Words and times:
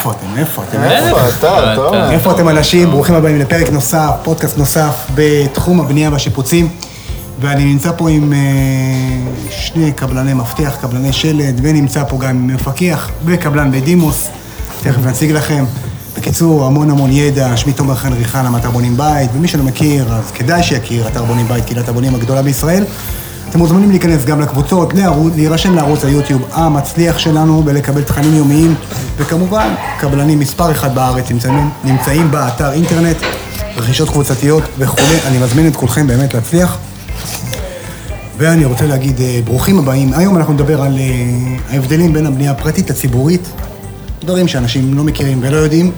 איפה 0.00 0.12
אתם? 0.12 0.38
איפה 0.38 0.62
אתם? 0.62 0.82
איפה 0.82 1.28
אתה, 1.28 1.72
תומר? 1.76 2.10
איפה 2.10 2.32
אתם 2.32 2.48
אנשים? 2.48 2.90
ברוכים 2.90 3.14
הבאים 3.14 3.38
לפרק 3.38 3.70
נוסף, 3.70 4.10
פודקאסט 4.22 4.58
נוסף 4.58 5.06
בתחום 5.14 5.80
הבנייה 5.80 6.10
והשיפוצים. 6.10 6.68
ואני 7.40 7.64
נמצא 7.64 7.90
פה 7.96 8.10
עם 8.10 8.32
אה, 8.32 8.38
שני 9.50 9.92
קבלני 9.92 10.34
מפתח, 10.34 10.76
קבלני 10.80 11.12
שלד, 11.12 11.60
ונמצא 11.62 12.04
פה 12.08 12.18
גם 12.18 12.46
מפקח 12.46 13.10
וקבלן 13.24 13.72
בדימוס. 13.72 14.28
תכף 14.82 15.06
נציג 15.06 15.32
לכם. 15.32 15.64
בקיצור, 16.18 16.66
המון 16.66 16.90
המון 16.90 17.10
ידע, 17.12 17.56
שמי 17.56 17.72
תומר 17.72 17.94
חן 17.94 18.12
ריחן, 18.12 18.56
אתר 18.56 18.70
בונים 18.70 18.96
בית, 18.96 19.30
ומי 19.34 19.48
שלא 19.48 19.62
מכיר, 19.62 20.14
אז 20.14 20.30
כדאי 20.30 20.62
שיכיר, 20.62 21.08
אתר 21.08 21.24
בונים 21.24 21.48
בית, 21.48 21.64
קהילת 21.64 21.88
הבונים 21.88 22.14
הגדולה 22.14 22.42
בישראל. 22.42 22.84
אתם 23.50 23.58
מוזמנים 23.58 23.90
להיכנס 23.90 24.24
גם 24.24 24.40
לקבוצות, 24.40 24.94
לערוץ, 24.94 25.32
להירשם 25.36 25.74
לערוץ 25.74 26.04
היוטיוב 26.04 26.42
המצליח 26.52 27.18
שלנו 27.18 27.62
ולקבל 27.66 28.02
תכנים 28.02 28.34
יומיים, 28.34 28.74
וכמובן, 29.16 29.74
קבלנים 29.98 30.38
מספר 30.38 30.72
אחד 30.72 30.94
בארץ 30.94 31.30
נמצאים, 31.30 31.70
נמצאים 31.84 32.30
באתר 32.30 32.72
אינטרנט, 32.72 33.16
רכישות 33.76 34.08
קבוצתיות 34.08 34.62
וכולי. 34.78 35.18
אני 35.26 35.38
מזמין 35.38 35.66
את 35.66 35.76
כולכם 35.76 36.06
באמת 36.06 36.34
להצליח. 36.34 36.78
ואני 38.38 38.64
רוצה 38.64 38.86
להגיד 38.86 39.20
אה, 39.20 39.40
ברוכים 39.44 39.78
הבאים. 39.78 40.12
היום 40.14 40.36
אנחנו 40.36 40.52
נדבר 40.52 40.82
על 40.82 40.98
אה, 40.98 41.04
ההבדלים 41.70 42.12
בין 42.12 42.26
הבנייה 42.26 42.50
הפרטית 42.50 42.90
לציבורית, 42.90 43.48
דברים 44.24 44.48
שאנשים 44.48 44.94
לא 44.94 45.04
מכירים 45.04 45.38
ולא 45.42 45.56
יודעים. 45.56 45.92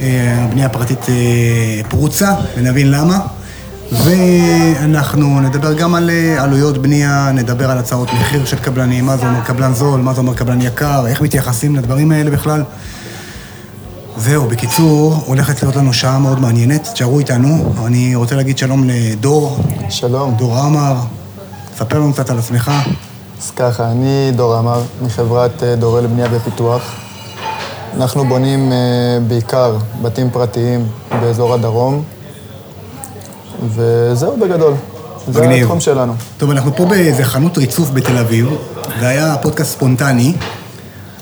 אה, 0.00 0.44
הבנייה 0.44 0.66
הפרטית 0.66 1.06
פרוצה, 1.88 2.34
ונבין 2.56 2.90
למה. 2.90 3.18
ואנחנו 3.92 5.40
נדבר 5.40 5.72
גם 5.72 5.94
על 5.94 6.10
עלויות 6.38 6.78
בנייה, 6.78 7.30
נדבר 7.34 7.70
על 7.70 7.78
הצעות 7.78 8.08
מחיר 8.12 8.44
של 8.44 8.58
קבלנים, 8.58 9.06
מה 9.06 9.16
זה 9.16 9.26
אומר 9.26 9.40
קבלן 9.40 9.74
זול, 9.74 10.00
מה 10.00 10.14
זה 10.14 10.20
אומר 10.20 10.34
קבלן 10.34 10.60
יקר, 10.60 11.06
איך 11.06 11.20
מתייחסים 11.20 11.76
לדברים 11.76 12.12
האלה 12.12 12.30
בכלל. 12.30 12.62
זהו, 14.16 14.46
בקיצור, 14.48 15.22
הולכת 15.26 15.62
להיות 15.62 15.76
לנו 15.76 15.92
שעה 15.92 16.18
מאוד 16.18 16.40
מעניינת, 16.40 16.88
תשארו 16.92 17.18
איתנו. 17.18 17.72
אני 17.86 18.14
רוצה 18.14 18.36
להגיד 18.36 18.58
שלום 18.58 18.84
לדור. 18.84 19.58
שלום. 19.88 20.34
דור 20.34 20.58
עמר, 20.58 20.94
ספר 21.78 21.98
לנו 21.98 22.12
קצת 22.12 22.30
על 22.30 22.38
עצמך. 22.38 22.72
אז 23.42 23.50
ככה, 23.50 23.90
אני 23.90 24.32
דור 24.36 24.54
עמר, 24.54 24.82
מחברת 25.02 25.62
אה, 25.62 25.76
דורי 25.76 26.02
לבנייה 26.02 26.28
ופיתוח. 26.32 26.82
אנחנו 27.96 28.24
בונים 28.24 28.72
אה, 28.72 28.76
בעיקר 29.28 29.76
בתים 30.02 30.30
פרטיים 30.30 30.86
באזור 31.20 31.54
הדרום, 31.54 32.02
וזהו 33.68 34.36
בגדול. 34.36 34.72
זה 35.32 35.40
מגניב. 35.40 35.62
התחום 35.62 35.80
שלנו. 35.80 36.14
טוב, 36.38 36.50
אנחנו 36.50 36.76
פה 36.76 36.84
באיזה 36.84 37.24
חנות 37.24 37.58
ריצוף 37.58 37.90
בתל 37.90 38.16
אביב, 38.18 38.48
והיה 39.00 39.36
פודקאסט 39.42 39.72
ספונטני, 39.72 40.32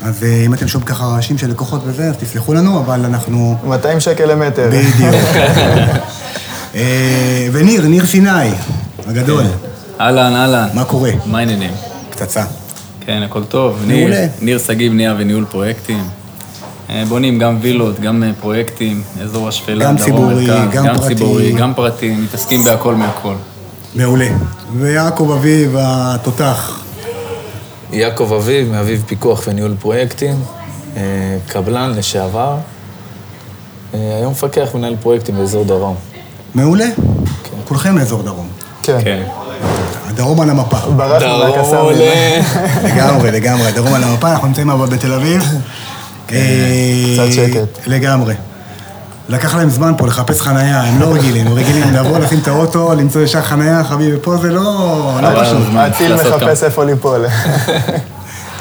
אז 0.02 0.22
אה, 0.24 0.42
אם 0.46 0.54
אתם 0.54 0.68
שומעים 0.68 0.88
ככה 0.88 1.04
רעשים 1.04 1.38
של 1.38 1.50
לקוחות 1.50 1.80
וזה, 1.84 2.04
אז 2.04 2.14
תסלחו 2.16 2.54
לנו, 2.54 2.78
אבל 2.80 3.04
אנחנו... 3.04 3.56
200 3.64 4.00
שקל 4.00 4.24
למטר. 4.32 4.68
בדיוק. 4.72 5.14
אה, 6.74 7.48
וניר, 7.52 7.86
ניר 7.86 8.06
סיני, 8.06 8.50
הגדול, 9.06 9.44
אהלן, 10.00 10.34
אהלן. 10.34 10.68
מה 10.74 10.84
קורה? 10.84 11.10
מה 11.26 11.38
העניינים? 11.38 11.70
פצצה. 12.10 12.44
כן, 13.06 13.22
הכל 13.24 13.44
טוב. 13.44 13.78
מעולה. 13.86 13.94
ניר- 14.20 14.28
ניר 14.40 14.58
שגיא, 14.58 14.90
בנייה 14.90 15.14
וניהול 15.18 15.44
פרויקטים. 15.44 16.04
אה, 16.90 17.04
בונים 17.08 17.38
גם 17.38 17.58
וילות, 17.60 18.00
גם 18.00 18.22
אה, 18.22 18.30
פרויקטים, 18.40 19.02
אזור 19.22 19.48
השפלה, 19.48 19.84
גם 19.84 19.96
דרום 19.96 20.06
ציבורי, 20.06 20.46
מרכז, 20.46 20.74
גם 20.74 20.86
פרטי. 20.96 21.14
ציבורי, 21.14 21.52
גם 21.52 21.74
פרטי, 21.74 22.14
מתעסקים 22.14 22.64
בהכל 22.64 22.94
מהכל. 22.94 23.34
מעולה. 23.94 24.28
ויעקב 24.78 25.30
אביב, 25.38 25.76
התותח. 25.78 26.80
יעקב 27.92 28.32
אביב, 28.32 28.70
מאביב 28.70 29.04
פיקוח 29.06 29.42
וניהול 29.46 29.74
פרויקטים, 29.80 30.34
אה, 30.96 31.02
קבלן 31.48 31.92
לשעבר, 31.96 32.56
היום 33.92 34.32
מפקח 34.32 34.68
ומנהל 34.74 34.96
פרויקטים 35.00 35.36
באזור 35.36 35.64
דרום. 35.64 35.96
מעולה. 36.54 36.86
כולכם 37.64 37.94
מאזור 37.94 38.22
דרום. 38.22 38.48
כן. 38.82 38.98
כן. 39.04 39.22
הדרום 40.08 40.40
על 40.40 40.50
המפה. 40.50 40.76
ברחנו 40.76 41.38
מהקסאמים. 41.38 41.74
עולה. 41.74 42.40
לגמרי, 42.84 43.30
לגמרי, 43.30 43.66
הדרום 43.66 43.94
על 43.94 44.04
המפה, 44.04 44.30
אנחנו 44.30 44.48
נמצאים 44.48 44.70
אבל 44.70 44.86
בתל 44.86 45.12
אביב. 45.12 45.42
אה, 46.32 46.38
קצת 47.14 47.32
שקט. 47.32 47.86
לגמרי. 47.86 48.34
לקח 49.28 49.54
להם 49.54 49.70
זמן 49.70 49.92
פה 49.98 50.06
לחפש 50.06 50.40
חנייה, 50.40 50.82
הם 50.82 51.00
לא 51.00 51.06
רגילים, 51.14 51.46
הם 51.46 51.52
רגילים 51.52 51.94
לבוא, 51.94 52.18
לשים 52.18 52.38
את 52.38 52.48
האוטו, 52.48 52.94
למצוא 52.94 53.22
ישר 53.22 53.42
חנייה, 53.42 53.84
חביבי, 53.84 54.16
פה 54.22 54.36
זה 54.36 54.50
לא 54.50 55.18
לא 55.22 55.42
פשוט. 55.42 55.58
הציל 55.76 56.14
לעשות 56.14 56.42
מחפש. 56.42 56.62
איפה 56.62 56.84
ליפול. 56.84 57.26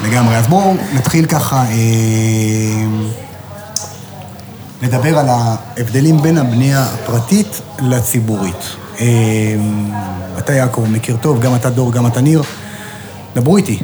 לגמרי. 0.04 0.36
אז 0.36 0.46
בואו 0.46 0.74
נתחיל 0.94 1.26
ככה, 1.26 1.56
אה, 1.56 2.86
לדבר 4.82 5.18
על 5.18 5.26
ההבדלים 5.28 6.22
בין 6.22 6.38
הבנייה 6.38 6.84
הפרטית 6.94 7.60
לציבורית. 7.82 8.62
אה, 9.00 9.06
אתה 10.38 10.52
יעקב 10.52 10.86
מכיר 10.90 11.16
טוב, 11.20 11.40
גם 11.40 11.54
אתה 11.54 11.70
דור, 11.70 11.92
גם 11.92 12.06
אתה 12.06 12.20
ניר. 12.20 12.42
דברו 13.36 13.56
איתי. 13.56 13.78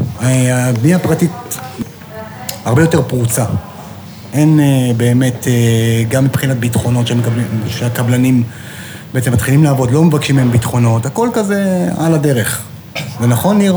הבנייה 0.53 0.97
הפרטית 0.97 1.31
הרבה 2.65 2.83
יותר 2.83 3.03
פרוצה. 3.03 3.45
אין 4.33 4.61
אה, 4.61 4.65
באמת, 4.97 5.47
אה, 5.49 5.53
גם 6.09 6.25
מבחינת 6.25 6.57
ביטחונות 6.57 7.07
שמקבלים, 7.07 7.47
שהקבלנים 7.69 8.43
בעצם 9.15 9.33
מתחילים 9.33 9.65
לעבוד, 9.65 9.91
לא 9.91 10.05
מבקשים 10.05 10.37
מהם 10.37 10.51
ביטחונות, 10.53 11.07
הכל 11.07 11.29
כזה 11.35 11.65
על 11.99 12.15
הדרך. 12.15 12.61
זה 13.21 13.27
נכון, 13.27 13.59
ניר? 13.59 13.77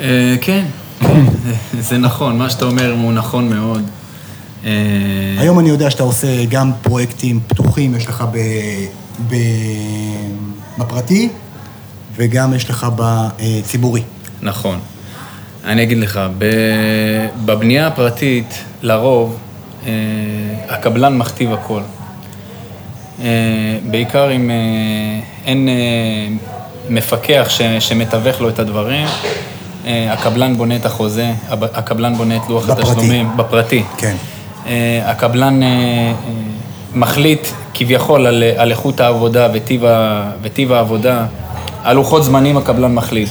אה, 0.00 0.36
כן, 0.40 0.64
כן, 1.00 1.24
זה- 1.80 1.98
נכון, 1.98 2.38
מה 2.38 2.50
שאתה 2.50 2.64
אומר 2.64 2.92
הוא 3.02 3.12
נכון 3.12 3.48
מאוד. 3.48 3.82
היום 5.38 5.58
אני 5.58 5.68
יודע 5.68 5.90
שאתה 5.90 6.02
עושה 6.02 6.44
גם 6.44 6.72
פרויקטים 6.82 7.40
פתוחים, 7.46 7.94
יש 7.94 8.06
לך 8.06 8.24
ב, 8.32 8.38
ב, 9.28 9.34
בפרטי 10.78 11.28
וגם 12.16 12.54
יש 12.54 12.70
לך 12.70 12.86
בציבורי. 12.96 14.02
נכון. 14.42 14.78
אני 15.64 15.82
אגיד 15.82 15.98
לך, 15.98 16.20
בבנייה 17.44 17.86
הפרטית, 17.86 18.54
לרוב, 18.82 19.36
הקבלן 20.68 21.18
מכתיב 21.18 21.52
הכל. 21.52 21.80
אה, 23.22 23.26
בעיקר 23.90 24.32
אם 24.32 24.50
אה, 24.50 24.56
אין 25.46 25.68
אה, 25.68 25.74
מפקח 26.90 27.46
ש- 27.48 27.62
שמתווך 27.80 28.40
לו 28.40 28.48
את 28.48 28.58
הדברים, 28.58 29.06
אה, 29.86 30.12
הקבלן 30.12 30.56
בונה 30.56 30.76
את 30.76 30.86
החוזה, 30.86 31.32
הקבלן 31.50 32.14
בונה 32.14 32.36
את 32.36 32.42
לוח 32.48 32.64
בפרטי. 32.64 32.82
התשלומים, 32.90 33.30
בפרטי. 33.36 33.82
כן. 33.96 34.16
אה, 34.66 35.00
הקבלן 35.06 35.62
אה, 35.62 35.66
אה, 35.68 36.12
מחליט 36.94 37.48
כביכול 37.74 38.26
על, 38.26 38.42
על 38.56 38.70
איכות 38.70 39.00
העבודה 39.00 39.48
וטיב, 39.54 39.84
ה, 39.84 40.30
וטיב 40.42 40.72
העבודה, 40.72 41.26
על 41.84 41.96
לוחות 41.96 42.24
זמנים 42.24 42.56
הקבלן 42.56 42.94
מחליט. 42.94 43.28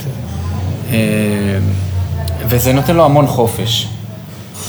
אה, 0.91 0.97
וזה 2.47 2.73
נותן 2.73 2.95
לו 2.95 3.05
המון 3.05 3.27
חופש. 3.27 3.87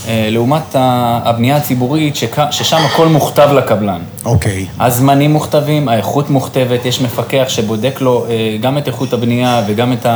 אה, 0.08 0.28
לעומת 0.30 0.76
הבנייה 1.24 1.56
הציבורית, 1.56 2.16
ששם 2.50 2.76
הכל 2.76 3.08
מוכתב 3.08 3.48
לקבלן. 3.54 4.00
אוקיי. 4.24 4.66
הזמנים 4.80 5.32
מוכתבים, 5.32 5.88
האיכות 5.88 6.30
מוכתבת, 6.30 6.84
יש 6.84 7.00
מפקח 7.00 7.44
שבודק 7.48 8.00
לו 8.00 8.26
אה, 8.30 8.56
גם 8.60 8.78
את 8.78 8.86
איכות 8.86 9.12
הבנייה 9.12 9.64
וגם 9.68 9.92
את 9.92 10.06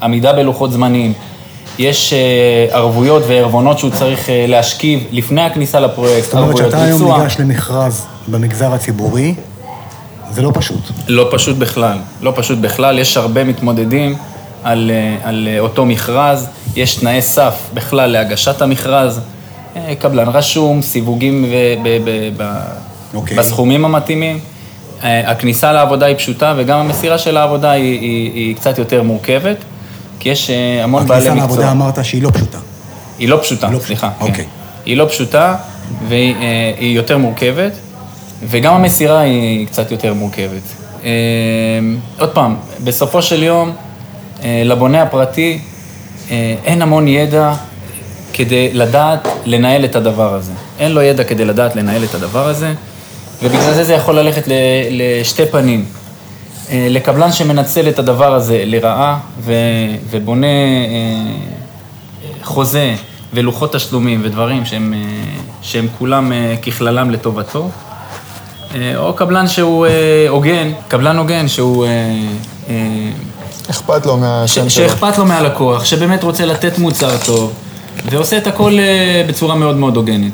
העמידה 0.00 0.32
בלוחות 0.32 0.72
זמנים. 0.72 1.12
יש 1.78 2.12
אה, 2.12 2.76
ערבויות 2.76 3.22
וערבונות 3.28 3.78
שהוא 3.78 3.90
צריך 3.90 4.30
אה, 4.30 4.44
להשכיב 4.48 5.04
לפני 5.10 5.42
הכניסה 5.42 5.80
לפרויקט, 5.80 6.24
זאת 6.24 6.34
אומרת 6.34 6.46
ערבויות 6.48 6.70
שאתה 6.70 6.84
היום 6.84 7.00
ביצוע. 7.00 7.18
ניגש 7.18 7.36
למכרז 7.40 8.06
במגזר 8.28 8.74
הציבורי, 8.74 9.34
זה 10.30 10.42
לא 10.42 10.50
פשוט. 10.54 10.80
לא 11.08 11.28
פשוט 11.30 11.56
בכלל, 11.56 11.98
לא 12.22 12.32
פשוט 12.36 12.58
בכלל, 12.58 12.98
יש 12.98 13.16
הרבה 13.16 13.44
מתמודדים 13.44 14.16
על, 14.64 14.90
אה, 14.90 15.28
על 15.28 15.48
אה, 15.50 15.60
אותו 15.60 15.86
מכרז, 15.86 16.48
יש 16.76 16.94
תנאי 16.94 17.22
סף 17.22 17.54
בכלל 17.74 18.10
להגשת 18.10 18.62
המכרז, 18.62 19.20
אה, 19.76 19.94
קבלן 19.98 20.28
רשום, 20.28 20.82
סיווגים 20.82 21.44
ב- 21.44 21.88
ב- 21.88 21.98
ב- 22.04 22.42
ב- 22.42 22.62
אוקיי. 23.14 23.36
בסכומים 23.36 23.84
המתאימים. 23.84 24.38
אה, 25.04 25.30
הכניסה 25.30 25.72
לעבודה 25.72 26.06
היא 26.06 26.16
פשוטה 26.16 26.54
וגם 26.56 26.78
המסירה 26.78 27.18
של 27.18 27.36
העבודה 27.36 27.70
היא, 27.70 28.00
היא, 28.00 28.32
היא 28.34 28.56
קצת 28.56 28.78
יותר 28.78 29.02
מורכבת, 29.02 29.56
כי 30.18 30.28
יש 30.28 30.50
אה, 30.50 30.84
המון 30.84 31.06
בעלי 31.06 31.28
הכניסה 31.28 31.34
מקצוע. 31.34 31.58
לעבודה 31.58 31.70
אמרת 31.70 32.04
שהיא 32.04 32.22
לא 32.22 32.30
פשוטה. 32.30 32.58
היא 33.18 33.28
לא 33.28 33.38
פשוטה, 33.42 33.70
לא 33.70 33.78
סליחה. 33.78 34.10
כן. 34.18 34.24
אוקיי. 34.26 34.44
היא 34.84 34.96
לא 34.96 35.06
פשוטה 35.08 35.56
והיא 36.08 36.34
היא 36.78 36.96
יותר 36.96 37.18
מורכבת, 37.18 37.72
וגם 38.48 38.74
המסירה 38.74 39.20
היא 39.20 39.66
קצת 39.66 39.90
יותר 39.90 40.14
מורכבת. 40.14 40.62
עוד 42.18 42.28
פעם, 42.30 42.56
בסופו 42.84 43.22
של 43.22 43.42
יום, 43.42 43.72
לבונה 44.44 45.02
הפרטי 45.02 45.58
אין 46.64 46.82
המון 46.82 47.08
ידע 47.08 47.52
כדי 48.32 48.70
לדעת 48.72 49.28
לנהל 49.44 49.84
את 49.84 49.96
הדבר 49.96 50.34
הזה. 50.34 50.52
אין 50.78 50.92
לו 50.92 51.02
ידע 51.02 51.24
כדי 51.24 51.44
לדעת 51.44 51.76
לנהל 51.76 52.04
את 52.04 52.14
הדבר 52.14 52.48
הזה, 52.48 52.72
ובגלל 53.42 53.74
זה 53.74 53.84
זה 53.84 53.94
יכול 53.94 54.18
ללכת 54.18 54.42
לשתי 54.90 55.46
פנים. 55.46 55.84
אה, 56.70 56.86
לקבלן 56.90 57.32
שמנצל 57.32 57.88
את 57.88 57.98
הדבר 57.98 58.34
הזה 58.34 58.62
לרעה 58.66 59.18
ו- 59.40 59.52
ובונה 60.10 60.46
אה, 60.46 61.32
חוזה 62.42 62.94
ולוחות 63.34 63.72
תשלומים 63.72 64.20
ודברים 64.24 64.64
שהם, 64.64 64.94
אה, 64.96 64.98
שהם 65.62 65.86
כולם 65.98 66.32
אה, 66.32 66.54
ככללם 66.62 67.10
לטובתו, 67.10 67.68
אה, 68.74 68.96
או 68.96 69.12
קבלן 69.14 69.48
שהוא 69.48 69.86
אה, 69.86 70.26
הוגן, 70.28 70.72
קבלן 70.88 71.16
הוגן 71.16 71.48
שהוא... 71.48 71.86
אכפת 73.70 74.06
לו 74.06 74.16
מהשם 74.16 74.68
שלו. 74.68 74.70
שאכפת 74.70 75.18
לו 75.18 75.24
מהלקוח, 75.24 75.84
שבאמת 75.84 76.22
רוצה 76.22 76.46
לתת 76.46 76.78
מוצר 76.78 77.16
טוב, 77.24 77.52
ועושה 78.10 78.38
את 78.38 78.46
הכל 78.46 78.78
אה, 78.78 79.24
בצורה 79.28 79.54
מאוד 79.54 79.76
מאוד 79.76 79.96
הוגנת. 79.96 80.32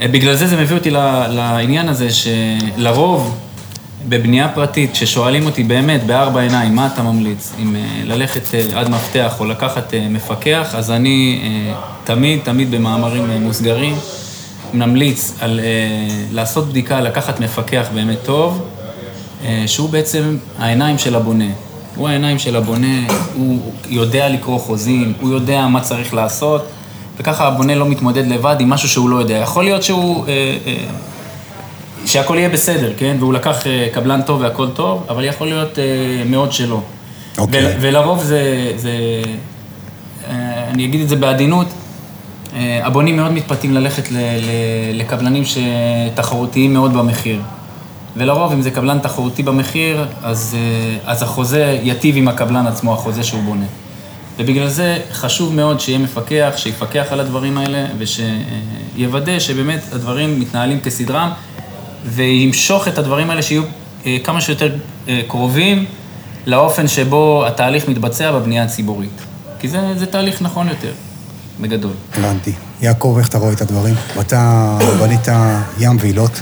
אה, 0.00 0.08
בגלל 0.08 0.34
זה 0.34 0.46
זה 0.46 0.56
מביא 0.56 0.76
אותי 0.76 0.90
לעניין 1.28 1.88
הזה 1.88 2.08
שלרוב 2.10 3.36
בבנייה 4.08 4.48
פרטית, 4.48 4.92
כששואלים 4.92 5.46
אותי 5.46 5.62
באמת 5.62 6.06
בארבע 6.06 6.40
עיניים, 6.40 6.74
מה 6.74 6.88
אתה 6.94 7.02
ממליץ, 7.02 7.52
אם 7.62 7.76
אה, 7.76 7.80
ללכת 8.04 8.42
עד 8.74 8.88
מפתח 8.88 9.36
או 9.40 9.44
לקחת 9.44 9.94
מפקח, 10.10 10.74
אז 10.74 10.90
אני 10.90 11.40
תמיד, 12.04 12.40
תמיד 12.44 12.70
במאמרים 12.70 13.30
מוסגרים, 13.42 13.96
נמליץ 14.74 15.32
על 15.40 15.60
לעשות 16.30 16.68
בדיקה, 16.68 17.00
לקחת 17.00 17.40
מפקח 17.40 17.86
באמת 17.94 18.18
טוב, 18.24 18.62
שהוא 19.66 19.88
בעצם 19.88 20.36
העיניים 20.58 20.98
של 20.98 21.16
הבונה. 21.16 21.44
הוא 21.96 22.08
העיניים 22.08 22.38
של 22.38 22.56
הבונה, 22.56 23.06
הוא 23.34 23.58
יודע 23.88 24.28
לקרוא 24.28 24.58
חוזים, 24.58 25.12
הוא 25.20 25.30
יודע 25.30 25.66
מה 25.66 25.80
צריך 25.80 26.14
לעשות, 26.14 26.66
וככה 27.18 27.46
הבונה 27.48 27.74
לא 27.74 27.86
מתמודד 27.86 28.26
לבד 28.26 28.56
עם 28.60 28.70
משהו 28.70 28.88
שהוא 28.88 29.10
לא 29.10 29.16
יודע. 29.16 29.34
יכול 29.34 29.64
להיות 29.64 29.82
שהוא... 29.82 30.26
אה, 30.28 30.32
אה, 30.66 30.74
שהכל 32.06 32.34
יהיה 32.38 32.48
בסדר, 32.48 32.92
כן? 32.98 33.16
והוא 33.20 33.34
לקח 33.34 33.66
אה, 33.66 33.88
קבלן 33.94 34.22
טוב 34.22 34.40
והכל 34.40 34.68
טוב, 34.74 35.04
אבל 35.08 35.24
יכול 35.24 35.46
להיות 35.46 35.78
מאוד 36.26 36.52
שלא. 36.52 36.80
אוקיי. 37.38 37.66
ול- 37.66 37.72
ולרוב 37.80 38.22
זה, 38.22 38.42
זה, 38.76 38.92
אני 40.70 40.84
אגיד 40.84 41.00
את 41.00 41.08
זה 41.08 41.16
בעדינות, 41.16 41.66
הבונים 42.56 43.16
מאוד 43.16 43.32
מתפתים 43.32 43.74
ללכת 43.74 44.10
ל, 44.10 44.16
ל, 44.16 44.20
לקבלנים 45.00 45.42
שתחרותיים 45.44 46.72
מאוד 46.72 46.92
במחיר. 46.92 47.40
ולרוב, 48.16 48.52
אם 48.52 48.62
זה 48.62 48.70
קבלן 48.70 48.98
תחרותי 48.98 49.42
במחיר, 49.42 50.06
אז, 50.22 50.56
אה, 50.58 51.12
אז 51.12 51.22
החוזה 51.22 51.78
ייטיב 51.82 52.16
עם 52.16 52.28
הקבלן 52.28 52.66
עצמו, 52.66 52.94
החוזה 52.94 53.22
שהוא 53.22 53.42
בונה. 53.42 53.64
ובגלל 54.38 54.68
זה 54.68 54.98
חשוב 55.12 55.54
מאוד 55.54 55.80
שיהיה 55.80 55.98
מפקח, 55.98 56.52
שיפקח 56.56 57.06
על 57.10 57.20
הדברים 57.20 57.58
האלה, 57.58 57.86
ושיוודא 57.98 59.38
שבאמת 59.38 59.80
הדברים 59.92 60.40
מתנהלים 60.40 60.80
כסדרם, 60.80 61.30
וימשוך 62.04 62.88
את 62.88 62.98
הדברים 62.98 63.30
האלה 63.30 63.42
שיהיו 63.42 63.62
אה, 64.06 64.16
כמה 64.24 64.40
שיותר 64.40 64.76
אה, 65.08 65.20
קרובים 65.28 65.84
לאופן 66.46 66.88
שבו 66.88 67.44
התהליך 67.46 67.88
מתבצע 67.88 68.32
בבנייה 68.32 68.64
הציבורית. 68.64 69.20
כי 69.60 69.68
זה, 69.68 69.78
זה 69.96 70.06
תהליך 70.06 70.42
נכון 70.42 70.68
יותר, 70.68 70.92
בגדול. 71.60 71.92
הבנתי. 72.18 72.52
יעקב, 72.82 73.16
איך 73.18 73.28
אתה 73.28 73.38
רואה 73.38 73.52
את 73.52 73.60
הדברים? 73.60 73.94
ואתה 74.16 74.78
בנית 75.00 75.28
ים 75.78 75.96
ועילות 76.00 76.40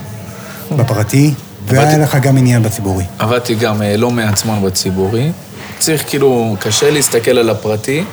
בפרטי, 0.77 1.35
והיה 1.67 1.83
עבדתי- 1.83 2.01
לך 2.03 2.17
גם 2.23 2.37
עניין 2.37 2.63
בציבורי. 2.63 3.05
עבדתי 3.19 3.55
גם 3.55 3.83
אה, 3.83 3.97
לא 3.97 4.11
מעט 4.11 4.37
זמן 4.37 4.63
בציבורי. 4.65 5.31
צריך 5.79 6.05
כאילו, 6.09 6.57
קשה 6.61 6.91
להסתכל 6.91 7.39
על 7.39 7.51
הפרטי 7.51 8.05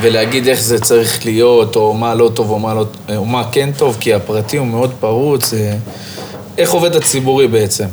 ולהגיד 0.00 0.48
איך 0.48 0.60
זה 0.60 0.78
צריך 0.80 1.24
להיות, 1.24 1.76
או 1.76 1.94
מה 1.94 2.14
לא 2.14 2.30
טוב, 2.34 2.50
או 2.50 2.58
מה, 2.58 2.74
לא, 2.74 2.86
או 3.16 3.24
מה 3.24 3.42
כן 3.52 3.70
טוב, 3.76 3.96
כי 4.00 4.14
הפרטי 4.14 4.56
הוא 4.56 4.66
מאוד 4.66 4.92
פרוץ. 5.00 5.54
אה, 5.54 5.76
איך 6.58 6.70
עובד 6.70 6.96
הציבורי 6.96 7.48
בעצם? 7.48 7.86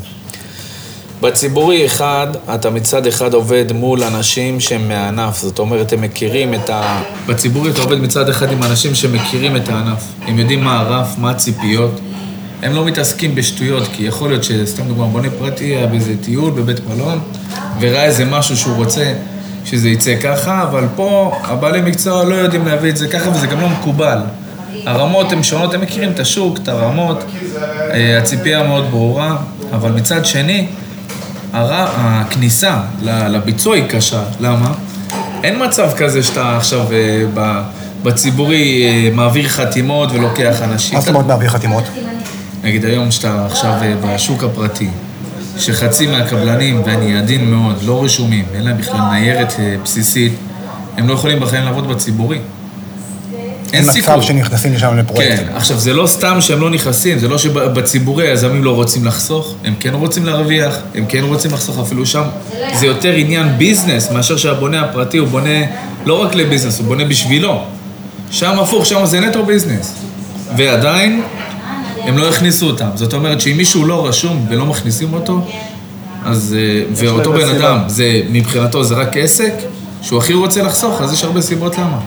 בציבורי 1.22 1.86
אחד, 1.86 2.28
אתה 2.56 2.70
מצד 2.70 3.08
אחד 3.08 3.34
עובד 3.34 3.66
מול 3.72 4.04
אנשים 4.04 4.60
שהם 4.60 4.88
מהענף, 4.88 5.38
זאת 5.38 5.60
אומרת, 5.60 5.94
הם 5.94 6.02
מכירים 6.02 6.54
את 6.54 6.70
ה... 6.70 7.02
בציבורי 7.28 7.72
אתה 7.72 7.82
עובד 7.82 7.98
מצד 8.02 8.30
אחד 8.30 8.52
עם 8.52 8.64
אנשים 8.64 8.96
שמכירים 8.96 9.56
את 9.56 9.70
הענף. 9.70 10.04
הם 10.28 10.40
יודעים 10.40 10.64
מה 10.64 10.80
הרף, 10.80 11.08
מה 11.18 11.32
הציפיות. 11.32 11.92
הם 12.64 12.74
לא 12.76 12.86
מתעסקים 12.86 13.36
בשטויות, 13.36 13.88
כי 13.94 14.04
יכול 14.04 14.30
להיות 14.30 14.44
שסתם 14.44 14.88
דוגמא, 14.88 15.06
בונה 15.06 15.28
פרטי 15.40 15.64
היה 15.64 15.88
באיזה 15.88 16.14
טיול 16.22 16.52
בבית 16.52 16.80
מלון, 16.90 17.20
וראה 17.80 18.06
איזה 18.06 18.26
משהו 18.26 18.58
שהוא 18.58 18.76
רוצה 18.76 19.14
שזה 19.66 19.90
יצא 19.90 20.16
ככה, 20.24 20.64
אבל 20.64 20.86
פה 20.96 21.38
הבעלי 21.44 21.82
מקצוע 21.82 22.24
לא 22.24 22.36
יודעים 22.36 22.66
להביא 22.66 22.90
את 22.90 22.98
זה 22.98 23.08
ככה, 23.08 23.30
וזה 23.30 23.48
גם 23.48 23.62
לא 23.62 23.70
מקובל. 23.70 24.18
הרמות 24.86 25.32
הן 25.32 25.44
שונות, 25.44 25.74
הם 25.74 25.82
מכירים 25.82 26.12
את 26.12 26.20
השוק, 26.20 26.58
את 26.64 26.68
הרמות, 26.68 27.24
אה, 27.94 28.18
הציפייה 28.18 28.64
מאוד 28.64 28.86
ברורה, 28.92 29.38
אבל 29.74 29.92
מצד 29.92 30.26
שני, 30.26 30.68
הר... 31.54 31.88
הכניסה 31.88 32.80
לביצוע 33.04 33.76
היא 33.76 33.84
קשה. 33.88 34.24
למה? 34.40 34.74
אין 35.44 35.66
מצב 35.66 35.90
כזה 35.98 36.24
שאתה 36.24 36.58
עכשיו 36.58 36.86
אה, 36.92 37.62
בציבורי 38.04 38.84
אה, 38.84 39.10
מעביר 39.14 39.48
חתימות 39.48 40.12
ולוקח 40.12 40.62
אנשים. 40.62 40.96
מה 40.96 41.02
זאת 41.02 41.10
אומרת 41.10 41.26
מעביר 41.26 41.50
חתימות? 41.50 41.84
נגיד 42.64 42.86
היום 42.86 43.12
שאתה 43.12 43.46
עכשיו 43.46 43.74
אה, 43.82 43.96
בשוק 44.02 44.44
הפרטי, 44.44 44.90
שחצי 45.58 46.08
מהקבלנים, 46.08 46.82
ואני 46.86 47.18
עדין 47.18 47.52
מאוד, 47.52 47.84
לא 47.86 48.04
רשומים, 48.04 48.46
אין 48.54 48.64
להם 48.64 48.78
בכלל 48.78 49.02
ניירת 49.12 49.54
אה, 49.60 49.76
בסיסית, 49.84 50.34
הם 50.98 51.08
לא 51.08 51.14
יכולים 51.14 51.40
בחיים 51.40 51.66
לעבוד 51.66 51.88
בציבורי. 51.88 52.40
אין 53.74 53.84
סיכוי. 53.84 54.02
מצב 54.02 54.22
שנכנסים 54.22 54.74
לשם 54.74 54.98
לפרויקט. 54.98 55.40
כן, 55.40 55.46
עכשיו 55.56 55.78
זה 55.78 55.94
לא 55.94 56.08
סתם 56.08 56.42
שהם 56.42 56.62
לא 56.62 56.70
נכנסים, 56.70 57.20
זה 57.20 57.28
לא 57.28 57.38
שבציבורי 57.38 58.28
היזמים 58.28 58.64
לא 58.64 58.76
רוצים 58.76 59.06
לחסוך, 59.06 59.56
הם 59.64 59.74
כן 59.80 59.94
רוצים 59.94 60.26
להרוויח, 60.26 60.78
הם 60.96 61.06
כן 61.06 61.24
רוצים 61.24 61.52
לחסוך 61.52 61.80
אפילו 61.80 62.06
שם. 62.06 62.24
זה 62.74 62.86
יותר 62.86 63.14
עניין 63.14 63.58
ביזנס 63.58 64.12
מאשר 64.12 64.38
שהבונה 64.38 64.82
הפרטי 64.82 65.18
הוא 65.18 65.28
בונה 65.28 65.66
לא 66.06 66.24
רק 66.24 66.36
לביזנס, 66.36 66.80
הוא 66.80 66.88
בונה 66.88 67.06
בשבילו. 67.06 67.64
שם 68.32 68.60
הפוך, 68.60 68.86
שם 68.86 69.06
זה 69.06 69.20
נטו 69.20 69.46
ביזנס. 69.46 69.94
ועדיין, 70.58 71.24
הם 72.04 72.18
לא 72.18 72.30
הכניסו 72.30 72.68
אותם. 72.68 72.90
זאת 72.96 73.14
אומרת 73.14 73.42
שאם 73.42 73.58
מישהו 73.58 73.86
לא 73.86 74.08
רשום 74.08 74.46
ולא 74.50 74.66
מכניסים 74.66 75.14
אותו, 75.14 75.42
אז... 76.26 76.56
אה, 76.60 76.84
ואותו 76.96 77.34
בן. 77.34 77.56
אדם, 77.56 77.78
זה, 77.88 78.22
מבחינתו 78.30 78.84
זה 78.84 78.96
רק 78.96 79.18
עסק, 79.18 79.54
שהוא 80.02 80.20
הכי 80.20 80.34
רוצה 80.34 80.62
לחסוך, 80.62 81.02
אז 81.02 81.14
יש 81.14 81.24
הרבה 81.24 81.42
סיבות 81.42 81.78
למה. 81.78 82.00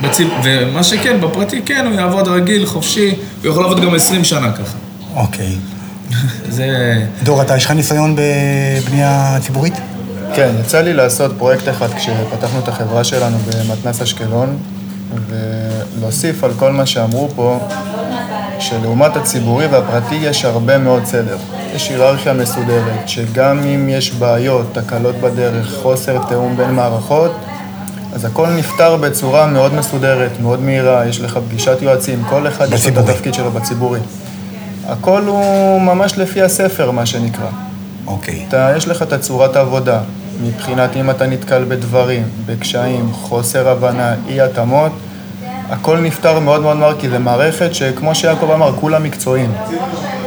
בציב... 0.00 0.28
ומה 0.44 0.82
שכן, 0.82 1.20
בפרטי 1.20 1.62
כן, 1.62 1.86
הוא 1.86 1.94
יעבוד 1.94 2.28
רגיל, 2.28 2.66
חופשי, 2.66 3.14
הוא 3.42 3.50
יכול 3.50 3.62
לעבוד 3.62 3.80
גם 3.80 3.94
20 3.94 4.24
שנה 4.24 4.52
ככה. 4.52 4.76
אוקיי. 5.14 5.56
זה... 6.48 6.68
דור, 7.22 7.42
אתה, 7.42 7.56
יש 7.56 7.64
לך 7.64 7.70
ניסיון 7.70 8.16
בבנייה 8.16 9.38
ציבורית? 9.40 9.74
כן, 10.34 10.50
יצא 10.60 10.80
לי 10.80 10.94
לעשות 10.94 11.32
פרויקט 11.38 11.68
אחד 11.68 11.88
כשפתחנו 11.94 12.58
את 12.58 12.68
החברה 12.68 13.04
שלנו 13.04 13.38
במתנ"ס 13.38 14.02
אשקלון, 14.02 14.58
ולהוסיף 15.28 16.44
על 16.44 16.50
כל 16.58 16.72
מה 16.72 16.86
שאמרו 16.86 17.28
פה, 17.34 17.68
שלעומת 18.58 19.16
הציבורי 19.16 19.66
והפרטי 19.66 20.14
יש 20.14 20.44
הרבה 20.44 20.78
מאוד 20.78 21.04
סדר. 21.04 21.36
יש 21.74 21.88
היררכיה 21.88 22.32
מסודרת, 22.32 23.08
שגם 23.08 23.58
אם 23.58 23.88
יש 23.88 24.12
בעיות, 24.12 24.66
תקלות 24.72 25.16
בדרך, 25.16 25.74
חוסר 25.82 26.18
תיאום 26.28 26.56
בין 26.56 26.74
מערכות, 26.74 27.32
אז 28.14 28.24
הכל 28.24 28.46
נפתר 28.48 28.96
בצורה 28.96 29.46
מאוד 29.46 29.74
מסודרת, 29.74 30.30
מאוד 30.40 30.62
מהירה, 30.62 31.06
יש 31.06 31.20
לך 31.20 31.38
פגישת 31.48 31.76
יועצים, 31.82 32.24
כל 32.30 32.48
אחד 32.48 32.72
יש 32.72 32.86
לו 32.86 32.92
את. 32.92 33.08
התפקיד 33.08 33.34
שלו 33.34 33.50
בציבורי. 33.50 34.00
הכל 34.86 35.22
הוא 35.22 35.80
ממש 35.80 36.18
לפי 36.18 36.42
הספר, 36.42 36.90
מה 36.90 37.06
שנקרא. 37.06 37.48
אוקיי. 38.06 38.44
אתה, 38.48 38.72
יש 38.76 38.88
לך 38.88 39.02
את 39.02 39.12
הצורת 39.12 39.56
העבודה, 39.56 40.00
מבחינת 40.42 40.96
אם 40.96 41.10
אתה 41.10 41.26
נתקל 41.26 41.64
בדברים, 41.68 42.22
בקשיים, 42.46 43.12
חוסר 43.12 43.68
הבנה, 43.68 44.14
אי 44.28 44.40
התאמות, 44.40 44.92
הכל 45.70 45.98
נפתר 46.00 46.38
מאוד 46.38 46.60
מאוד 46.60 46.76
מהר, 46.76 47.00
כי 47.00 47.08
זו 47.08 47.20
מערכת 47.20 47.74
שכמו 47.74 48.14
שיעקב 48.14 48.50
אמר, 48.50 48.72
כולם 48.72 49.02
מקצועיים. 49.02 49.52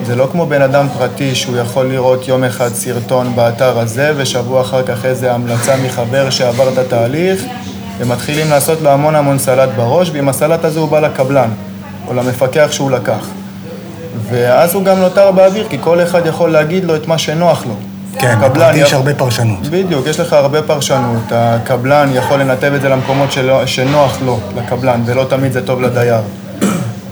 זה 0.06 0.16
לא 0.16 0.28
כמו 0.32 0.46
בן 0.46 0.62
אדם 0.62 0.88
פרטי 0.98 1.36
שהוא 1.36 1.58
יכול 1.58 1.86
לראות 1.86 2.28
יום 2.28 2.44
אחד 2.44 2.74
סרטון 2.74 3.36
באתר 3.36 3.80
הזה, 3.80 4.14
ושבוע 4.18 4.62
אחר 4.62 4.84
כך 4.84 5.06
איזה 5.06 5.34
המלצה 5.34 5.76
מחבר 5.86 6.30
שעבר 6.30 6.74
את 6.74 6.78
התהליך, 6.78 7.44
ומתחילים 7.98 8.50
לעשות 8.50 8.82
לו 8.82 8.90
המון 8.90 9.16
המון 9.16 9.40
סלט 9.40 9.70
בראש, 9.76 10.10
ועם 10.10 10.30
הסלט 10.30 10.66
הזה 10.66 10.80
הוא 10.80 10.90
בא 10.90 11.00
לקבלן, 11.00 11.50
או 12.08 12.14
למפקח 12.14 12.68
שהוא 12.72 12.92
לקח. 12.92 13.28
ואז 14.30 14.74
הוא 14.74 14.84
גם 14.84 15.00
נותר 15.00 15.32
באוויר, 15.32 15.68
כי 15.70 15.78
כל 15.82 16.04
אחד 16.04 16.26
יכול 16.26 16.52
להגיד 16.52 16.84
לו 16.84 16.96
את 16.96 17.08
מה 17.08 17.18
שנוח 17.18 17.66
לו. 17.66 17.89
כן, 18.20 18.40
בפרטי 18.42 18.78
יש 18.78 18.94
הרבה 18.94 19.14
פרשנות. 19.14 19.68
בדיוק, 19.68 20.08
יש 20.08 20.20
לך 20.20 20.34
הרבה 20.34 20.62
פרשנות. 20.62 21.24
הקבלן 21.32 22.10
יכול 22.14 22.40
לנתב 22.42 22.72
את 22.76 22.82
זה 22.82 22.90
למקומות 22.90 23.32
שלא, 23.32 23.66
שנוח 23.66 24.18
לו, 24.26 24.40
לקבלן, 24.58 25.02
ולא 25.06 25.26
תמיד 25.30 25.52
זה 25.52 25.66
טוב 25.66 25.82
לדייר. 25.82 26.22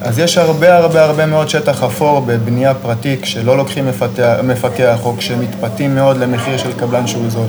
אז 0.01 0.19
יש 0.19 0.37
הרבה 0.37 0.77
הרבה 0.77 1.03
הרבה 1.03 1.25
מאוד 1.25 1.49
שטח 1.49 1.83
אפור 1.83 2.21
בבנייה 2.21 2.73
פרטית, 2.73 3.21
כשלא 3.21 3.57
לוקחים 3.57 3.87
מפתח, 3.87 4.33
מפקח, 4.43 4.97
או 5.03 5.17
כשמתפתים 5.17 5.95
מאוד 5.95 6.17
למחיר 6.17 6.57
של 6.57 6.73
קבלן 6.73 7.07
שהוא 7.07 7.29
זול. 7.29 7.47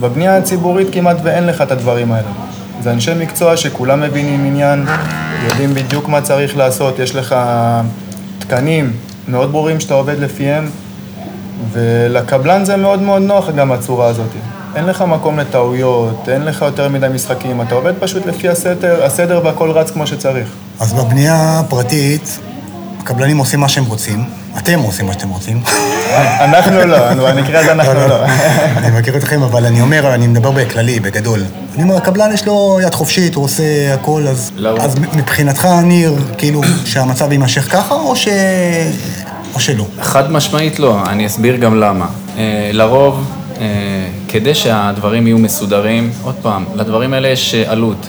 בבנייה 0.00 0.36
הציבורית 0.36 0.88
כמעט 0.92 1.16
ואין 1.22 1.46
לך 1.46 1.62
את 1.62 1.72
הדברים 1.72 2.12
האלה. 2.12 2.28
זה 2.82 2.90
אנשי 2.90 3.10
מקצוע 3.18 3.56
שכולם 3.56 4.00
מבינים 4.00 4.44
עניין, 4.46 4.86
יודעים 5.48 5.74
בדיוק 5.74 6.08
מה 6.08 6.20
צריך 6.20 6.56
לעשות, 6.56 6.98
יש 6.98 7.14
לך 7.14 7.36
תקנים 8.38 8.92
מאוד 9.28 9.52
ברורים 9.52 9.80
שאתה 9.80 9.94
עובד 9.94 10.18
לפיהם, 10.20 10.70
ולקבלן 11.72 12.64
זה 12.64 12.76
מאוד 12.76 13.02
מאוד 13.02 13.22
נוח 13.22 13.50
גם 13.50 13.72
הצורה 13.72 14.06
הזאת. 14.06 14.30
אין 14.76 14.86
לך 14.86 15.02
מקום 15.02 15.38
לטעויות, 15.38 16.28
אין 16.28 16.44
לך 16.44 16.62
יותר 16.62 16.88
מדי 16.88 17.06
משחקים, 17.14 17.62
אתה 17.62 17.74
עובד 17.74 17.92
פשוט 18.00 18.26
לפי 18.26 18.48
הסדר, 18.48 19.04
הסדר 19.04 19.40
והכל 19.44 19.70
רץ 19.70 19.90
כמו 19.90 20.06
שצריך. 20.06 20.48
אז 20.80 20.92
בבנייה 20.92 21.60
הפרטית, 21.60 22.38
הקבלנים 23.00 23.38
עושים 23.38 23.60
מה 23.60 23.68
שהם 23.68 23.84
רוצים, 23.84 24.24
אתם 24.58 24.78
עושים 24.78 25.06
מה 25.06 25.12
שאתם 25.12 25.28
רוצים. 25.28 25.62
אנחנו 26.40 26.86
לא, 26.86 27.14
במקרה 27.14 27.60
הזה 27.60 27.72
אנחנו 27.72 27.94
לא. 27.94 28.24
אני 28.76 28.98
מכיר 28.98 29.16
אתכם, 29.16 29.42
אבל 29.42 29.66
אני 29.66 29.80
אומר, 29.80 30.14
אני 30.14 30.26
מדבר 30.26 30.50
בכללי, 30.50 31.00
בגדול. 31.00 31.44
אני 31.74 31.82
אומר, 31.82 31.96
הקבלן 31.96 32.32
יש 32.32 32.46
לו 32.46 32.78
יד 32.82 32.94
חופשית, 32.94 33.34
הוא 33.34 33.44
עושה 33.44 33.94
הכל, 33.94 34.26
אז. 34.28 34.50
אז 34.80 34.94
מבחינתך, 34.98 35.68
ניר, 35.82 36.14
כאילו, 36.38 36.60
שהמצב 36.84 37.32
יימשך 37.32 37.72
ככה, 37.72 37.94
או, 37.94 38.16
ש... 38.16 38.28
או 39.54 39.60
שלא? 39.60 39.84
חד 40.00 40.32
משמעית 40.32 40.78
לא, 40.78 41.02
אני 41.06 41.26
אסביר 41.26 41.56
גם 41.56 41.80
למה. 41.80 42.06
אה, 42.38 42.70
לרוב, 42.72 43.30
אה, 43.60 43.64
כדי 44.28 44.54
שהדברים 44.54 45.26
יהיו 45.26 45.38
מסודרים, 45.38 46.10
עוד 46.22 46.34
פעם, 46.42 46.64
לדברים 46.74 47.14
האלה 47.14 47.28
יש 47.28 47.54
אה, 47.54 47.72
עלות. 47.72 48.06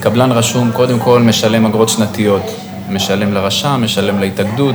קבלן 0.00 0.32
רשום, 0.32 0.70
קודם 0.72 0.98
כל 0.98 1.22
משלם 1.22 1.66
אגרות 1.66 1.88
שנתיות, 1.88 2.42
משלם 2.90 3.34
לרשם, 3.34 3.80
משלם 3.84 4.20
להתאגדות. 4.20 4.74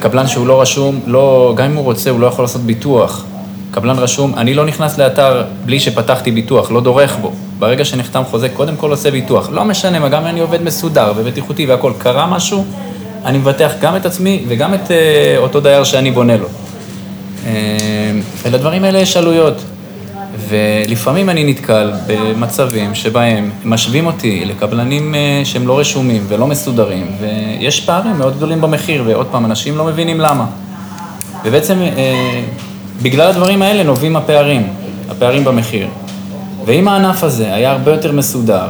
קבלן 0.00 0.26
שהוא 0.26 0.46
לא 0.46 0.60
רשום, 0.60 1.00
לא, 1.06 1.52
גם 1.56 1.64
אם 1.64 1.76
הוא 1.76 1.84
רוצה, 1.84 2.10
הוא 2.10 2.20
לא 2.20 2.26
יכול 2.26 2.44
לעשות 2.44 2.62
ביטוח. 2.62 3.24
קבלן 3.70 3.98
רשום, 3.98 4.34
אני 4.36 4.54
לא 4.54 4.64
נכנס 4.66 4.98
לאתר 4.98 5.44
בלי 5.64 5.80
שפתחתי 5.80 6.30
ביטוח, 6.30 6.70
לא 6.70 6.80
דורך 6.80 7.16
בו. 7.20 7.32
ברגע 7.58 7.84
שנחתם 7.84 8.22
חוזה, 8.30 8.48
קודם 8.48 8.76
כל 8.76 8.90
עושה 8.90 9.10
ביטוח. 9.10 9.48
לא 9.52 9.64
משנה 9.64 9.98
מה, 9.98 10.08
גם 10.08 10.22
אם 10.22 10.28
אני 10.28 10.40
עובד 10.40 10.62
מסודר 10.62 11.12
ובטיחותי 11.16 11.66
והכול, 11.66 11.92
קרה 11.98 12.26
משהו, 12.26 12.64
אני 13.24 13.38
מבטח 13.38 13.72
גם 13.80 13.96
את 13.96 14.06
עצמי 14.06 14.44
וגם 14.48 14.74
את 14.74 14.90
אה, 14.90 15.34
אותו 15.38 15.60
דייר 15.60 15.84
שאני 15.84 16.10
בונה 16.10 16.36
לו. 16.36 16.46
אה, 17.46 17.52
ולדברים 18.42 18.84
האלה 18.84 18.98
יש 18.98 19.16
עלויות. 19.16 19.64
ולפעמים 20.48 21.30
אני 21.30 21.44
נתקל 21.44 21.92
במצבים 22.06 22.94
שבהם 22.94 23.50
משווים 23.64 24.06
אותי 24.06 24.44
לקבלנים 24.44 25.14
אה, 25.14 25.40
שהם 25.44 25.66
לא 25.66 25.78
רשומים 25.78 26.24
ולא 26.28 26.46
מסודרים, 26.46 27.06
ויש 27.20 27.80
פערים 27.80 28.18
מאוד 28.18 28.36
גדולים 28.36 28.60
במחיר, 28.60 29.02
ועוד 29.06 29.26
פעם, 29.30 29.44
אנשים 29.44 29.78
לא 29.78 29.84
מבינים 29.84 30.20
למה. 30.20 30.46
ובעצם 31.44 31.78
אה, 31.82 32.42
בגלל 33.02 33.28
הדברים 33.28 33.62
האלה 33.62 33.82
נובעים 33.82 34.16
הפערים, 34.16 34.68
הפערים 35.10 35.44
במחיר. 35.44 35.88
ואם 36.66 36.88
הענף 36.88 37.24
הזה 37.24 37.54
היה 37.54 37.70
הרבה 37.70 37.90
יותר 37.90 38.12
מסודר, 38.12 38.68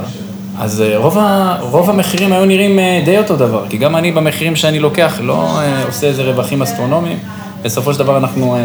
אז 0.59 0.81
אה, 0.81 0.97
רוב, 0.97 1.17
ה, 1.17 1.57
רוב 1.61 1.89
המחירים 1.89 2.33
היו 2.33 2.45
נראים 2.45 2.79
אה, 2.79 3.01
די 3.05 3.17
אותו 3.17 3.35
דבר, 3.35 3.65
כי 3.69 3.77
גם 3.77 3.95
אני 3.95 4.11
במחירים 4.11 4.55
שאני 4.55 4.79
לוקח 4.79 5.19
לא 5.23 5.59
אה, 5.59 5.83
עושה 5.85 6.07
איזה 6.07 6.23
רווחים 6.23 6.61
אסטרונומיים, 6.61 7.17
בסופו 7.63 7.93
של 7.93 7.99
דבר 7.99 8.17
אנחנו 8.17 8.57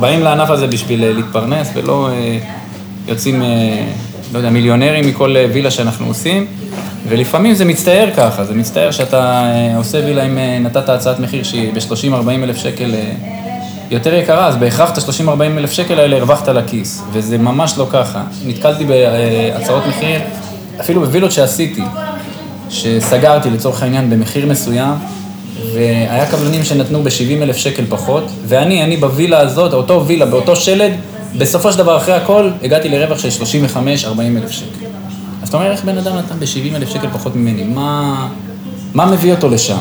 באים 0.00 0.20
לענף 0.20 0.50
הזה 0.50 0.66
בשביל 0.66 1.12
להתפרנס 1.12 1.70
ולא 1.74 2.08
יוצאים, 3.08 3.42
לא 4.32 4.38
יודע, 4.38 4.50
מיליונרים 4.50 5.06
מכל 5.08 5.34
וילה 5.52 5.70
שאנחנו 5.70 6.06
עושים, 6.06 6.46
ולפעמים 7.08 7.54
זה 7.54 7.64
מצטייר 7.64 8.10
ככה, 8.16 8.44
זה 8.44 8.54
מצטייר 8.54 8.90
שאתה 8.90 9.52
עושה 9.76 9.98
וילה 9.98 10.26
אם 10.26 10.38
נתת 10.64 10.88
הצעת 10.88 11.18
מחיר 11.18 11.42
שהיא 11.42 11.72
ב-30-40 11.72 12.30
אלף 12.30 12.56
שקל 12.56 12.94
יותר 13.90 14.14
יקרה, 14.14 14.46
אז 14.46 14.56
בהכרח 14.56 14.90
את 14.90 14.98
ה-30-40 14.98 15.42
אלף 15.42 15.72
שקל 15.72 15.98
האלה 15.98 16.16
הרווחת 16.16 16.48
לכיס, 16.48 17.02
וזה 17.12 17.38
ממש 17.38 17.78
לא 17.78 17.86
ככה. 17.90 18.22
נתקלתי 18.46 18.84
בהצעות 18.84 19.82
מחיר, 19.86 20.20
אפילו 20.80 21.00
בווילות 21.00 21.32
שעשיתי, 21.32 21.82
שסגרתי 22.70 23.50
לצורך 23.50 23.82
העניין 23.82 24.10
במחיר 24.10 24.46
מסוים, 24.46 24.94
והיה 25.74 26.30
קבלנים 26.30 26.64
שנתנו 26.64 27.02
ב-70 27.02 27.42
אלף 27.42 27.56
שקל 27.56 27.84
פחות, 27.88 28.24
ואני, 28.46 28.84
אני 28.84 28.96
בווילה 28.96 29.40
הזאת, 29.40 29.72
אותו 29.72 30.06
וילה, 30.06 30.26
באותו 30.26 30.56
שלד, 30.56 30.92
בסופו 31.38 31.72
של 31.72 31.78
דבר, 31.78 31.96
אחרי 31.96 32.14
הכל, 32.14 32.50
הגעתי 32.62 32.88
לרווח 32.88 33.18
של 33.18 33.28
35-40 33.28 34.18
אלף 34.18 34.50
שקל. 34.50 34.86
אז 35.42 35.48
אתה 35.48 35.56
אומר, 35.56 35.70
איך 35.70 35.84
בן 35.84 35.98
אדם 35.98 36.16
נתן 36.16 36.40
ב-70 36.40 36.76
אלף 36.76 36.88
שקל 36.88 37.08
פחות 37.12 37.36
ממני? 37.36 37.62
מה, 37.62 38.28
מה 38.94 39.06
מביא 39.06 39.32
אותו 39.32 39.48
לשם? 39.48 39.78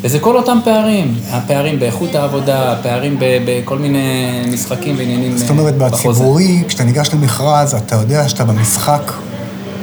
וזה 0.00 0.18
כל 0.18 0.36
אותם 0.36 0.58
פערים, 0.64 1.14
הפערים 1.30 1.80
באיכות 1.80 2.14
העבודה, 2.14 2.72
הפערים 2.72 3.16
בכל 3.20 3.78
מיני 3.78 4.42
משחקים 4.52 4.94
ועניינים 4.98 5.38
זאת 5.38 5.50
אומרת. 5.50 5.78
בציבורי, 5.78 6.62
כשאתה 6.68 6.84
ניגש 6.84 7.10
למכרז, 7.12 7.74
אתה 7.74 7.96
יודע 7.96 8.28
שאתה 8.28 8.44
במשחק 8.44 9.12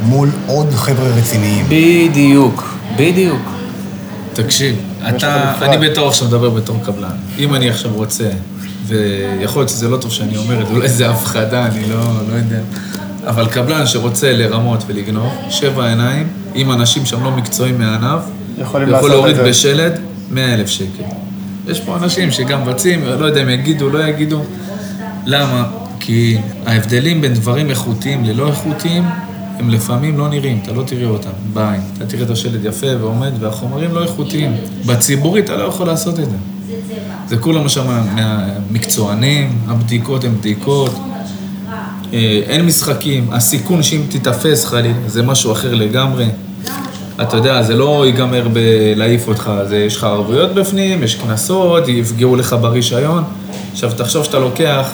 מול 0.01 0.29
עוד 0.48 0.74
חבר'ה 0.74 1.08
רציניים. 1.08 1.65
בדיוק, 1.70 2.75
בדיוק. 2.98 3.41
תקשיב, 4.34 4.75
אתה. 5.10 5.53
אני 5.62 5.89
בתור 5.89 6.08
עכשיו 6.08 6.27
מדבר 6.27 6.50
בתור 6.50 6.77
קבלן. 6.86 7.15
אם 7.39 7.55
אני 7.55 7.70
עכשיו 7.70 7.91
רוצה, 7.93 8.29
ויכול 8.88 9.62
להיות 9.62 9.70
שזה 9.70 9.89
לא 9.89 9.98
טוב 9.98 10.12
שאני 10.12 10.38
אומר 10.38 10.62
את 10.62 10.67
זה, 10.67 10.74
אולי 10.74 10.89
זה 10.89 11.10
הפחדה, 11.10 11.65
אני 11.65 11.89
לא, 11.89 12.00
לא 12.29 12.36
יודע. 12.36 12.60
אבל 13.27 13.48
קבלן 13.48 13.88
שרוצה 13.88 14.34
לרמות 14.34 14.84
ולגנוב, 14.88 15.34
שבע 15.50 15.88
עיניים, 15.88 16.27
עם 16.53 16.72
אנשים 16.72 17.05
שהם 17.05 17.24
לא 17.24 17.31
מקצועיים 17.31 17.77
מהענף, 17.79 18.22
יכול 18.58 19.10
להוריד. 19.10 19.38
בשלד 19.38 20.00
100 20.31 20.53
אלף 20.53 20.70
שקל. 20.70 21.03
יש 21.67 21.79
פה 21.79 21.98
אנשים 21.98 22.31
שגם 22.31 22.62
מבצעים, 22.62 23.05
לא 23.20 23.25
יודע 23.25 23.41
אם 23.43 23.50
יגידו, 23.50 23.89
לא 23.89 24.03
יגידו. 24.03 24.41
למה? 25.25 25.63
כי 26.00 26.38
ההבדלים 26.65 27.22
בין 27.22 27.34
דברים 27.34 27.70
איכותיים 27.70 28.25
ללא 28.25 28.48
איכותיים, 28.48 29.03
הם 29.62 29.70
לפעמים 29.70 30.18
לא 30.18 30.30
נראים, 30.30 30.60
אתה 30.63 30.72
לא 30.74 30.84
תראה 30.84 31.06
אותם 31.10 31.30
בעין. 31.53 31.82
אתה 31.98 32.06
תראה 32.06 32.24
את 32.24 32.30
השלד 32.30 32.65
יפה 32.65 32.88
ועומד, 33.01 33.32
והחומרים 33.39 33.94
לא 33.96 34.03
איכותיים. 34.03 34.51
בציבורי 34.86 35.41
אתה 35.41 35.56
לא 35.56 35.63
יכול 35.63 35.88
לעשות 35.88 36.20
את 36.20 36.25
זה. 36.25 36.38
זה 37.30 37.38
כולם 37.38 37.70
שם 37.70 37.88
מה- 37.88 38.46
מקצוענים, 38.72 39.58
הבדיקות 39.68 40.24
הן 40.24 40.32
בדיקות, 40.39 40.96
אה, 42.13 42.20
אין 42.48 42.65
משחקים, 42.65 43.27
הסיכון 43.32 43.84
שאם 43.84 44.01
תיתפס 44.10 44.65
חלילה 44.65 44.94
זה 45.08 45.22
משהו 45.24 45.51
אחר 45.51 45.74
לגמרי. 45.75 46.25
אתה 47.22 47.38
יודע, 47.38 47.63
זה 47.63 47.75
לא 47.75 48.03
ייגמר 48.06 48.48
בלהעיף 48.53 49.27
אותך, 49.27 49.51
זה, 49.68 49.77
יש 49.77 49.96
לך 49.98 50.03
ערבויות 50.03 50.53
בפנים, 50.53 51.03
יש 51.03 51.15
קנסות, 51.15 51.88
יפגעו 51.88 52.36
לך 52.36 52.56
ברישיון. 52.62 53.24
עכשיו, 53.72 53.91
תחשוב 53.98 54.24
שאתה 54.24 54.39
לוקח, 54.39 54.89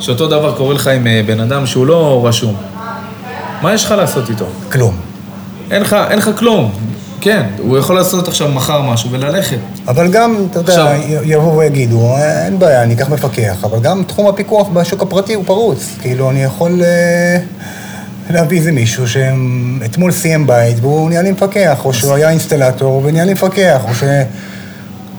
שאותו 0.00 0.26
דבר 0.28 0.54
קורה 0.56 0.74
לך 0.74 0.86
עם 0.88 1.06
אה, 1.06 1.20
בן 1.26 1.40
אדם 1.40 1.66
שהוא 1.66 1.86
לא 1.86 2.26
רשום. 2.26 2.54
מה 3.62 3.74
יש 3.74 3.84
לך 3.84 3.90
לעשות 3.90 4.30
איתו? 4.30 4.46
כלום. 4.72 4.96
אין 5.70 5.82
לך, 5.82 5.96
אין 6.10 6.18
לך 6.18 6.30
כלום. 6.36 6.70
כן, 7.20 7.42
הוא 7.58 7.78
יכול 7.78 7.96
לעשות 7.96 8.28
עכשיו 8.28 8.48
מחר 8.48 8.82
משהו 8.82 9.10
וללכת. 9.10 9.56
אבל 9.88 10.08
גם, 10.10 10.36
אתה 10.50 10.58
יודע, 10.58 10.72
עכשיו- 10.72 10.92
יבואו 11.24 11.56
ויגידו, 11.56 12.06
"אה, 12.16 12.44
אין 12.44 12.58
בעיה, 12.58 12.82
אני 12.82 12.94
אקח 12.94 13.08
מפקח, 13.08 13.56
אבל 13.64 13.78
גם 13.80 14.02
תחום 14.06 14.26
הפיקוח 14.28 14.68
בשוק 14.68 15.02
הפרטי 15.02 15.34
הוא 15.34 15.44
פרוץ. 15.46 15.88
כאילו, 16.00 16.30
אני 16.30 16.42
יכול 16.42 16.82
אה, 16.82 17.38
להביא 18.30 18.58
איזה 18.58 18.72
מישהו 18.72 19.04
שאתמול 19.08 20.12
סיים 20.12 20.46
בית 20.46 20.76
והוא 20.80 21.08
נהיה 21.08 21.22
לי 21.22 21.30
מפקח, 21.32 21.78
או 21.84 21.92
שהוא 21.92 22.14
היה 22.14 22.30
אינסטלטור 22.30 23.02
ונהיה 23.04 23.24
לי 23.24 23.32
מפקח, 23.32 23.80
או 23.88 23.90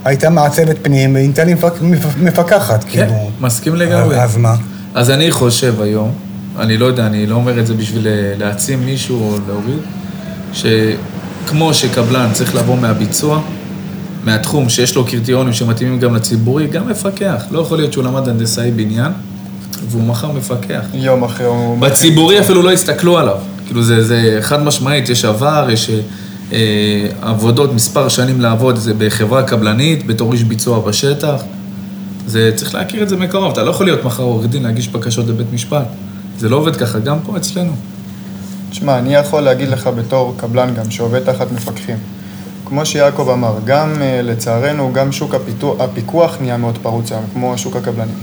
שהייתה 0.03 0.29
מעצבת 0.29 0.75
פנים 0.81 1.09
ונהייתה 1.09 1.43
לי 1.43 1.53
מפק- 1.53 1.81
מפ- 1.81 2.17
מפקחת, 2.17 2.83
כן, 2.83 2.89
כאילו. 2.89 3.29
מסכים 3.41 3.75
לגמרי. 3.75 4.21
אז 4.21 4.37
מה? 4.37 4.55
אז 4.95 5.09
אני 5.09 5.31
חושב 5.31 5.81
היום, 5.81 6.11
אני 6.59 6.77
לא 6.77 6.85
יודע, 6.85 7.05
אני 7.05 7.27
לא 7.27 7.35
אומר 7.35 7.59
את 7.59 7.67
זה 7.67 7.73
בשביל 7.73 8.07
אה, 8.07 8.33
להעצים 8.37 8.85
מישהו 8.85 9.23
או 9.23 9.37
להוריד, 9.47 9.79
שכמו 10.53 11.73
שקבלן 11.73 12.29
צריך 12.33 12.55
לבוא 12.55 12.77
מהביצוע, 12.77 13.41
מהתחום 14.23 14.69
שיש 14.69 14.95
לו 14.95 15.05
קריטריונים 15.05 15.53
שמתאימים 15.53 15.99
גם 15.99 16.15
לציבורי, 16.15 16.67
גם 16.67 16.89
מפקח. 16.89 17.43
לא 17.51 17.59
יכול 17.59 17.77
להיות 17.77 17.93
שהוא 17.93 18.03
למד 18.03 18.29
הנדסאי 18.29 18.71
בניין, 18.71 19.11
והוא 19.89 20.03
מחר 20.03 20.31
מפקח. 20.31 20.81
יום 20.93 21.23
אחרי 21.23 21.45
הוא... 21.45 21.79
בציבורי 21.79 22.39
אפילו 22.39 22.61
לא 22.61 22.71
הסתכלו 22.71 23.17
עליו. 23.17 23.37
כאילו 23.65 23.83
זה, 23.83 24.03
זה 24.03 24.37
חד 24.41 24.63
משמעית, 24.63 25.09
יש 25.09 25.25
עבר, 25.25 25.67
יש 25.71 25.91
אה, 26.51 27.07
עבודות, 27.21 27.73
מספר 27.73 28.09
שנים 28.09 28.41
לעבוד, 28.41 28.75
זה 28.75 28.93
בחברה 28.97 29.43
קבלנית, 29.43 30.07
בתור 30.07 30.33
איש 30.33 30.43
ביצוע 30.43 30.79
בשטח. 30.79 31.41
זה, 32.27 32.51
צריך 32.55 32.75
להכיר 32.75 33.03
את 33.03 33.09
זה 33.09 33.17
מקרוב, 33.17 33.51
אתה 33.51 33.63
לא 33.63 33.69
יכול 33.69 33.85
להיות 33.85 34.03
מחר 34.03 34.23
עורך 34.23 34.45
דין 34.45 34.63
להגיש 34.63 34.87
בקשות 34.87 35.27
לבית 35.27 35.47
משפט. 35.53 35.85
זה 36.39 36.49
לא 36.49 36.55
עובד 36.55 36.75
ככה, 36.75 36.99
גם 36.99 37.17
פה 37.25 37.37
אצלנו. 37.37 37.71
תשמע, 38.69 38.97
אני 38.97 39.15
יכול 39.15 39.41
להגיד 39.41 39.69
לך 39.69 39.87
בתור 39.87 40.33
קבלן 40.37 40.73
גם, 40.73 40.91
שעובד 40.91 41.19
תחת 41.19 41.51
מפקחים. 41.51 41.97
כמו 42.65 42.85
שיעקב 42.85 43.29
אמר, 43.29 43.53
גם 43.65 43.93
אה, 44.01 44.21
לצערנו, 44.23 44.93
גם 44.93 45.11
שוק 45.11 45.35
הפיתוח, 45.35 45.81
הפיקוח 45.81 46.37
נהיה 46.41 46.57
מאוד 46.57 46.77
פרוץ 46.81 47.11
היום, 47.11 47.23
כמו 47.33 47.57
שוק 47.57 47.75
הקבלנים. 47.75 48.15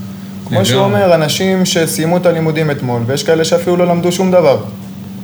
כמו 0.48 0.64
שהוא. 0.64 0.82
אומר, 0.82 1.14
אנשים 1.14 1.64
שסיימו 1.64 2.16
את 2.16 2.26
הלימודים 2.26 2.70
אתמול, 2.70 3.02
ויש 3.06 3.22
כאלה 3.22 3.44
שאפילו 3.44 3.76
לא 3.76 3.86
למדו 3.86 4.12
שום 4.12 4.30
דבר. 4.30 4.58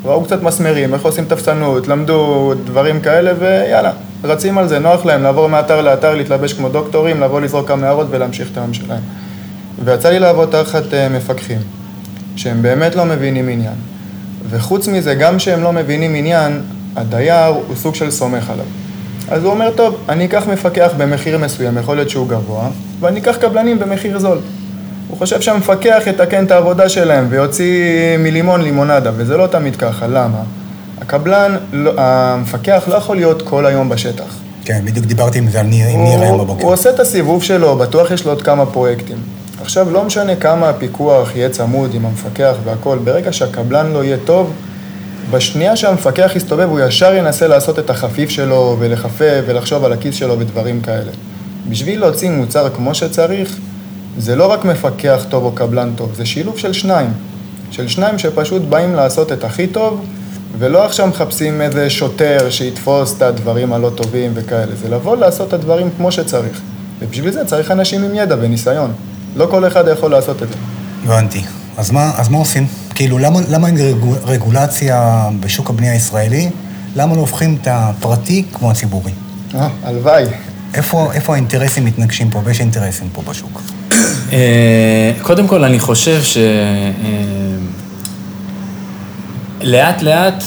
ראו 0.04 0.24
קצת 0.24 0.42
מסמרים, 0.42 0.94
איך 0.94 1.02
עושים 1.02 1.24
תפסנות, 1.24 1.88
למדו 1.88 2.52
דברים 2.64 3.00
כאלה, 3.00 3.32
ויאללה, 3.38 3.92
רצים 4.24 4.58
על 4.58 4.68
זה, 4.68 4.78
נוח 4.78 5.04
להם 5.04 5.22
לעבור 5.22 5.46
מאתר 5.46 5.82
לאתר, 5.82 6.14
להתלבש 6.14 6.52
כמו 6.52 6.68
דוקטורים, 6.68 7.20
לבוא 7.20 7.40
לזרוק 7.40 7.68
כמה 7.68 7.86
הערות 7.86 8.06
ולהמשיך 8.10 8.48
את 8.52 8.56
היום 8.56 8.74
שלהם. 8.74 9.02
ויצא 9.84 10.08
לי 10.08 10.18
לעבוד 10.18 10.48
תחת 10.50 10.94
אה, 10.94 11.08
מפקחים, 11.08 11.58
שהם 12.40 12.62
באמת 12.62 12.96
לא 12.96 13.04
מבינים 13.04 13.48
עניין. 13.48 13.74
וחוץ 14.50 14.88
מזה, 14.88 15.14
גם 15.14 15.38
שהם 15.38 15.62
לא 15.62 15.72
מבינים 15.72 16.14
עניין, 16.14 16.60
הדייר 16.96 17.44
הוא 17.44 17.76
סוג 17.76 17.94
של 17.94 18.10
סומך 18.10 18.50
עליו. 18.50 18.64
אז 19.30 19.44
הוא 19.44 19.52
אומר, 19.52 19.70
טוב, 19.70 19.96
אני 20.08 20.24
אקח 20.24 20.42
מפקח 20.52 20.90
במחיר 20.96 21.38
מסוים, 21.38 21.78
יכול 21.78 21.96
להיות 21.96 22.10
שהוא 22.10 22.28
גבוה, 22.28 22.68
ואני 23.00 23.20
אקח 23.20 23.36
קבלנים 23.36 23.78
במחיר 23.78 24.18
זול. 24.18 24.38
הוא 25.08 25.18
חושב 25.18 25.40
שהמפקח 25.40 26.02
יתקן 26.06 26.44
את 26.44 26.50
העבודה 26.50 26.88
שלהם 26.88 27.26
ויוציא 27.30 27.76
מלימון 28.18 28.62
לימונדה, 28.62 29.10
וזה 29.16 29.36
לא 29.36 29.46
תמיד 29.46 29.76
ככה, 29.76 30.06
למה? 30.06 30.42
הקבלן, 31.00 31.56
לא- 31.72 31.92
המפקח 31.96 32.84
לא 32.88 32.94
יכול 32.94 33.16
להיות 33.16 33.42
כל 33.42 33.66
היום 33.66 33.88
בשטח. 33.88 34.34
כן, 34.64 34.80
בדיוק 34.84 35.06
דיברתי 35.06 35.38
עם 35.38 35.48
זה 35.50 35.60
על 35.60 35.66
ניר 35.66 35.86
היום 35.86 36.00
הוא, 36.08 36.38
בבוקר. 36.44 36.64
הוא 36.64 36.72
עושה 36.72 36.90
את 36.90 37.00
הסיבוב 37.00 37.42
שלו, 37.42 37.76
בטוח 37.76 38.10
יש 38.10 38.24
לו 38.24 38.32
עוד 38.32 38.42
כמה 38.42 38.66
פרויקטים. 38.66 39.16
עכשיו, 39.62 39.90
לא 39.90 40.04
משנה 40.04 40.36
כמה 40.36 40.68
הפיקוח 40.68 41.36
יהיה 41.36 41.48
צמוד 41.48 41.94
עם 41.94 42.06
המפקח 42.06 42.54
והכל, 42.64 42.98
ברגע 43.04 43.32
שהקבלן 43.32 43.92
לא 43.92 44.04
יהיה 44.04 44.16
טוב, 44.24 44.52
בשנייה 45.30 45.76
שהמפקח 45.76 46.32
יסתובב, 46.34 46.68
הוא 46.68 46.80
ישר 46.80 47.14
ינסה 47.14 47.48
לעשות 47.48 47.78
את 47.78 47.90
החפיף 47.90 48.30
שלו, 48.30 48.76
ולחפף, 48.78 49.42
ולחשוב 49.46 49.84
על 49.84 49.92
הכיס 49.92 50.14
שלו 50.14 50.38
ודברים 50.38 50.80
כאלה. 50.80 51.10
בשביל 51.68 52.00
להוציא 52.00 52.30
מוצר 52.30 52.68
כמו 52.70 52.94
שצריך, 52.94 53.56
זה 54.18 54.36
לא 54.36 54.52
רק 54.52 54.64
מפקח 54.64 55.26
טוב 55.28 55.44
או 55.44 55.52
קבלן 55.52 55.92
טוב, 55.96 56.14
זה 56.14 56.26
שילוב 56.26 56.58
של 56.58 56.72
שניים. 56.72 57.12
של 57.70 57.88
שניים 57.88 58.18
שפשוט 58.18 58.62
באים 58.62 58.94
לעשות 58.94 59.32
את 59.32 59.44
הכי 59.44 59.66
טוב, 59.66 60.04
ולא 60.58 60.84
עכשיו 60.84 61.06
מחפשים 61.06 61.60
איזה 61.60 61.90
שוטר 61.90 62.50
שיתפוס 62.50 63.16
את 63.16 63.22
הדברים 63.22 63.72
הלא 63.72 63.90
טובים 63.94 64.32
וכאלה. 64.34 64.74
זה 64.82 64.88
לבוא 64.88 65.16
לעשות 65.16 65.48
את 65.48 65.52
הדברים 65.52 65.90
כמו 65.96 66.12
שצריך. 66.12 66.60
ובשביל 67.00 67.32
זה 67.32 67.44
צריך 67.44 67.70
אנשים 67.70 68.04
עם 68.04 68.14
ידע 68.14 68.36
וניסיון. 68.40 68.92
לא 69.36 69.46
כל 69.50 69.66
אחד 69.66 69.84
יכול 69.92 70.10
לעשות 70.10 70.42
את 70.42 70.48
זה. 70.48 70.54
הבנתי. 71.04 71.42
אז 71.78 71.90
מה, 71.90 72.10
אז 72.16 72.28
מה 72.28 72.38
עושים? 72.38 72.66
כאילו, 72.94 73.18
למה, 73.18 73.40
למה 73.50 73.66
אין 73.66 73.76
רגו- 73.76 74.14
רגולציה 74.26 75.00
בשוק 75.40 75.70
הבנייה 75.70 75.92
הישראלי? 75.92 76.50
למה 76.96 77.14
לא 77.14 77.20
הופכים 77.20 77.58
את 77.62 77.68
הפרטי 77.70 78.44
כמו 78.52 78.70
הציבורי? 78.70 79.12
אה, 79.54 79.68
הלוואי. 79.84 80.24
איפה, 80.74 81.12
איפה 81.12 81.32
האינטרסים 81.34 81.84
מתנגשים 81.84 82.30
פה, 82.30 82.40
ויש 82.44 82.60
אינטרסים 82.60 83.08
פה 83.12 83.22
בשוק? 83.28 83.60
אה, 84.32 85.12
קודם 85.22 85.46
כל, 85.48 85.64
אני 85.64 85.78
חושב 85.80 86.22
ש... 86.22 86.36
לאט 89.62 90.02
לאט 90.02 90.44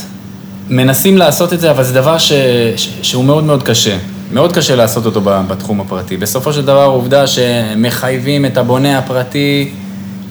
מנסים 0.70 1.18
לעשות 1.18 1.54
את 1.54 1.60
זה, 1.60 1.72
אבל 1.72 1.84
זה 1.84 1.94
דבר 1.94 2.18
ש... 2.18 2.32
ש... 2.75 2.90
שהוא 3.02 3.24
מאוד 3.24 3.44
מאוד 3.44 3.63
קשה. 3.63 3.98
מאוד 4.34 4.56
קשה 4.56 4.75
לעשות 4.75 5.06
אותו 5.06 5.22
בתחום 5.22 5.82
הפרטי. 5.82 6.18
בסופו 6.18 6.54
של 6.54 6.66
דבר, 6.66 6.86
עובדה 6.86 7.28
שמחייבים 7.28 8.46
את 8.46 8.58
הבונה 8.58 8.98
הפרטי 8.98 9.72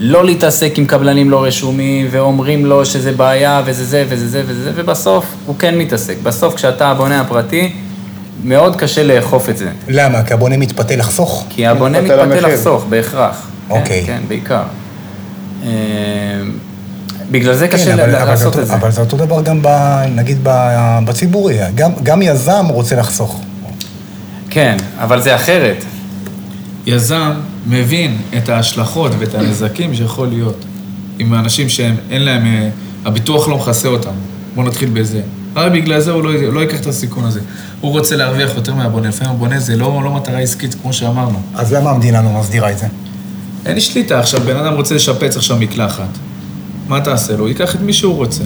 לא 0.01 0.25
להתעסק 0.25 0.73
עם 0.79 0.87
קבלנים 0.87 1.31
לא 1.31 1.45
רשומים, 1.45 2.09
ואומרים 2.11 2.67
לו 2.67 2.85
שזה 2.87 3.13
בעיה, 3.13 3.63
וזה 3.65 3.85
זה, 3.85 4.05
וזה 4.09 4.29
זה, 4.29 4.43
וזה 4.47 4.63
זה, 4.65 4.71
ובסוף 4.75 5.27
הוא 5.47 5.57
כן 5.59 5.79
מתעסק. 5.79 6.17
בסוף, 6.23 6.55
כשאתה 6.55 6.89
הבונה 6.89 7.21
הפרטי, 7.21 7.73
מאוד 8.45 8.77
קשה 8.77 9.03
לאכוף 9.03 9.49
את 9.49 9.57
זה. 9.57 9.69
למה? 9.89 10.23
כי 10.23 10.35
הבונה 10.35 10.57
מתפתה 10.57 10.97
לחסוך? 10.97 11.45
כי 11.49 11.67
הבונה 11.67 12.01
מתפתה 12.01 12.27
מתפתה. 12.27 12.49
לחסוך, 12.49 12.87
בהכרח. 12.89 13.49
אוקיי. 13.71 14.03
כן, 14.07 14.07
כן, 14.07 14.23
בעיקר. 14.29 14.63
אה, 15.65 15.71
בגלל 17.31 17.55
זה 17.55 17.69
קשה 17.69 17.85
כן, 17.85 17.99
אבל, 17.99 18.17
אבל, 18.17 18.31
לעשות 18.31 18.55
זה, 18.55 18.63
את 18.63 18.67
זה. 18.67 18.75
אבל 18.75 18.91
זה 18.91 19.01
אותו 19.01 19.17
דבר 19.17 19.43
גם, 19.43 19.59
ב, 19.63 19.69
נגיד, 20.15 20.39
ב, 20.43 20.51
בציבורי. 21.05 21.59
גם, 21.75 21.91
גם 22.03 22.23
יזם 22.23 22.67
רוצה 22.69 22.97
לחסוך. 22.97 23.41
כן, 24.53 24.77
אבל 24.99 25.21
זה 25.21 25.35
אחרת. 25.37 25.85
יזם 26.87 27.33
מבין 27.67 28.19
את 28.37 28.49
ההשלכות 28.49 29.13
ואת 29.19 29.35
הנזקים 29.35 29.95
שיכול 29.95 30.29
להיות 30.29 30.65
עם 31.19 31.33
האנשים 31.33 31.69
שאין 31.69 32.23
להם, 32.23 32.47
אה, 32.47 32.69
הביטוח 33.05 33.49
לא 33.49 33.57
מכסה 33.59 33.89
אותם. 33.89 34.11
בואו 34.55 34.67
נתחיל 34.67 34.91
בזה. 34.93 35.21
רק 35.57 35.73
בגלל 35.73 36.01
זה 36.01 36.11
הוא 36.11 36.23
לא, 36.23 36.53
לא 36.53 36.61
ייקח 36.61 36.81
את 36.81 36.87
הסיכון 36.87 37.25
הזה. 37.25 37.41
הוא 37.81 37.91
רוצה 37.91 38.17
להרוויח 38.17 38.55
יותר 38.55 38.75
מהבונה, 38.75 39.09
לפעמים 39.09 39.35
הבונה 39.35 39.61
זה 39.61 39.77
לא, 39.77 40.01
לא 40.05 40.13
מטרה 40.13 40.39
עסקית 40.39 40.75
כמו 40.83 40.93
שאמרנו. 40.93 41.41
אז 41.55 41.73
למה 41.73 41.91
המדינה 41.91 42.23
לא 42.23 42.31
מסדירה 42.41 42.71
את 42.71 42.79
זה? 42.79 42.87
אין 43.67 43.75
לי 43.75 43.81
שליטה, 43.81 44.19
עכשיו 44.19 44.41
בן 44.41 44.57
אדם 44.57 44.75
רוצה 44.75 44.95
לשפץ 44.95 45.37
עכשיו 45.37 45.57
מקלחת. 45.57 46.19
מה 46.89 47.01
תעשה 47.01 47.33
לו? 47.33 47.39
הוא 47.39 47.49
ייקח 47.49 47.75
את 47.75 47.81
מי 47.81 47.93
שהוא 47.93 48.15
רוצה. 48.15 48.45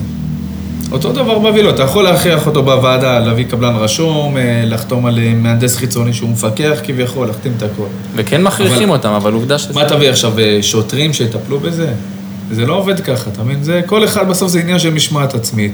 אותו 0.93 1.12
דבר 1.12 1.38
לו, 1.62 1.71
אתה 1.71 1.83
יכול 1.83 2.05
להכריח 2.05 2.47
אותו 2.47 2.62
בוועדה, 2.62 3.19
להביא 3.19 3.45
קבלן 3.45 3.76
רשום, 3.76 4.37
אה, 4.37 4.62
לחתום 4.64 5.07
על 5.07 5.19
אה, 5.19 5.35
מהנדס 5.35 5.76
חיצוני 5.76 6.12
שהוא 6.12 6.31
מפקח 6.31 6.78
כביכול, 6.85 7.26
להחתים 7.26 7.52
את 7.57 7.62
הכל. 7.62 7.87
וכן 8.14 8.43
מכריחים 8.43 8.83
אבל- 8.88 8.97
אותם, 8.99 9.09
אבל 9.09 9.33
עובדה 9.33 9.59
שזה... 9.59 9.75
מה 9.75 9.88
תביא 9.88 10.11
עכשיו, 10.11 10.38
אה, 10.38 10.59
שוטרים 10.62 11.12
שיטפלו 11.12 11.61
בזה? 11.61 11.92
זה 12.51 12.66
לא 12.66 12.75
עובד 12.75 13.01
ככה, 13.01 13.31
אתה 13.31 13.42
מבין? 13.42 13.62
זה, 13.62 13.81
כל 13.87 14.05
אחד 14.05 14.29
בסוף 14.29 14.51
זה 14.51 14.61
עניין 14.61 14.79
של 14.79 14.90
משמעת 14.90 15.35
עצמית. 15.35 15.72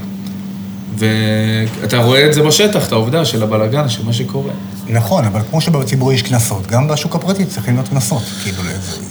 ואתה 0.99 1.99
רואה 1.99 2.27
את 2.27 2.35
זה 2.35 2.43
בשטח, 2.43 2.87
את 2.87 2.93
העובדה 2.93 3.25
של 3.25 3.43
הבלגן, 3.43 3.89
של 3.89 4.05
מה 4.05 4.13
שקורה. 4.13 4.51
נכון, 4.89 5.25
אבל 5.25 5.41
כמו 5.51 5.61
שבציבורי 5.61 6.15
יש 6.15 6.23
קנסות, 6.23 6.67
גם 6.67 6.89
בשוק 6.89 7.15
הפרטי 7.15 7.45
צריכים 7.45 7.75
להיות 7.75 7.89
קנסות. 7.89 8.23
כאילו, 8.45 8.59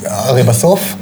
הרי 0.05 0.43
בסוף, 0.43 0.95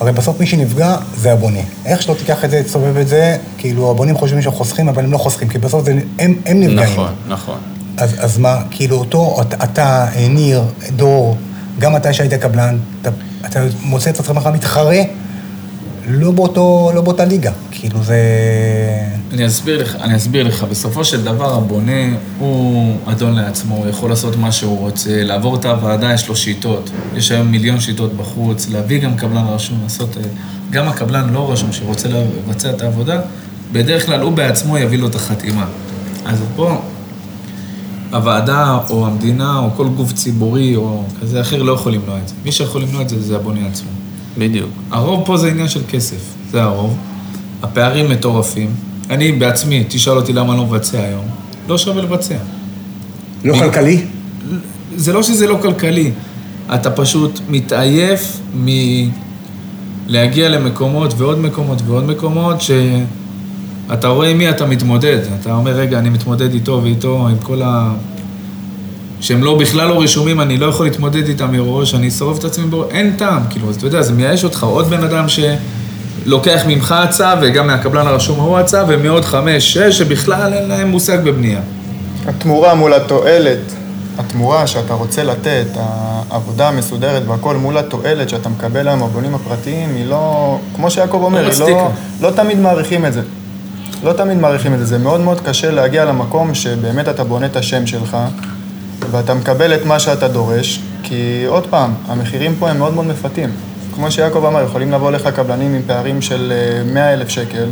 הרי 0.00 0.12
בסוף 0.12 0.40
מי 0.40 0.46
שנפגע 0.46 0.96
זה 1.16 1.32
הבונה. 1.32 1.60
איך 1.86 2.02
שלא 2.02 2.14
תיקח 2.14 2.44
את 2.44 2.50
זה, 2.50 2.62
תסובב 2.62 2.96
את 2.96 3.08
זה, 3.08 3.36
כאילו 3.58 3.90
הבונים 3.90 4.16
חושבים 4.16 4.42
שהם 4.42 4.52
חוסכים, 4.52 4.88
אבל 4.88 5.04
הם 5.04 5.12
לא 5.12 5.18
חוסכים, 5.18 5.48
כי 5.48 5.58
בסוף 5.58 5.84
זה, 5.84 5.92
הם, 6.18 6.34
הם 6.46 6.60
נפגעים. 6.60 6.92
נכון, 6.92 7.12
נכון. 7.28 7.58
אז, 7.96 8.14
אז 8.18 8.38
מה, 8.38 8.62
כאילו 8.70 8.96
אותו, 8.96 9.36
אתה, 9.64 10.06
אה, 10.16 10.28
ניר, 10.28 10.62
דור, 10.96 11.36
גם 11.78 11.96
אתה 11.96 12.12
שהיית 12.12 12.34
קבלן, 12.34 12.78
אתה, 13.02 13.10
אתה 13.46 13.60
מוצא 13.82 14.10
את 14.10 14.20
עצמך 14.20 14.48
מתחרה, 14.54 15.02
לא, 16.08 16.30
באותו, 16.30 16.90
לא 16.94 17.00
באותה 17.00 17.24
ליגה. 17.24 17.52
כאילו 17.70 18.02
זה... 18.02 18.16
אני 19.32 19.46
אסביר 19.46 19.82
לך, 19.82 19.96
אני 19.96 20.16
אסביר 20.16 20.46
לך, 20.46 20.64
בסופו 20.70 21.04
של 21.04 21.24
דבר 21.24 21.54
הבונה 21.54 22.16
הוא 22.38 22.96
אדון 23.06 23.34
לעצמו, 23.34 23.76
הוא 23.76 23.88
יכול 23.88 24.10
לעשות 24.10 24.36
מה 24.36 24.52
שהוא 24.52 24.78
רוצה, 24.78 25.22
לעבור 25.22 25.56
את 25.56 25.64
הוועדה 25.64 26.12
יש 26.12 26.28
לו 26.28 26.36
שיטות, 26.36 26.90
יש 27.16 27.32
היום 27.32 27.46
מיליון 27.50 27.80
שיטות 27.80 28.12
בחוץ, 28.16 28.68
להביא 28.70 29.00
גם 29.00 29.16
קבלן 29.16 29.44
רשום, 29.46 29.78
לעשות, 29.82 30.16
אה, 30.16 30.22
גם 30.70 30.88
הקבלן 30.88 31.32
לא 31.32 31.52
רשום 31.52 31.72
שרוצה 31.72 32.08
לבצע 32.08 32.70
את 32.70 32.82
העבודה, 32.82 33.20
בדרך 33.72 34.06
כלל 34.06 34.20
הוא 34.20 34.32
בעצמו 34.32 34.78
יביא 34.78 34.98
לו 34.98 35.08
את 35.08 35.14
החתימה. 35.14 35.66
אז 36.24 36.38
פה 36.56 36.80
הוועדה 38.12 38.78
או 38.90 39.06
המדינה 39.06 39.58
או 39.58 39.70
כל 39.76 39.88
גוף 39.88 40.12
ציבורי 40.12 40.76
או 40.76 41.04
כזה 41.20 41.40
אחר 41.40 41.62
לא 41.62 41.72
יכול 41.72 41.92
למנוע 41.92 42.18
את 42.18 42.28
זה. 42.28 42.34
מי 42.44 42.52
שיכול 42.52 42.82
למנוע 42.82 43.02
את 43.02 43.08
זה 43.08 43.22
זה 43.22 43.36
הבונה 43.36 43.66
עצמו. 43.66 43.90
בדיוק. 44.38 44.70
הרוב 44.90 45.26
פה 45.26 45.36
זה 45.36 45.48
עניין 45.48 45.68
של 45.68 45.80
כסף, 45.88 46.34
זה 46.50 46.62
הרוב. 46.62 46.96
הפערים 47.62 48.10
מטורפים. 48.10 48.70
אני 49.10 49.32
בעצמי, 49.32 49.84
תשאל 49.88 50.16
אותי 50.16 50.32
למה 50.32 50.52
אני 50.52 50.60
לא 50.60 50.66
מבצע 50.66 51.02
היום, 51.02 51.24
לא 51.68 51.78
שווה 51.78 52.02
לבצע. 52.02 52.36
לא 53.44 53.54
כלכלי? 53.54 54.04
זה 54.96 55.12
לא 55.12 55.22
שזה 55.22 55.46
לא 55.46 55.58
כלכלי, 55.62 56.10
אתה 56.74 56.90
פשוט 56.90 57.40
מתעייף 57.48 58.40
מלהגיע 60.08 60.48
למקומות 60.48 61.14
ועוד 61.16 61.38
מקומות 61.38 61.82
ועוד 61.86 62.04
מקומות 62.04 62.56
שאתה 62.60 64.08
רואה 64.08 64.28
עם 64.28 64.38
מי 64.38 64.50
אתה 64.50 64.66
מתמודד. 64.66 65.18
אתה 65.40 65.54
אומר, 65.54 65.72
רגע, 65.72 65.98
אני 65.98 66.10
מתמודד 66.10 66.54
איתו 66.54 66.80
ואיתו, 66.82 67.28
עם 67.28 67.38
כל 67.38 67.62
ה... 67.62 67.94
שהם 69.24 69.44
לא, 69.44 69.58
בכלל 69.58 69.88
לא 69.88 70.02
רשומים, 70.02 70.40
אני 70.40 70.56
לא 70.56 70.66
יכול 70.66 70.86
להתמודד 70.86 71.28
איתם 71.28 71.52
מראש, 71.52 71.94
אני 71.94 72.08
אשרוף 72.08 72.38
את 72.38 72.44
עצמי 72.44 72.66
בראש, 72.66 72.86
אין 72.90 73.16
טעם, 73.16 73.42
כאילו, 73.50 73.70
אז 73.70 73.76
אתה 73.76 73.86
יודע, 73.86 74.02
זה 74.02 74.12
מייאש 74.12 74.44
אותך, 74.44 74.62
עוד 74.62 74.86
בן 74.90 75.04
אדם 75.04 75.26
שלוקח 75.28 76.62
ממך 76.66 76.92
הצעה, 76.92 77.34
וגם 77.42 77.66
מהקבלן 77.66 78.06
הרשום 78.06 78.40
ההוא 78.40 78.58
הצעה, 78.58 78.84
ומעוד 78.88 79.24
חמש, 79.24 79.72
שש, 79.72 79.98
שבכלל 79.98 80.52
אין 80.54 80.68
להם 80.68 80.88
מושג 80.88 81.18
בבנייה. 81.24 81.60
התמורה 82.26 82.74
מול 82.74 82.94
התועלת, 82.94 83.58
התמורה 84.18 84.66
שאתה 84.66 84.94
רוצה 84.94 85.24
לתת, 85.24 85.66
העבודה 86.30 86.68
המסודרת 86.68 87.22
והכל 87.26 87.56
מול 87.56 87.78
התועלת 87.78 88.28
שאתה 88.28 88.48
מקבל 88.48 88.88
היום 88.88 89.00
בבונים 89.00 89.34
הפרטיים, 89.34 89.94
היא 89.94 90.06
לא, 90.06 90.58
כמו 90.76 90.90
שיעקב 90.90 91.20
אומר, 91.22 91.38
היא 91.38 91.48
מצדיקה. 91.48 91.70
לא, 91.70 91.90
לא 92.20 92.30
תמיד 92.30 92.58
מעריכים 92.58 93.06
את 93.06 93.12
זה. 93.12 93.22
לא 94.02 94.12
תמיד 94.12 94.38
מעריכים 94.38 94.74
את 94.74 94.78
זה. 94.78 94.84
זה 94.84 94.98
מאוד 94.98 95.20
מאוד 95.20 95.40
קשה 95.40 95.70
להגיע 95.70 96.04
למקום 96.04 96.54
שבאמת 96.54 97.08
אתה 97.08 97.24
בונה 97.24 97.46
את 97.46 97.56
השם 97.56 97.86
שלך, 97.86 98.16
ואתה 99.10 99.34
מקבל 99.34 99.74
את 99.74 99.84
מה 99.84 99.98
שאתה 99.98 100.28
דורש, 100.28 100.80
כי 101.02 101.44
עוד 101.48 101.66
פעם, 101.66 101.94
המחירים 102.08 102.54
פה 102.58 102.70
הם 102.70 102.78
מאוד 102.78 102.94
מאוד 102.94 103.06
מפתים. 103.06 103.50
כמו 103.94 104.10
שיעקב 104.10 104.44
אמר, 104.44 104.62
יכולים 104.62 104.92
לבוא 104.92 105.10
לך 105.10 105.28
קבלנים 105.28 105.74
עם 105.74 105.82
פערים 105.86 106.22
של 106.22 106.52
100 106.92 107.12
אלף 107.12 107.28
שקל, 107.28 107.66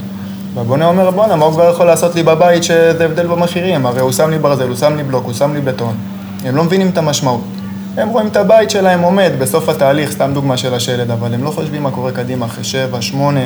והבונה 0.55 0.87
אומר, 0.87 1.11
בואנה, 1.11 1.37
מה 1.37 1.45
הוא 1.45 1.53
כבר 1.53 1.71
יכול 1.71 1.87
לעשות 1.87 2.14
לי 2.14 2.23
בבית 2.23 2.64
שזה 2.64 3.05
הבדל 3.05 3.27
במחירים? 3.27 3.87
הרי 3.87 4.01
הוא 4.01 4.12
שם 4.12 4.31
לי 4.31 4.38
ברזל, 4.38 4.68
הוא 4.68 4.77
שם 4.77 4.97
לי 4.97 5.03
בלוק, 5.03 5.25
הוא 5.25 5.33
שם 5.33 5.55
לי 5.55 5.61
בטון. 5.61 5.95
הם 6.45 6.57
לא 6.57 6.64
מבינים 6.64 6.88
את 6.88 6.99
המשמעות. 6.99 7.40
הם 7.97 8.09
רואים 8.09 8.27
את 8.27 8.37
הבית 8.37 8.71
שלהם 8.71 9.01
עומד 9.01 9.31
בסוף 9.38 9.68
התהליך, 9.68 10.12
סתם 10.12 10.31
דוגמה 10.35 10.57
של 10.57 10.75
השלד, 10.75 11.11
אבל 11.11 11.35
הם 11.35 11.45
לא 11.45 11.51
חושבים 11.51 11.83
מה 11.83 11.90
קורה 11.90 12.12
קדימה 12.12 12.47
אחרי 12.47 12.64
שבע, 12.64 13.03
שמונה, 13.03 13.40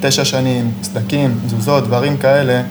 תשע 0.00 0.24
שנים, 0.24 0.72
סדקים, 0.82 1.38
תזוזות, 1.46 1.84
דברים 1.84 2.16
כאלה, 2.16 2.62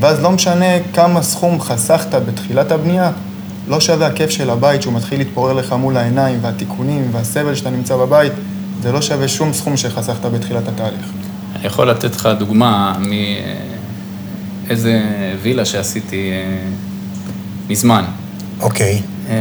ואז 0.00 0.22
לא 0.22 0.30
משנה 0.30 0.66
כמה 0.94 1.22
סכום 1.22 1.60
חסכת 1.60 2.14
בתחילת 2.14 2.72
הבנייה, 2.72 3.10
לא 3.68 3.80
שווה 3.80 4.06
הכיף 4.06 4.30
של 4.30 4.50
הבית 4.50 4.82
שהוא 4.82 4.94
מתחיל 4.94 5.18
להתפורר 5.18 5.52
לך 5.52 5.72
מול 5.72 5.96
העיניים, 5.96 6.38
והתיקונים 6.42 7.08
והסבל 7.12 7.54
שאתה 7.54 7.70
נמצא 7.70 7.96
בבית, 7.96 8.32
זה 8.82 8.92
לא 8.92 9.02
שווה 9.02 9.28
שום 9.28 9.52
סכום 9.52 9.76
שחסכת 9.76 10.24
בתחילת 10.24 10.68
התהליך. 10.68 11.06
אני 11.56 11.66
יכול 11.66 11.90
לתת 11.90 12.16
לך 12.16 12.28
דוגמה 12.38 12.94
מאיזה 14.68 15.02
וילה 15.42 15.64
שעשיתי 15.64 16.30
אה, 16.30 16.58
מזמן. 17.68 18.04
אוקיי. 18.60 19.02
אה, 19.28 19.34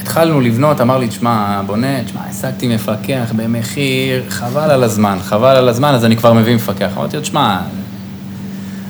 התחלנו 0.00 0.40
לבנות, 0.40 0.80
אמר 0.80 0.98
לי, 0.98 1.08
תשמע, 1.08 1.62
בונה, 1.66 2.04
תשמע, 2.04 2.20
השגתי 2.30 2.74
מפקח 2.74 3.32
במחיר, 3.36 4.24
חבל 4.28 4.70
על 4.70 4.82
הזמן, 4.82 5.18
חבל 5.22 5.56
על 5.56 5.68
הזמן, 5.68 5.94
אז 5.94 6.04
אני 6.04 6.16
כבר 6.16 6.32
מביא 6.32 6.54
מפקח. 6.54 6.90
אמרתי 6.96 7.16
לו, 7.16 7.22
תשמע, 7.22 7.60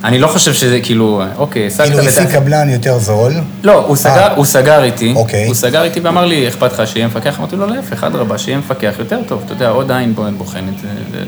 אני 0.05 0.19
לא 0.19 0.27
חושב 0.27 0.53
שזה 0.53 0.81
כאילו, 0.83 1.23
אוקיי, 1.37 1.67
השגת... 1.67 1.87
כאילו 1.87 2.03
השיג 2.03 2.27
קבלן 2.33 2.69
יותר 2.71 2.99
זול. 2.99 3.33
לא, 3.63 3.85
הוא 3.87 3.97
סגר, 3.97 4.13
אה. 4.13 4.35
הוא 4.35 4.45
סגר 4.45 4.83
איתי, 4.83 5.13
אוקיי. 5.17 5.47
הוא 5.47 5.55
סגר 5.55 5.83
איתי 5.83 6.01
ואמר 6.01 6.27
לי, 6.27 6.49
אכפת 6.49 6.73
לך 6.73 6.87
שיהיה 6.87 7.07
מפקח? 7.07 7.39
אמרתי 7.39 7.57
לו, 7.57 7.67
להפך, 7.67 8.05
אדרבה, 8.05 8.39
שיהיה 8.39 8.59
מפקח 8.59 8.95
יותר 8.99 9.21
טוב, 9.29 9.43
אתה 9.45 9.53
יודע, 9.53 9.69
עוד 9.69 9.91
עין 9.91 10.15
בוחנת. 10.39 10.75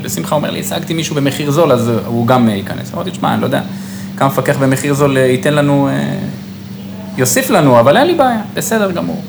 בשמחה 0.01 0.35
אומר 0.35 0.51
לי, 0.51 0.59
השגתי 0.59 0.93
מישהו 0.93 1.15
במחיר 1.15 1.51
זול, 1.51 1.71
אז 1.71 1.91
הוא 2.05 2.27
גם 2.27 2.49
אה, 2.49 2.53
ייכנס. 2.53 2.93
אמרתי, 2.93 3.11
תשמע, 3.11 3.33
אני 3.33 3.41
לא 3.41 3.45
יודע, 3.45 3.61
כמה 4.17 4.27
מפקח 4.27 4.57
במחיר 4.57 4.93
זול 4.93 5.17
אה, 5.17 5.21
ייתן 5.21 5.53
לנו, 5.53 5.89
יוסיף 7.17 7.49
לנו, 7.49 7.79
אבל 7.79 7.97
אין 7.97 8.07
לי 8.07 8.15
בעיה, 8.15 8.41
בסדר 8.53 8.91
גמור. 8.91 9.21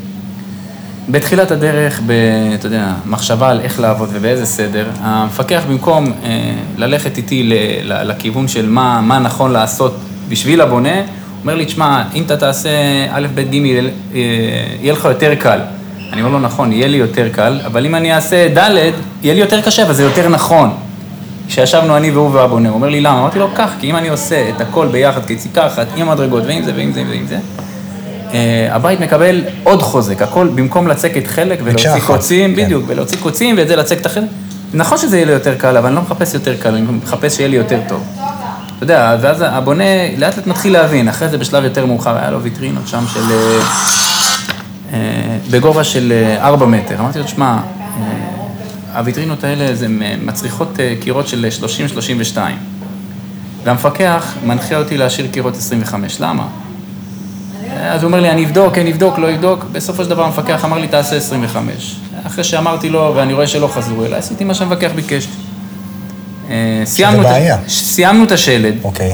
בתחילת 1.08 1.50
הדרך, 1.50 2.00
ב, 2.06 2.12
אתה 2.54 2.66
יודע, 2.66 2.92
מחשבה 3.06 3.50
על 3.50 3.60
איך 3.60 3.80
לעבוד 3.80 4.08
ובאיזה 4.12 4.46
סדר, 4.46 4.86
המפקח 5.00 5.62
במקום 5.68 6.12
אה, 6.24 6.54
ללכת 6.76 7.16
איתי 7.16 7.42
ל, 7.42 7.52
ל, 7.82 8.10
לכיוון 8.10 8.48
של 8.48 8.68
מה, 8.68 9.00
מה 9.00 9.18
נכון 9.18 9.52
לעשות 9.52 9.96
בשביל 10.28 10.60
הבונה, 10.60 10.94
אומר 11.40 11.54
לי, 11.54 11.64
תשמע, 11.64 12.02
אם 12.14 12.22
אתה 12.22 12.36
תעשה 12.36 12.70
א', 13.10 13.26
ב', 13.34 13.40
ג', 13.40 13.54
אה, 13.54 14.20
יהיה 14.80 14.92
לך 14.92 15.04
יותר 15.04 15.34
קל. 15.34 15.60
אני 16.12 16.22
אומר 16.22 16.32
לו, 16.32 16.38
נכון, 16.38 16.72
יהיה 16.72 16.88
לי 16.88 16.96
יותר 16.96 17.28
קל, 17.32 17.60
אבל 17.66 17.86
אם 17.86 17.94
אני 17.94 18.14
אעשה 18.14 18.48
ד', 18.48 18.70
יהיה 19.22 19.34
לי 19.34 19.40
יותר 19.40 19.60
קשה, 19.60 19.82
אבל 19.82 19.92
זה 19.92 20.02
יותר 20.02 20.28
נכון. 20.28 20.70
כשישבנו 21.48 21.96
אני 21.96 22.10
והוא 22.10 22.30
והבונה, 22.32 22.68
הוא 22.68 22.74
אומר 22.74 22.88
לי, 22.88 23.00
למה? 23.00 23.20
אמרתי 23.20 23.38
לו, 23.38 23.48
כך, 23.54 23.70
כי 23.80 23.90
אם 23.90 23.96
אני 23.96 24.08
עושה 24.08 24.48
את 24.48 24.60
הכל 24.60 24.86
ביחד 24.86 25.26
כיציקה 25.26 25.66
אחת, 25.66 25.86
עם 25.96 26.08
המדרגות, 26.08 26.42
ועם 26.46 26.62
זה, 26.62 26.72
ועם 26.76 26.92
זה, 26.92 27.04
ועם 27.10 27.26
זה, 27.26 27.34
אה, 27.34 27.40
הבית 28.70 29.00
מקבל 29.00 29.40
עוד 29.64 29.82
חוזק, 29.82 30.22
הכל 30.22 30.48
במקום 30.54 30.88
לצקת 30.88 31.26
חלק 31.26 31.58
ולהוציא 31.64 32.00
קוצים, 32.06 32.56
כן. 32.56 32.64
בדיוק, 32.64 32.84
ולהוציא 32.86 33.18
קוצים 33.18 33.54
ואת 33.58 33.68
זה 33.68 33.76
לצק 33.76 34.00
את 34.00 34.06
החלק. 34.06 34.28
נכון 34.74 34.98
שזה 34.98 35.16
יהיה 35.16 35.26
לי 35.26 35.32
יותר 35.32 35.54
קל, 35.54 35.76
אבל 35.76 35.86
אני 35.86 35.96
לא 35.96 36.02
מחפש 36.02 36.34
יותר 36.34 36.56
קל, 36.56 36.74
אני 36.74 36.86
מחפש 37.04 37.36
שיהיה 37.36 37.48
לי 37.48 37.56
יותר 37.56 37.80
טוב. 37.88 38.02
אתה 38.76 38.84
יודע, 38.84 39.16
ואז 39.20 39.44
הבונה 39.46 39.84
לאט 40.18 40.36
לאט 40.36 40.46
מתחיל 40.46 40.72
להבין, 40.72 41.08
אחרי 41.08 41.28
זה 41.28 41.38
בשלב 41.38 41.64
יותר 41.64 41.86
מאוחר, 41.86 42.16
היה 42.18 42.30
לו 42.30 42.42
ויטרינות 42.42 42.88
שם 42.88 43.04
של... 43.12 43.20
אה, 43.30 43.60
אה, 44.92 44.98
בגובה 45.50 45.84
של 45.84 46.12
אה, 46.12 46.46
4 46.46 46.66
מטר. 46.66 47.00
אמרתי 47.00 47.18
לו, 47.18 47.24
תשמע, 47.24 47.58
אה, 47.80 48.98
הוויטרינות 48.98 49.44
האלה 49.44 49.74
זה 49.74 49.86
מצריכות 50.22 50.80
אה, 50.80 50.94
קירות 51.00 51.28
של 51.28 51.46
30-32. 52.34 52.38
והמפקח 53.64 54.34
מנחה 54.44 54.76
אותי 54.76 54.96
להשאיר 54.96 55.26
קירות 55.32 55.56
25. 55.56 56.20
למה? 56.20 56.46
אז 57.90 58.02
הוא 58.02 58.08
אומר 58.08 58.20
לי, 58.20 58.30
אני 58.30 58.44
אבדוק, 58.44 58.74
כן 58.74 58.86
אבדוק, 58.86 59.18
לא 59.18 59.30
אבדוק. 59.34 59.64
בסופו 59.72 60.04
של 60.04 60.10
דבר 60.10 60.24
המפקח 60.24 60.64
אמר 60.64 60.78
לי, 60.78 60.88
תעשה 60.88 61.16
25. 61.16 61.96
אחרי 62.26 62.44
שאמרתי 62.44 62.88
לו, 62.88 63.12
ואני 63.16 63.32
רואה 63.32 63.46
שלא 63.46 63.66
חזרו 63.66 64.04
אליי, 64.04 64.18
עשיתי 64.18 64.44
מה 64.44 64.54
שהמפקח 64.54 64.90
ביקש. 64.94 65.28
אה, 66.50 66.82
סיימנו 66.84 67.22
את. 67.22 67.28
סיימנו 67.68 68.24
את 68.24 68.32
השלד. 68.32 68.74
אוקיי. 68.84 69.12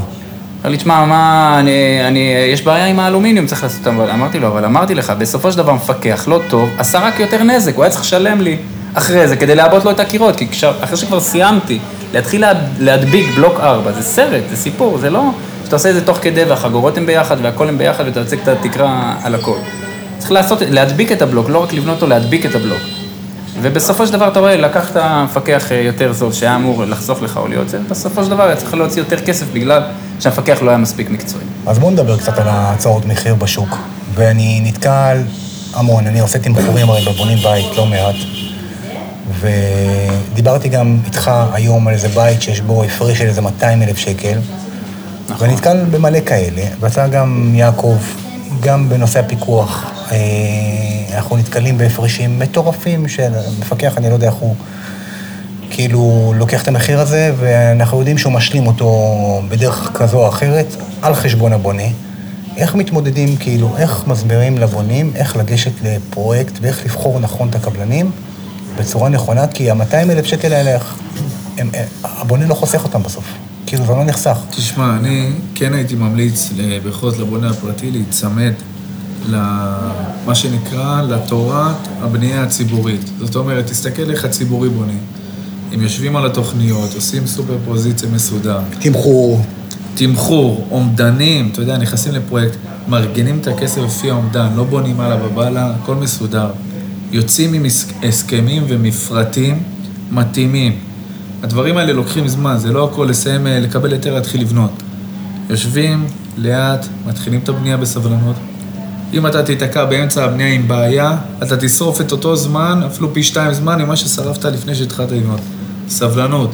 אמר 0.62 0.70
לי, 0.70 0.76
תשמע, 0.76 1.04
מה, 1.04 1.56
אני, 1.58 1.70
אני, 2.08 2.34
יש 2.52 2.62
בעיה 2.62 2.86
עם 2.86 3.00
האלומיניום, 3.00 3.46
צריך 3.46 3.62
לעשות 3.62 3.86
אותם. 3.86 4.00
אמרתי 4.00 4.38
לו, 4.38 4.48
אבל 4.48 4.64
אמרתי 4.64 4.94
לך, 4.94 5.12
בסופו 5.18 5.52
של 5.52 5.58
דבר 5.58 5.74
מפקח 5.74 6.24
לא 6.28 6.40
טוב, 6.48 6.68
עשה 6.78 6.98
רק 6.98 7.20
יותר 7.20 7.42
נזק, 7.42 7.74
הוא 7.74 7.84
היה 7.84 7.90
צריך 7.90 8.02
לשלם 8.02 8.40
לי 8.40 8.56
אחרי 8.94 9.28
זה 9.28 9.36
כדי 9.36 9.54
לעבות 9.54 9.84
לו 9.84 9.90
את 9.90 10.00
הקירות, 10.00 10.36
כי 10.36 10.48
כשה, 10.48 10.72
אחרי 10.80 10.96
שכבר 10.96 11.20
סיימתי, 11.20 11.78
להתחיל 12.12 12.40
לה, 12.40 12.52
להדביק 12.78 13.26
בלוק 13.36 13.60
4, 13.60 13.92
זה 13.92 14.02
סרט, 14.02 14.42
זה 14.50 14.56
סיפור, 14.56 14.98
זה 14.98 15.10
לא 15.10 15.24
שאתה 15.68 15.76
עושה 15.76 15.90
את 15.90 15.94
זה 15.94 16.04
תוך 16.04 16.18
כדי 16.22 16.44
והחגורות 16.44 16.96
הן 16.96 17.06
ביחד 17.06 17.36
והכל 17.42 17.68
הם 17.68 17.78
ביחד 17.78 18.04
ואתה 18.06 18.20
יוצק 18.20 18.38
את 18.42 18.48
התקרה 18.48 19.14
על 19.22 19.34
הכל. 19.34 19.56
צריך 20.18 20.32
לעשות, 20.32 20.58
להדביק 20.68 21.12
את 21.12 21.22
הבלוק, 21.22 21.50
לא 21.50 21.58
רק 21.58 21.72
לבנות 21.72 21.94
אותו, 21.94 22.06
להדביק 22.06 22.46
את 22.46 22.54
הבלוק. 22.54 22.78
ובסופו 23.62 24.06
של 24.06 24.12
דבר 24.12 24.28
אתה 24.28 24.40
רואה, 24.40 24.56
לקחת 24.56 24.96
מפקח 25.24 25.72
אה, 25.72 25.76
יותר 25.76 26.12
זול 26.12 26.32
שהיה 26.32 26.56
אמור 26.56 26.84
לחסוך 26.84 27.22
לך 27.22 27.36
או 27.36 27.48
להיות 27.48 27.68
זה, 27.68 27.78
בסופו 27.88 28.24
של 28.24 28.30
דבר 28.30 28.42
היה 28.42 28.56
צריך 28.56 28.74
להוציא 28.74 29.02
יותר 29.02 29.20
כסף 29.20 29.46
בגלל 29.52 29.82
שהמפקח 30.20 30.58
לא 30.62 30.70
היה 30.70 30.78
מספיק 30.78 31.10
מקצועי. 31.10 31.44
אז 31.66 31.78
בואו 31.78 31.90
נדבר 31.90 32.16
קצת 32.16 32.38
על 32.38 32.48
ההצעות 32.48 33.06
מחיר 33.06 33.34
בשוק. 33.34 33.76
ואני 34.14 34.60
נתקל 34.64 35.18
המון, 35.74 36.06
אני 36.06 36.20
עושה 36.20 36.38
תמחורים 36.38 36.90
הרי 36.90 37.12
בבונים 37.12 37.38
בית 37.38 37.76
לא 37.76 37.86
מעט. 37.86 38.16
ודיברתי 39.40 40.68
גם 40.68 40.98
איתך 41.06 41.30
היום 41.52 41.88
על 41.88 41.94
איזה 41.94 42.08
בית 42.08 42.42
שיש 42.42 42.60
בו 42.60 42.84
הפרש 42.84 43.18
של 43.18 43.26
איזה 43.26 43.40
200 43.40 43.82
אלף 43.82 43.96
שקל. 43.96 44.38
נכון. 45.28 45.42
ואני 45.42 45.54
נתקל 45.54 45.84
במלא 45.90 46.18
כאלה, 46.26 46.62
ואתה 46.80 47.08
גם, 47.08 47.52
יעקב, 47.54 47.96
גם 48.60 48.88
בנושא 48.88 49.20
הפיקוח, 49.20 49.90
אה, 50.10 50.16
אנחנו 51.16 51.36
נתקלים 51.36 51.78
בהפרשים 51.78 52.38
מטורפים 52.38 53.08
של 53.08 53.32
מפקח, 53.60 53.98
אני 53.98 54.08
לא 54.08 54.14
יודע 54.14 54.26
איך 54.26 54.34
הוא 54.34 54.54
כאילו 55.70 56.32
לוקח 56.36 56.62
את 56.62 56.68
המחיר 56.68 57.00
הזה, 57.00 57.32
ואנחנו 57.38 57.98
יודעים 57.98 58.18
שהוא 58.18 58.32
משלים 58.32 58.66
אותו 58.66 59.42
בדרך 59.48 59.90
כזו 59.94 60.18
או 60.18 60.28
אחרת, 60.28 60.66
על 61.02 61.14
חשבון 61.14 61.52
הבונה. 61.52 61.82
איך 62.56 62.74
מתמודדים, 62.74 63.36
כאילו, 63.36 63.76
איך 63.78 64.06
מסבירים 64.06 64.58
לבונים, 64.58 65.12
איך 65.14 65.36
לגשת 65.36 65.72
לפרויקט 65.84 66.52
ואיך 66.60 66.84
לבחור 66.84 67.20
נכון 67.20 67.48
את 67.48 67.54
הקבלנים 67.54 68.10
בצורה 68.78 69.08
נכונה, 69.08 69.46
כי 69.46 69.70
ה-200 69.70 69.94
אלף 69.94 70.24
שקל 70.24 70.52
האלה, 70.52 70.78
הבונה 72.04 72.46
לא 72.46 72.54
חוסך 72.54 72.84
אותם 72.84 73.02
בסוף. 73.02 73.47
כאילו, 73.68 73.84
זה 73.86 73.92
לא 73.92 74.04
נחסך. 74.04 74.36
תשמע, 74.50 74.96
אני 74.96 75.26
כן 75.54 75.74
הייתי 75.74 75.94
ממליץ 75.94 76.50
בכל 76.86 77.10
לבונה 77.20 77.50
הפרטי 77.50 77.90
להיצמד 77.90 78.52
למה 79.28 80.34
שנקרא 80.34 81.02
לתורת 81.02 81.76
הבנייה 82.00 82.42
הציבורית. 82.42 83.10
זאת 83.18 83.36
אומרת, 83.36 83.66
תסתכל 83.66 84.10
איך 84.10 84.24
הציבורי 84.24 84.68
בונה. 84.68 84.92
הם 85.72 85.82
יושבים 85.82 86.16
על 86.16 86.26
התוכניות, 86.26 86.94
עושים 86.94 87.26
סופר 87.26 87.56
פוזיציה 87.64 88.08
מסודר, 88.08 88.60
תמחור, 88.80 89.40
תמחור, 89.94 90.66
אומדנים, 90.70 91.48
אתה 91.52 91.60
יודע, 91.62 91.76
נכנסים 91.78 92.12
לפרויקט, 92.12 92.56
מארגנים 92.88 93.38
את 93.38 93.46
הכסף 93.46 93.78
לפי 93.82 94.10
האומדן, 94.10 94.48
לא 94.56 94.64
בונים 94.64 95.00
הלאה 95.00 95.26
ובאללה, 95.26 95.74
הכל 95.82 95.94
מסודר. 95.94 96.50
יוצאים 97.12 97.54
עם 97.54 97.64
הס- 97.64 97.86
הסכמים 98.02 98.64
ומפרטים 98.68 99.62
מתאימים. 100.10 100.78
הדברים 101.42 101.76
האלה 101.76 101.92
לוקחים 101.92 102.28
זמן, 102.28 102.56
זה 102.58 102.72
לא 102.72 102.84
הכל 102.84 103.06
לסיים, 103.10 103.46
אה, 103.46 103.60
לקבל 103.60 103.92
היתר, 103.92 104.14
להתחיל 104.14 104.40
לבנות. 104.40 104.70
יושבים, 105.50 106.06
לאט, 106.36 106.86
מתחילים 107.06 107.40
את 107.44 107.48
הבנייה 107.48 107.76
בסבלנות. 107.76 108.36
אם 109.14 109.26
אתה 109.26 109.42
תיתקע 109.42 109.84
באמצע 109.84 110.24
הבנייה 110.24 110.54
עם 110.54 110.68
בעיה, 110.68 111.16
אתה 111.42 111.56
תשרוף 111.56 112.00
את 112.00 112.12
אותו 112.12 112.36
זמן, 112.36 112.80
אפילו 112.86 113.14
פי 113.14 113.22
שתיים 113.22 113.54
זמן, 113.54 113.82
ממה 113.82 113.96
ששרפת 113.96 114.44
לפני 114.44 114.74
שהתחלת 114.74 115.12
לבנות. 115.12 115.40
סבלנות. 115.88 116.50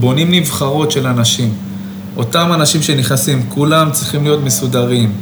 בונים 0.00 0.30
נבחרות 0.30 0.90
של 0.90 1.06
אנשים. 1.06 1.54
אותם 2.16 2.50
אנשים 2.54 2.82
שנכנסים, 2.82 3.46
כולם 3.48 3.90
צריכים 3.92 4.24
להיות 4.24 4.44
מסודרים, 4.44 5.12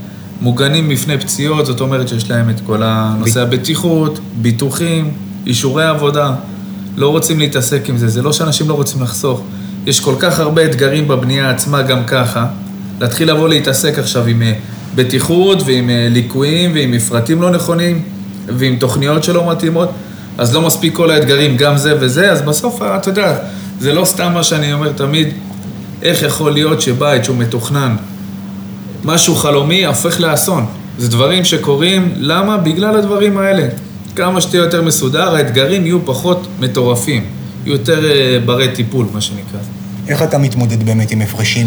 מוגנים 0.40 0.88
בפני 0.88 1.18
פציעות, 1.18 1.66
זאת 1.66 1.80
אומרת 1.80 2.08
שיש 2.08 2.30
להם 2.30 2.50
את 2.50 2.60
כל 2.66 2.82
הנושא 2.82 3.42
הבטיחות, 3.42 4.18
ביטוחים, 4.42 5.10
אישורי 5.46 5.84
עבודה. 5.84 6.34
לא 6.96 7.08
רוצים 7.08 7.38
להתעסק 7.38 7.88
עם 7.88 7.96
זה, 7.96 8.08
זה 8.08 8.22
לא 8.22 8.32
שאנשים 8.32 8.68
לא 8.68 8.74
רוצים 8.74 9.02
לחסוך. 9.02 9.40
יש 9.86 10.00
כל 10.00 10.14
כך 10.18 10.40
הרבה 10.40 10.64
אתגרים 10.64 11.08
בבנייה 11.08 11.50
עצמה 11.50 11.82
גם 11.82 12.04
ככה. 12.06 12.46
להתחיל 13.00 13.30
לבוא 13.30 13.48
להתעסק 13.48 13.98
עכשיו 13.98 14.26
עם 14.26 14.42
אה, 14.42 14.52
בטיחות 14.94 15.62
ועם 15.66 15.90
אה, 15.90 16.08
ליקויים 16.10 16.72
ועם 16.74 16.90
מפרטים 16.90 17.42
לא 17.42 17.50
נכונים 17.50 18.02
ועם 18.46 18.76
תוכניות 18.76 19.24
שלא 19.24 19.50
מתאימות, 19.50 19.90
אז 20.38 20.54
לא 20.54 20.62
מספיק 20.62 20.94
כל 20.94 21.10
האתגרים, 21.10 21.56
גם 21.56 21.76
זה 21.76 21.96
וזה, 22.00 22.32
אז 22.32 22.42
בסוף, 22.42 22.82
אה, 22.82 22.96
אתה 22.96 23.08
יודע, 23.08 23.36
זה 23.80 23.92
לא 23.92 24.04
סתם 24.04 24.32
מה 24.34 24.42
שאני 24.42 24.72
אומר 24.72 24.92
תמיד, 24.92 25.28
איך 26.02 26.22
יכול 26.22 26.52
להיות 26.52 26.80
שבית 26.80 27.24
שהוא 27.24 27.36
מתוכנן, 27.36 27.96
משהו 29.04 29.34
חלומי, 29.34 29.86
הופך 29.86 30.20
לאסון. 30.20 30.66
זה 30.98 31.08
דברים 31.08 31.44
שקורים, 31.44 32.12
למה? 32.16 32.56
בגלל 32.56 32.96
הדברים 32.96 33.38
האלה. 33.38 33.68
כמה 34.16 34.40
שתהיה 34.40 34.62
יותר 34.62 34.82
מסודר, 34.82 35.34
האתגרים 35.34 35.86
יהיו 35.86 36.06
פחות 36.06 36.48
מטורפים, 36.60 37.24
יהיו 37.64 37.72
יותר 37.72 38.10
אה, 38.10 38.38
ברי 38.44 38.74
טיפול, 38.74 39.06
מה 39.12 39.20
שנקרא. 39.20 39.60
איך 40.08 40.22
אתה 40.22 40.38
מתמודד 40.38 40.82
באמת 40.82 41.10
עם 41.10 41.22
הפרשים 41.22 41.66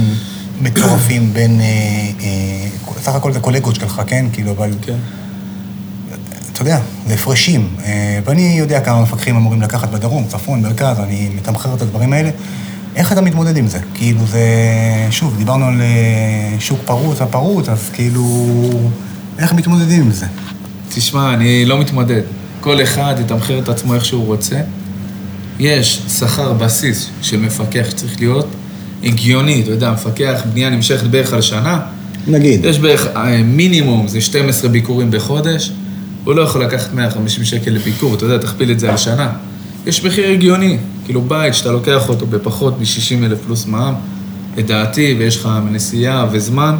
מטורפים 0.61 1.29
בין... 1.33 1.61
אה, 1.61 1.65
אה, 2.21 2.67
סך 3.01 3.15
הכל 3.15 3.33
זה 3.33 3.39
קולגות 3.39 3.75
שלך, 3.75 4.01
כן? 4.07 4.25
כאילו, 4.33 4.51
אבל... 4.51 4.71
כן. 4.81 4.95
אתה 6.53 6.61
יודע, 6.61 6.79
זה 7.07 7.13
הפרשים. 7.13 7.67
ואני 8.25 8.55
יודע 8.59 8.81
כמה 8.81 9.01
מפקחים 9.01 9.35
אמורים 9.35 9.61
לקחת 9.61 9.89
בדרום, 9.89 10.25
צפון, 10.27 10.61
מרכז, 10.61 10.99
אני 10.99 11.29
מתמחר 11.35 11.73
את 11.73 11.81
הדברים 11.81 12.13
האלה. 12.13 12.29
איך 12.95 13.11
אתה 13.11 13.21
מתמודד 13.21 13.57
עם 13.57 13.67
זה? 13.67 13.79
כאילו 13.93 14.19
זה... 14.27 14.41
שוב, 15.11 15.37
דיברנו 15.37 15.65
על 15.65 15.81
שוק 16.59 16.79
פרוץ, 16.85 17.21
הפרוץ, 17.21 17.69
אז 17.69 17.89
כאילו... 17.93 18.23
איך 19.39 19.53
מתמודדים 19.53 20.01
עם 20.01 20.11
זה? 20.11 20.25
תשמע, 20.95 21.33
אני 21.33 21.65
לא 21.65 21.79
מתמודד. 21.79 22.21
כל 22.59 22.83
אחד 22.83 23.15
יתמחר 23.19 23.59
את 23.59 23.69
עצמו 23.69 23.95
איך 23.95 24.05
שהוא 24.05 24.25
רוצה. 24.25 24.61
יש 25.59 26.01
שכר 26.19 26.53
בסיס 26.53 27.09
של 27.21 27.37
מפקח 27.37 27.87
שצריך 27.89 28.19
להיות 28.19 28.47
הגיוני, 29.03 29.61
אתה 29.61 29.71
יודע, 29.71 29.91
מפקח 29.91 30.41
בנייה 30.53 30.69
נמשכת 30.69 31.07
בערך 31.07 31.33
על 31.33 31.41
שנה, 31.41 31.79
נגיד. 32.27 32.65
יש 32.65 32.79
בערך 32.79 33.07
אה, 33.15 33.43
מינימום, 33.43 34.07
זה 34.07 34.21
12 34.21 34.69
ביקורים 34.69 35.11
בחודש, 35.11 35.71
הוא 36.23 36.35
לא 36.35 36.41
יכול 36.41 36.63
לקחת 36.63 36.93
150 36.93 37.43
שקל 37.43 37.71
לביקור, 37.71 38.15
אתה 38.15 38.25
יודע, 38.25 38.37
תכפיל 38.37 38.71
את 38.71 38.79
זה 38.79 38.91
על 38.91 38.97
שנה. 38.97 39.29
יש 39.85 40.03
מחיר 40.03 40.29
הגיוני, 40.29 40.77
כאילו 41.05 41.21
בית 41.21 41.53
שאתה 41.53 41.71
לוקח 41.71 42.09
אותו 42.09 42.25
בפחות 42.25 42.79
מ-60 42.79 43.25
אלף 43.25 43.37
פלוס 43.45 43.65
מע"מ, 43.65 43.93
לדעתי, 44.57 45.15
ויש 45.19 45.37
לך 45.37 45.49
נסיעה 45.71 46.27
וזמן, 46.31 46.75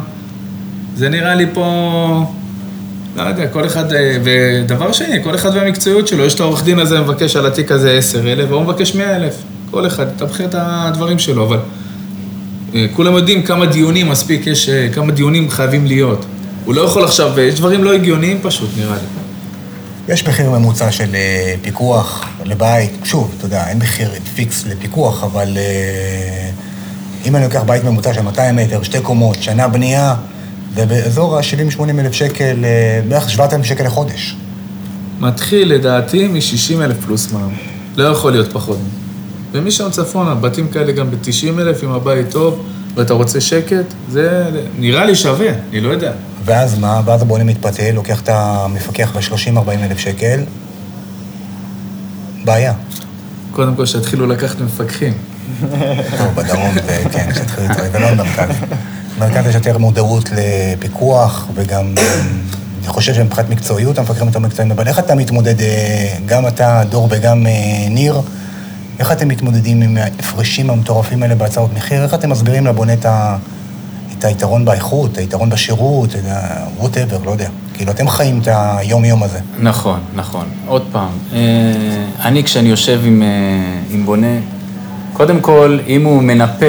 זה 0.96 1.08
נראה 1.08 1.34
לי 1.34 1.46
פה, 1.54 2.32
לא 3.24 3.28
יודע, 3.28 3.46
כל 3.46 3.66
אחד, 3.66 3.92
אה, 3.92 4.16
ודבר 4.24 4.92
שני, 4.92 5.24
כל 5.24 5.34
אחד 5.34 5.50
והמקצועיות 5.54 6.08
שלו, 6.08 6.24
יש 6.24 6.34
את 6.34 6.40
העורך 6.40 6.64
דין 6.64 6.78
הזה 6.78 7.00
מבקש 7.00 7.36
על 7.36 7.46
התיק 7.46 7.72
הזה 7.72 7.92
10 7.92 8.32
אלף, 8.32 8.50
והוא 8.50 8.62
מבקש 8.62 8.94
100 8.94 9.16
אלף. 9.16 9.34
כל 9.70 9.86
אחד, 9.86 10.06
תבחר 10.16 10.44
את 10.44 10.54
הדברים 10.58 11.18
שלו, 11.18 11.46
אבל 11.46 11.58
אה, 12.74 12.86
כולם 12.96 13.14
יודעים 13.14 13.42
כמה 13.42 13.66
דיונים 13.66 14.08
מספיק 14.08 14.46
יש, 14.46 14.68
אה, 14.68 14.88
כמה 14.92 15.12
דיונים 15.12 15.50
חייבים 15.50 15.86
להיות. 15.86 16.24
הוא 16.64 16.74
לא 16.74 16.80
יכול 16.80 17.04
עכשיו, 17.04 17.40
יש 17.40 17.54
דברים 17.54 17.84
לא 17.84 17.94
הגיוניים 17.94 18.38
פשוט, 18.42 18.70
נראה 18.78 18.96
לי. 18.96 20.12
יש 20.14 20.28
מחיר 20.28 20.50
ממוצע 20.50 20.90
של 20.90 21.16
פיקוח 21.62 22.24
לבית, 22.44 22.90
שוב, 23.04 23.34
אתה 23.38 23.46
יודע, 23.46 23.68
אין 23.68 23.78
מחיר 23.78 24.10
פיקס 24.34 24.66
לפיקוח, 24.66 25.24
אבל 25.24 25.56
אם 27.26 27.36
אני 27.36 27.44
לוקח 27.44 27.62
בית 27.66 27.84
ממוצע 27.84 28.14
של 28.14 28.22
200 28.22 28.56
מטר, 28.56 28.82
שתי 28.82 29.00
קומות, 29.00 29.36
שנה 29.42 29.68
בנייה, 29.68 30.14
זה 30.74 30.86
באזור 30.86 31.38
ה-70-80 31.38 31.82
אלף 31.98 32.12
שקל, 32.12 32.64
אה, 32.64 33.00
בערך 33.08 33.30
7,000 33.30 33.64
שקל 33.64 33.84
לחודש. 33.84 34.36
מתחיל 35.20 35.74
לדעתי 35.74 36.28
מ-60 36.28 36.82
אלף 36.82 36.96
פלוס 37.04 37.32
מע"מ. 37.32 37.52
לא 37.96 38.08
יכול 38.08 38.32
להיות 38.32 38.52
פחות. 38.52 38.78
ומשם 39.52 39.90
צפונה, 39.90 40.34
בתים 40.34 40.68
כאלה 40.68 40.92
גם 40.92 41.10
ב-90 41.10 41.60
אלף, 41.60 41.84
אם 41.84 41.92
הבית 41.92 42.30
טוב, 42.30 42.64
ואתה 42.94 43.14
רוצה 43.14 43.40
שקט, 43.40 43.84
זה 44.10 44.44
נראה 44.78 45.04
לי 45.04 45.14
שווה, 45.14 45.48
אני 45.70 45.80
לא 45.80 45.88
יודע. 45.88 46.12
ואז 46.44 46.78
מה? 46.78 47.00
ואז 47.04 47.22
הבונה 47.22 47.44
מתפתל, 47.44 47.90
לוקח 47.90 48.20
את 48.20 48.28
המפקח 48.28 49.16
ב-30-40 49.16 49.70
אלף 49.70 49.98
שקל, 49.98 50.40
בעיה. 52.44 52.72
קודם 53.52 53.74
כל 53.74 53.86
שיתחילו 53.86 54.26
לקחת 54.26 54.60
מפקחים. 54.60 55.12
טוב, 56.18 56.34
בדרום 56.34 56.74
זה, 56.86 57.02
כן, 57.12 57.28
שתתחיל 57.34 57.64
להתראה, 57.68 57.88
ולא 57.92 58.10
במרכז. 58.10 58.54
במרכז 59.18 59.46
יש 59.46 59.54
יותר 59.54 59.78
מודעות 59.78 60.30
לפיקוח, 60.36 61.48
וגם, 61.54 61.94
אני 62.78 62.88
חושב 62.88 63.14
שמבחינת 63.14 63.50
מקצועיות, 63.50 63.98
המפקחים 63.98 64.26
יותר 64.26 64.38
מקצועיים, 64.38 64.72
אבל 64.72 64.88
איך 64.88 64.98
אתה 64.98 65.14
מתמודד, 65.14 65.60
אה, 65.60 66.14
גם 66.26 66.46
אתה, 66.46 66.82
דור 66.88 67.08
וגם 67.10 67.46
אה, 67.46 67.52
ניר, 67.90 68.20
איך 68.98 69.12
אתם 69.12 69.28
מתמודדים 69.28 69.82
עם 69.82 69.96
ההפרשים 69.96 70.70
המטורפים 70.70 71.22
האלה 71.22 71.34
בהצעות 71.34 71.70
מחיר? 71.76 72.02
איך 72.02 72.14
אתם 72.14 72.30
מסבירים 72.30 72.66
לבונה 72.66 72.92
את, 72.92 73.04
ה, 73.04 73.36
את 74.18 74.24
היתרון 74.24 74.64
באיכות, 74.64 75.18
היתרון 75.18 75.50
בשירות, 75.50 76.14
את 76.14 76.24
ה-whatever, 76.26 77.24
לא 77.24 77.30
יודע. 77.30 77.48
כאילו, 77.74 77.92
אתם 77.92 78.08
חיים 78.08 78.40
את 78.42 78.48
היום-יום 78.52 79.22
הזה. 79.22 79.38
נכון, 79.58 80.00
נכון. 80.14 80.46
עוד 80.66 80.82
פעם, 80.92 81.10
אה, 81.32 81.38
אני 82.24 82.44
כשאני 82.44 82.68
יושב 82.68 83.00
עם, 83.04 83.22
עם 83.90 84.06
בונה, 84.06 84.36
קודם 85.18 85.40
כל, 85.40 85.78
אם 85.86 86.04
הוא 86.04 86.22
מנפה, 86.22 86.66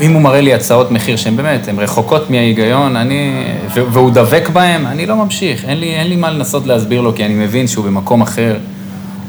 אם 0.00 0.12
הוא 0.12 0.22
מראה 0.22 0.40
לי 0.40 0.54
הצעות 0.54 0.90
מחיר 0.90 1.16
שהן 1.16 1.36
באמת, 1.36 1.68
הן 1.68 1.78
רחוקות 1.78 2.30
מההיגיון, 2.30 2.96
אני, 2.96 3.44
והוא 3.74 4.10
דבק 4.10 4.48
בהן, 4.52 4.86
אני 4.86 5.06
לא 5.06 5.16
ממשיך. 5.16 5.64
אין 5.64 5.80
לי, 5.80 5.94
אין 5.94 6.06
לי 6.06 6.16
מה 6.16 6.30
לנסות 6.30 6.66
להסביר 6.66 7.00
לו, 7.00 7.14
כי 7.14 7.24
אני 7.24 7.34
מבין 7.34 7.66
שהוא 7.66 7.84
במקום 7.84 8.22
אחר. 8.22 8.56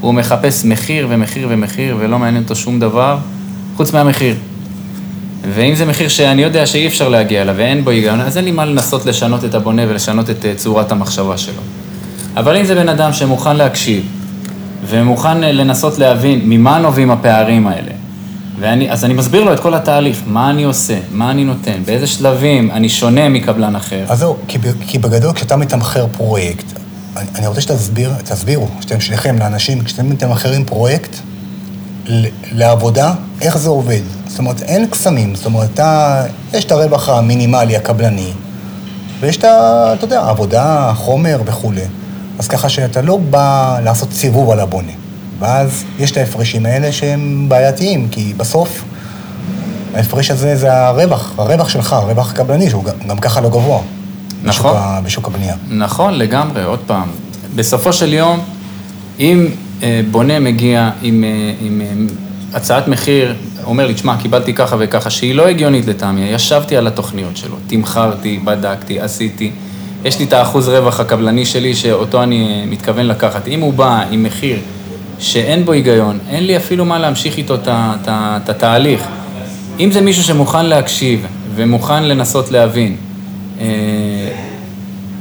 הוא 0.01 0.13
מחפש 0.13 0.65
מחיר 0.65 1.07
ומחיר 1.09 1.47
ומחיר, 1.51 1.97
ולא 1.99 2.19
מעניין 2.19 2.43
אותו 2.43 2.55
שום 2.55 2.79
דבר, 2.79 3.17
חוץ 3.77 3.93
מהמחיר. 3.93 4.35
ואם 5.53 5.75
זה 5.75 5.85
מחיר 5.85 6.07
שאני 6.07 6.41
יודע 6.41 6.65
שאי 6.65 6.87
אפשר 6.87 7.09
להגיע 7.09 7.41
אליו 7.41 7.55
ואין 7.57 7.83
בו 7.83 7.89
היגיון, 7.89 8.21
אז 8.21 8.37
אין 8.37 8.45
לי 8.45 8.51
מה 8.51 8.65
לנסות 8.65 9.05
לשנות 9.05 9.45
את 9.45 9.55
הבונה 9.55 9.81
ולשנות 9.87 10.29
את 10.29 10.45
אה, 10.45 10.53
צורת 10.55 10.91
המחשבה 10.91 11.37
שלו. 11.37 11.61
אבל 12.35 12.57
אם 12.57 12.65
זה 12.65 12.75
בן 12.75 12.89
אדם 12.89 13.13
שמוכן 13.13 13.55
להקשיב, 13.55 14.03
ומוכן 14.85 15.43
אה, 15.43 15.51
לנסות 15.51 15.99
להבין 15.99 16.41
ממה 16.43 16.79
נובעים 16.79 17.11
הפערים 17.11 17.67
האלה, 17.67 18.00
ואני, 18.61 18.91
אז 18.91 19.05
אני 19.05 19.13
מסביר 19.13 19.43
לו 19.43 19.53
את 19.53 19.59
כל 19.59 19.73
התהליך, 19.73 20.21
מה 20.27 20.49
אני 20.49 20.63
עושה, 20.63 20.99
מה 21.11 21.31
אני 21.31 21.43
נותן, 21.43 21.83
באיזה 21.85 22.07
שלבים 22.07 22.71
אני 22.71 22.89
שונה 22.89 23.29
מקבלן 23.29 23.75
אחר. 23.75 24.05
אז 24.09 24.19
זהו, 24.19 24.35
כי, 24.47 24.57
כי 24.87 24.97
בגדול, 24.97 25.33
כשאתה 25.33 25.55
מתמחר 25.55 26.07
פרויקט, 26.11 26.65
אני, 27.17 27.25
אני 27.35 27.47
רוצה 27.47 27.61
שתסביר, 27.61 28.13
תסבירו, 28.23 28.67
שאתם 28.81 28.99
שליחים 28.99 29.39
לאנשים, 29.39 29.83
כשאתם 29.83 30.09
מתמחרים 30.09 30.65
פרויקט 30.65 31.15
לעבודה, 32.51 33.13
איך 33.41 33.57
זה 33.57 33.69
עובד. 33.69 34.01
זאת 34.27 34.39
אומרת, 34.39 34.61
אין 34.61 34.87
קסמים, 34.87 35.35
זאת 35.35 35.45
אומרת, 35.45 35.69
אתה, 35.73 36.23
יש 36.53 36.65
את 36.65 36.71
הרווח 36.71 37.09
המינימלי 37.09 37.77
הקבלני, 37.77 38.31
ויש 39.19 39.37
את 39.37 39.43
ה... 39.43 39.93
אתה 39.93 40.05
יודע, 40.05 40.29
עבודה, 40.29 40.91
חומר 40.95 41.41
וכולי. 41.45 41.85
אז 42.39 42.47
ככה 42.47 42.69
שאתה 42.69 43.01
לא 43.01 43.17
בא 43.17 43.79
לעשות 43.83 44.11
סיבוב 44.13 44.51
על 44.51 44.59
הבונה. 44.59 45.00
ואז 45.41 45.83
יש 45.99 46.11
את 46.11 46.17
ההפרשים 46.17 46.65
האלה 46.65 46.91
שהם 46.91 47.45
בעייתיים, 47.47 48.07
כי 48.11 48.33
בסוף 48.37 48.83
ההפרש 49.95 50.31
הזה 50.31 50.55
זה 50.55 50.73
הרווח, 50.73 51.33
הרווח 51.37 51.69
שלך, 51.69 51.93
הרווח 51.93 52.31
הקבלני, 52.31 52.69
שהוא 52.69 52.83
גם, 52.83 52.93
גם 53.07 53.17
ככה 53.17 53.41
לא 53.41 53.49
גבוה. 53.49 53.81
בשוק, 54.43 54.65
נכון. 54.65 54.77
ה, 54.77 55.01
בשוק 55.03 55.27
הבנייה. 55.27 55.55
נכון, 55.69 56.13
לגמרי, 56.13 56.63
עוד 56.63 56.79
פעם. 56.87 57.07
בסופו 57.55 57.93
של 57.93 58.13
יום, 58.13 58.39
אם 59.19 59.47
אה, 59.83 60.01
בונה 60.11 60.39
מגיע 60.39 60.89
עם, 61.01 61.23
אה, 61.23 61.53
עם 61.61 61.81
אה, 61.81 61.87
הצעת 62.53 62.87
מחיר, 62.87 63.35
אומר 63.63 63.87
לי, 63.87 63.93
תשמע, 63.93 64.17
קיבלתי 64.17 64.53
ככה 64.53 64.75
וככה, 64.79 65.09
שהיא 65.09 65.35
לא 65.35 65.47
הגיונית 65.47 65.87
לטעמי, 65.87 66.21
ישבתי 66.21 66.77
על 66.77 66.87
התוכניות 66.87 67.37
שלו, 67.37 67.55
תמחרתי, 67.67 68.39
בדקתי, 68.43 68.99
עשיתי, 68.99 69.51
יש 70.05 70.19
לי 70.19 70.25
את 70.25 70.33
האחוז 70.33 70.69
רווח 70.69 70.99
הקבלני 70.99 71.45
שלי, 71.45 71.75
שאותו 71.75 72.23
אני 72.23 72.47
אה, 72.47 72.65
מתכוון 72.65 73.05
לקחת. 73.05 73.47
אם 73.47 73.61
הוא 73.61 73.73
בא 73.73 74.03
עם 74.11 74.23
מחיר 74.23 74.59
שאין 75.21 75.65
בו 75.65 75.71
היגיון, 75.71 76.19
אין 76.29 76.45
לי 76.45 76.57
אפילו 76.57 76.85
מה 76.85 76.99
להמשיך 76.99 77.37
איתו 77.37 77.55
את 77.55 78.49
התהליך. 78.49 79.01
אם 79.79 79.91
זה 79.91 80.01
מישהו 80.01 80.23
שמוכן 80.23 80.65
להקשיב 80.65 81.25
ומוכן 81.55 82.03
לנסות 82.03 82.51
להבין, 82.51 82.95
אה, 83.59 83.65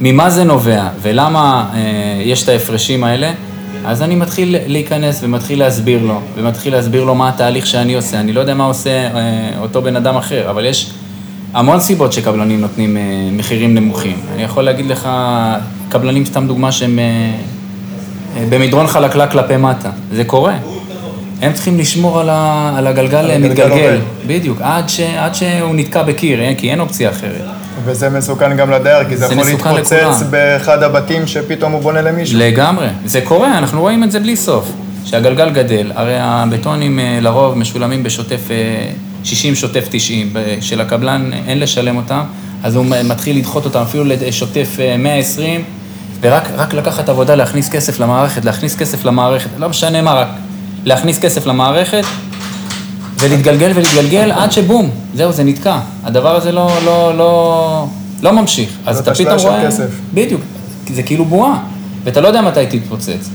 ממה 0.01 0.29
זה 0.29 0.43
נובע 0.43 0.87
ולמה 1.01 1.69
אה, 1.73 2.21
יש 2.25 2.43
את 2.43 2.49
ההפרשים 2.49 3.03
האלה, 3.03 3.31
אז 3.85 4.01
אני 4.01 4.15
מתחיל 4.15 4.55
להיכנס 4.67 5.19
ומתחיל 5.23 5.59
להסביר 5.59 6.03
לו, 6.03 6.21
ומתחיל 6.35 6.73
להסביר 6.73 7.03
לו 7.03 7.15
מה 7.15 7.29
התהליך 7.29 7.67
שאני 7.67 7.95
עושה. 7.95 8.19
אני 8.19 8.33
לא 8.33 8.39
יודע 8.39 8.53
מה 8.53 8.63
עושה 8.63 8.89
אה, 8.89 9.51
אותו 9.59 9.81
בן 9.81 9.95
אדם 9.95 10.15
אחר, 10.15 10.49
אבל 10.49 10.65
יש 10.65 10.91
המון 11.53 11.79
סיבות 11.79 12.13
שקבלנים 12.13 12.61
נותנים 12.61 12.97
אה, 12.97 13.01
מחירים 13.31 13.75
נמוכים. 13.75 14.17
אני 14.33 14.43
יכול 14.43 14.63
להגיד 14.63 14.85
לך, 14.85 15.09
קבלנים, 15.89 16.25
סתם 16.25 16.47
דוגמה, 16.47 16.71
שהם 16.71 16.99
אה, 16.99 17.31
במדרון 18.49 18.87
חלקלק 18.87 19.31
כלפי 19.31 19.57
מטה. 19.57 19.89
זה 20.11 20.23
קורה. 20.23 20.53
הם 21.41 21.53
צריכים 21.53 21.79
לשמור 21.79 22.19
על, 22.19 22.29
ה, 22.29 22.73
על 22.77 22.87
הגלגל 22.87 23.37
מתגלגל. 23.37 23.97
בדיוק, 24.27 24.57
עד, 24.61 24.89
ש, 24.89 24.99
עד 24.99 25.35
שהוא 25.35 25.75
נתקע 25.75 26.03
בקיר, 26.03 26.41
אה, 26.41 26.53
כי 26.57 26.71
אין 26.71 26.79
אופציה 26.79 27.09
אחרת. 27.09 27.45
וזה 27.85 28.09
מסוכן 28.09 28.57
גם 28.57 28.71
לדייר, 28.71 29.09
כי 29.09 29.17
זה 29.17 29.27
זה 29.27 29.33
יכול 29.33 29.71
להתפוצץ 29.71 29.93
לכולם. 29.93 30.31
באחד 30.31 30.83
הבתים 30.83 31.27
שפתאום 31.27 31.71
הוא 31.71 31.81
בונה 31.81 32.01
למישהו. 32.01 32.39
לגמרי, 32.39 32.87
זה 33.05 33.21
קורה, 33.21 33.57
אנחנו 33.57 33.81
רואים 33.81 34.03
את 34.03 34.11
זה 34.11 34.19
בלי 34.19 34.35
סוף. 34.35 34.71
שהגלגל 35.05 35.49
גדל, 35.49 35.91
הרי 35.95 36.15
הבטונים 36.19 36.99
אה, 36.99 37.19
לרוב 37.21 37.57
משולמים 37.57 38.03
בשוטף 38.03 38.51
אה, 38.51 38.55
60, 39.23 39.55
שוטף 39.55 39.87
90, 39.91 40.29
ב- 40.33 40.57
של 40.61 40.81
הקבלן 40.81 41.31
אין 41.47 41.59
לשלם 41.59 41.97
אותם, 41.97 42.21
אז 42.63 42.75
הוא 42.75 42.85
מתחיל 43.03 43.37
לדחות 43.37 43.65
אותם 43.65 43.79
אפילו 43.79 44.03
לשוטף 44.03 44.67
אה, 44.79 44.97
120, 44.97 45.63
ורק 46.21 46.43
רק 46.57 46.73
לקחת 46.73 47.09
עבודה 47.09 47.35
להכניס 47.35 47.69
כסף 47.69 47.99
למערכת, 47.99 48.45
להכניס 48.45 48.75
כסף 48.75 49.05
למערכת, 49.05 49.49
לא 49.57 49.69
משנה 49.69 50.01
מה, 50.01 50.13
רק 50.13 50.27
להכניס 50.85 51.19
כסף 51.19 51.45
למערכת, 51.45 52.03
ולהתגלגל 53.19 53.71
ולהתגלגל 53.75 54.31
עד 54.31 54.51
שבום, 54.51 54.89
זהו, 55.15 55.31
זה 55.31 55.43
נתקע. 55.43 55.79
הדבר 56.03 56.35
הזה 56.35 56.51
לא, 56.51 56.69
לא, 56.85 57.17
לא, 57.17 57.85
לא 58.21 58.31
ממשיך. 58.31 58.69
אז 58.85 58.99
אתה 58.99 59.13
פתאום 59.15 59.39
רואה... 59.39 59.67
כסף. 59.67 59.87
בדיוק, 60.13 60.41
זה 60.93 61.03
כאילו 61.03 61.25
בועה, 61.25 61.57
ואתה 62.03 62.21
לא 62.21 62.27
יודע 62.27 62.41
מתי 62.41 62.65
תתפוצץ. 62.69 63.29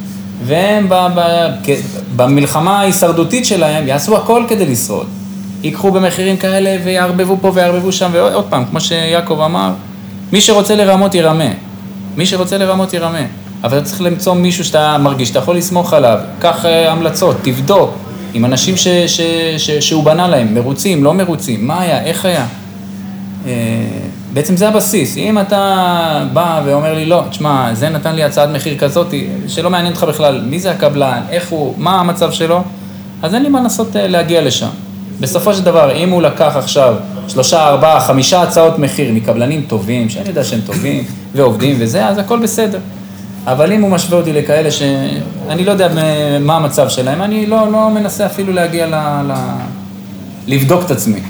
והם 0.45 0.89
ב, 0.89 0.95
ב, 0.95 1.21
כ- 1.65 1.97
במלחמה 2.17 2.81
ההישרדותית 2.81 3.47
שלהם 3.47 3.87
יעשו 3.89 4.17
הכל 4.17 4.45
כדי 4.49 4.67
לשרוד. 4.67 5.07
ייקחו 5.63 5.91
במחירים 5.93 6.37
כאלה 6.37 6.77
ויערבבו 6.85 7.37
פה 7.41 7.51
ויערבבו 7.55 7.93
שם, 7.93 8.11
ועוד 8.13 8.45
פעם, 8.49 8.65
כמו 8.71 8.81
שיעקב 8.81 9.41
אמר, 9.41 9.71
מי 10.33 10.41
שרוצה 10.41 10.75
לרמות 10.75 11.15
ירמה. 11.15 11.51
מי 12.17 12.27
שרוצה 12.27 12.59
לרמות 12.59 12.95
ירמה. 12.95 13.23
אבל 13.65 13.79
אתה 13.79 13.87
צריך 13.87 14.01
למצוא 14.01 14.35
מישהו 14.35 14.65
שאתה 14.65 14.99
מרגיש 14.99 15.29
שאתה 15.29 15.39
יכול 15.39 15.57
לסמוך 15.57 15.93
עליו, 15.93 16.19
קח 16.39 16.65
אה, 16.65 16.93
המלצות, 16.93 17.37
תבדוק 17.43 17.91
עם 18.35 18.45
אנשים 18.45 18.77
ש, 18.77 18.89
ש, 18.89 19.21
ש, 19.59 19.71
שהוא 19.71 20.05
בנה 20.05 20.29
להם, 20.29 20.55
מרוצים, 20.55 21.05
לא 21.05 21.15
מרוצים, 21.15 21.67
מה 21.67 21.81
היה, 21.81 22.03
איך 22.05 22.25
היה. 22.25 22.47
אה, 23.47 23.53
בעצם 24.33 24.57
זה 24.57 24.69
הבסיס. 24.69 25.17
אם 25.17 25.39
אתה 25.39 26.25
בא 26.33 26.63
ואומר 26.65 26.95
לי, 26.95 27.07
לא, 27.07 27.23
תשמע, 27.31 27.75
זה 27.75 27.89
נתן 27.89 28.15
לי 28.15 28.25
הצעת 28.25 28.49
מחיר 28.49 28.79
כזאת, 28.79 29.15
שלא 29.49 29.71
מעניין 29.71 29.93
אותך 29.93 30.05
בכלל 30.05 30.41
מי 30.41 30.61
זה 30.61 30.71
הקבלן, 30.71 31.23
איך 31.31 31.49
הוא, 31.49 31.75
מה 31.79 32.01
המצב 32.01 32.33
שלו, 32.33 32.63
אז 33.23 33.35
אין 33.35 33.43
לי 33.43 33.49
מה 33.49 33.61
לנסות 33.61 33.97
אה, 33.97 34.09
להגיע 34.09 34.43
לשם. 34.43 34.69
בסופו 35.21 35.55
של 35.55 35.63
דבר, 35.65 35.97
אם 35.97 36.11
הוא 36.11 36.23
לקח 36.23 36.53
עכשיו 36.57 36.95
שלושה, 37.29 37.69
ארבעה, 37.69 38.01
חמישה 38.01 38.43
הצעות 38.43 38.79
מחיר 38.79 39.13
מקבלנים 39.13 39.65
טובים, 39.69 40.09
שאני 40.09 40.29
יודע 40.29 40.45
שהם 40.45 40.61
טובים 40.67 41.05
ועובדים 41.35 41.77
וזה, 41.81 42.07
אז 42.07 42.19
הכל 42.19 42.39
בסדר. 42.39 42.79
אבל 43.47 43.73
אם 43.73 43.83
הוא 43.83 43.91
משווה 43.91 44.19
אותי 44.19 44.33
לכאלה 44.33 44.71
שאני 44.71 45.65
לא 45.65 45.71
יודע 45.71 45.89
מה 46.41 46.57
המצב 46.57 46.89
שלהם, 46.89 47.23
אני 47.23 47.47
לא, 47.47 47.73
לא 47.73 47.91
מנסה 47.91 48.27
אפילו 48.27 48.53
להגיע 48.53 48.87
ל... 48.87 48.95
ל... 49.29 49.33
לבדוק 50.47 50.83
את 50.87 50.91
עצמי. 50.91 51.21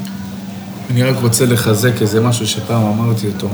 אני 0.91 1.03
רק 1.03 1.17
רוצה 1.23 1.47
לחזק 1.47 2.03
איזה 2.03 2.21
משהו 2.21 2.47
שפעם 2.47 2.83
אמרתי 2.83 3.27
אותו. 3.27 3.49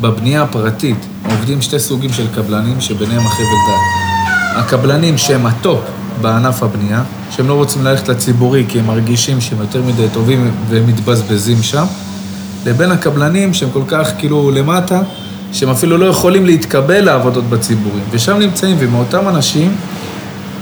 בבנייה 0.00 0.42
הפרטית 0.42 1.06
עובדים 1.30 1.62
שתי 1.62 1.78
סוגים 1.78 2.12
של 2.12 2.26
קבלנים 2.34 2.80
שביניהם 2.80 3.26
החבל 3.26 3.44
דק. 3.68 4.64
הקבלנים 4.64 5.18
שהם 5.18 5.46
הטופ 5.46 5.80
בענף 6.22 6.62
הבנייה, 6.62 7.02
שהם 7.30 7.48
לא 7.48 7.54
רוצים 7.54 7.84
ללכת 7.84 8.08
לציבורי 8.08 8.64
כי 8.68 8.78
הם 8.78 8.86
מרגישים 8.86 9.40
שהם 9.40 9.58
יותר 9.60 9.82
מדי 9.82 10.06
טובים 10.12 10.50
והם 10.68 10.86
מתבזבזים 10.86 11.62
שם, 11.62 11.84
לבין 12.66 12.90
הקבלנים 12.90 13.54
שהם 13.54 13.68
כל 13.72 13.82
כך 13.88 14.10
כאילו 14.18 14.50
למטה, 14.50 15.00
שהם 15.52 15.68
אפילו 15.68 15.98
לא 15.98 16.06
יכולים 16.06 16.46
להתקבל 16.46 17.00
לעבודות 17.00 17.44
בציבורי. 17.44 18.00
ושם 18.10 18.38
נמצאים, 18.38 18.76
ומאותם 18.80 19.28
אנשים 19.28 19.74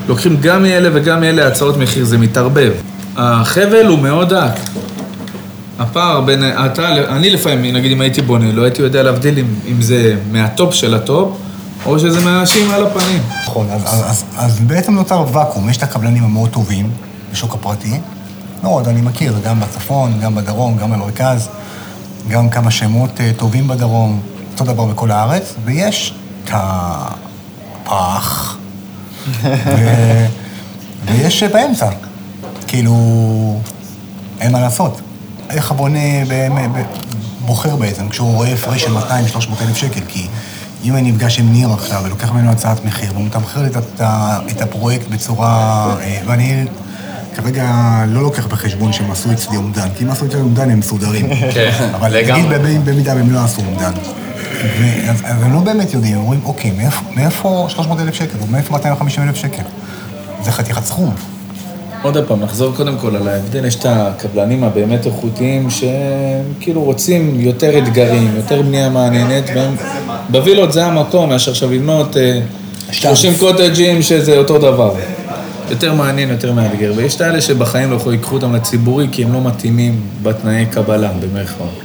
לוקחים 0.08 0.36
גם 0.40 0.62
מאלה 0.62 0.88
וגם 0.92 1.20
מאלה 1.20 1.46
הצעות 1.46 1.76
מחיר, 1.76 2.04
זה 2.04 2.18
מתערבב. 2.18 2.72
החבל 3.16 3.86
הוא 3.86 3.98
מאוד 3.98 4.34
דק. 4.34 4.60
הפער 5.78 6.20
בין, 6.20 6.44
אתה, 6.66 6.96
אני 7.16 7.30
לפעמים, 7.30 7.76
נגיד 7.76 7.92
אם 7.92 8.00
הייתי 8.00 8.22
בונה, 8.22 8.52
לא 8.52 8.62
הייתי 8.62 8.82
יודע 8.82 9.02
להבדיל 9.02 9.38
אם, 9.38 9.46
אם 9.68 9.82
זה 9.82 10.16
מהטופ 10.32 10.74
של 10.74 10.94
הטופ, 10.94 11.36
או 11.86 11.98
שזה 11.98 12.24
מהאנשים 12.24 12.70
על 12.70 12.86
הפנים. 12.86 13.22
נכון, 13.42 13.66
אז, 13.70 13.82
אז, 13.84 14.10
אז, 14.10 14.24
אז 14.36 14.60
בעצם 14.60 14.94
נוצר 14.94 15.24
ואקום, 15.32 15.68
יש 15.68 15.76
את 15.76 15.82
הקבלנים 15.82 16.24
המאוד 16.24 16.50
טובים 16.50 16.90
בשוק 17.32 17.54
הפרטי, 17.54 18.00
מאוד, 18.62 18.88
אני 18.88 19.00
מכיר, 19.00 19.34
גם 19.44 19.60
בצפון, 19.60 20.20
גם 20.20 20.34
בדרום, 20.34 20.78
גם 20.78 20.90
במרכז, 20.90 21.48
גם 22.28 22.50
כמה 22.50 22.70
שמות 22.70 23.20
אה, 23.20 23.30
טובים 23.36 23.68
בדרום, 23.68 24.20
אותו 24.52 24.64
דבר 24.64 24.84
בכל 24.84 25.10
הארץ, 25.10 25.54
ויש 25.64 26.14
את 26.44 26.50
הפח, 26.52 28.56
ו... 29.42 29.66
ויש 31.06 31.42
באמצע. 31.42 31.88
כאילו, 32.66 32.94
אין 34.40 34.52
מה 34.52 34.60
לעשות. 34.60 35.00
איך 35.50 35.70
הבונה 35.70 35.98
בוחר 37.46 37.76
בעצם, 37.76 38.08
כשהוא 38.08 38.34
רואה 38.34 38.52
הפרש 38.52 38.82
של 38.82 38.96
200-300 38.96 39.00
אלף 39.62 39.76
שקל? 39.76 40.00
כי 40.08 40.26
אם 40.84 40.96
אני 40.96 41.12
נפגש 41.12 41.38
עם 41.38 41.52
ניר 41.52 41.72
עכשיו 41.72 42.02
ולוקח 42.04 42.32
ממנו 42.32 42.50
הצעת 42.50 42.84
מחיר, 42.84 43.12
והוא 43.12 43.24
מתמחר 43.26 43.62
לי 43.62 43.68
את 44.50 44.60
הפרויקט 44.60 45.06
בצורה... 45.08 45.94
אה, 46.00 46.20
ואני 46.26 46.64
כרגע 47.34 47.70
לא 48.08 48.22
לוקח 48.22 48.46
בחשבון 48.46 48.92
שהם 48.92 49.10
עשו 49.10 49.32
אצלי 49.32 49.56
אומדן, 49.56 49.88
כי 49.96 50.04
אם 50.04 50.10
עשו 50.10 50.26
אצלי 50.26 50.40
אומדן 50.40 50.70
הם 50.70 50.78
מסודרים. 50.78 51.28
כן, 51.54 51.70
אבל 51.94 52.16
נגיד 52.22 52.44
במידה 52.84 53.14
והם 53.14 53.30
לא 53.30 53.44
עשו 53.44 53.62
אומדן. 53.62 53.92
אז 55.08 55.42
הם 55.42 55.52
לא 55.52 55.60
באמת 55.60 55.94
יודעים, 55.94 56.14
הם 56.14 56.20
אומרים, 56.20 56.40
אוקיי, 56.44 56.72
מאיפה 57.16 57.66
300 57.68 58.00
אלף 58.00 58.14
שקל, 58.14 58.38
או 58.40 58.46
מאיפה 58.46 58.72
250 58.72 59.24
אלף 59.24 59.36
שקל? 59.36 59.62
זה 60.42 60.52
חתיכת 60.52 60.84
סכום. 60.84 61.14
עוד 62.02 62.16
פעם, 62.26 62.40
נחזור 62.40 62.74
קודם 62.76 62.96
כל 62.96 63.16
על 63.16 63.28
ההבדל, 63.28 63.64
יש 63.64 63.74
את 63.74 63.86
הקבלנים 63.88 64.64
הבאמת 64.64 65.06
איכותיים 65.06 65.70
שהם 65.70 66.44
כאילו 66.60 66.82
רוצים 66.82 67.40
יותר 67.40 67.78
אתגרים, 67.78 68.36
יותר 68.36 68.62
בנייה 68.62 68.88
מעניינת, 68.88 69.44
והם 69.54 69.74
בווילות 70.28 70.72
זה 70.72 70.86
המקום, 70.86 71.28
מאשר 71.28 71.50
עכשיו 71.50 71.70
לבנות 71.72 72.16
30 72.92 73.32
אה, 73.32 73.38
קוטג'ים 73.38 74.02
שזה 74.02 74.38
אותו 74.38 74.58
דבר. 74.58 74.94
יותר 75.70 75.94
מעניין, 75.94 76.30
יותר 76.30 76.52
מאתגר. 76.52 76.92
ויש 76.96 77.16
את 77.16 77.20
האלה 77.20 77.40
שבחיים 77.40 77.90
לא 77.90 77.96
יכולים 77.96 78.20
לקחו 78.20 78.34
אותם 78.34 78.54
לציבורי 78.54 79.06
כי 79.12 79.24
הם 79.24 79.32
לא 79.32 79.40
מתאימים 79.40 80.00
בתנאי 80.22 80.66
קבלה, 80.66 81.10
במירכאות. 81.20 81.80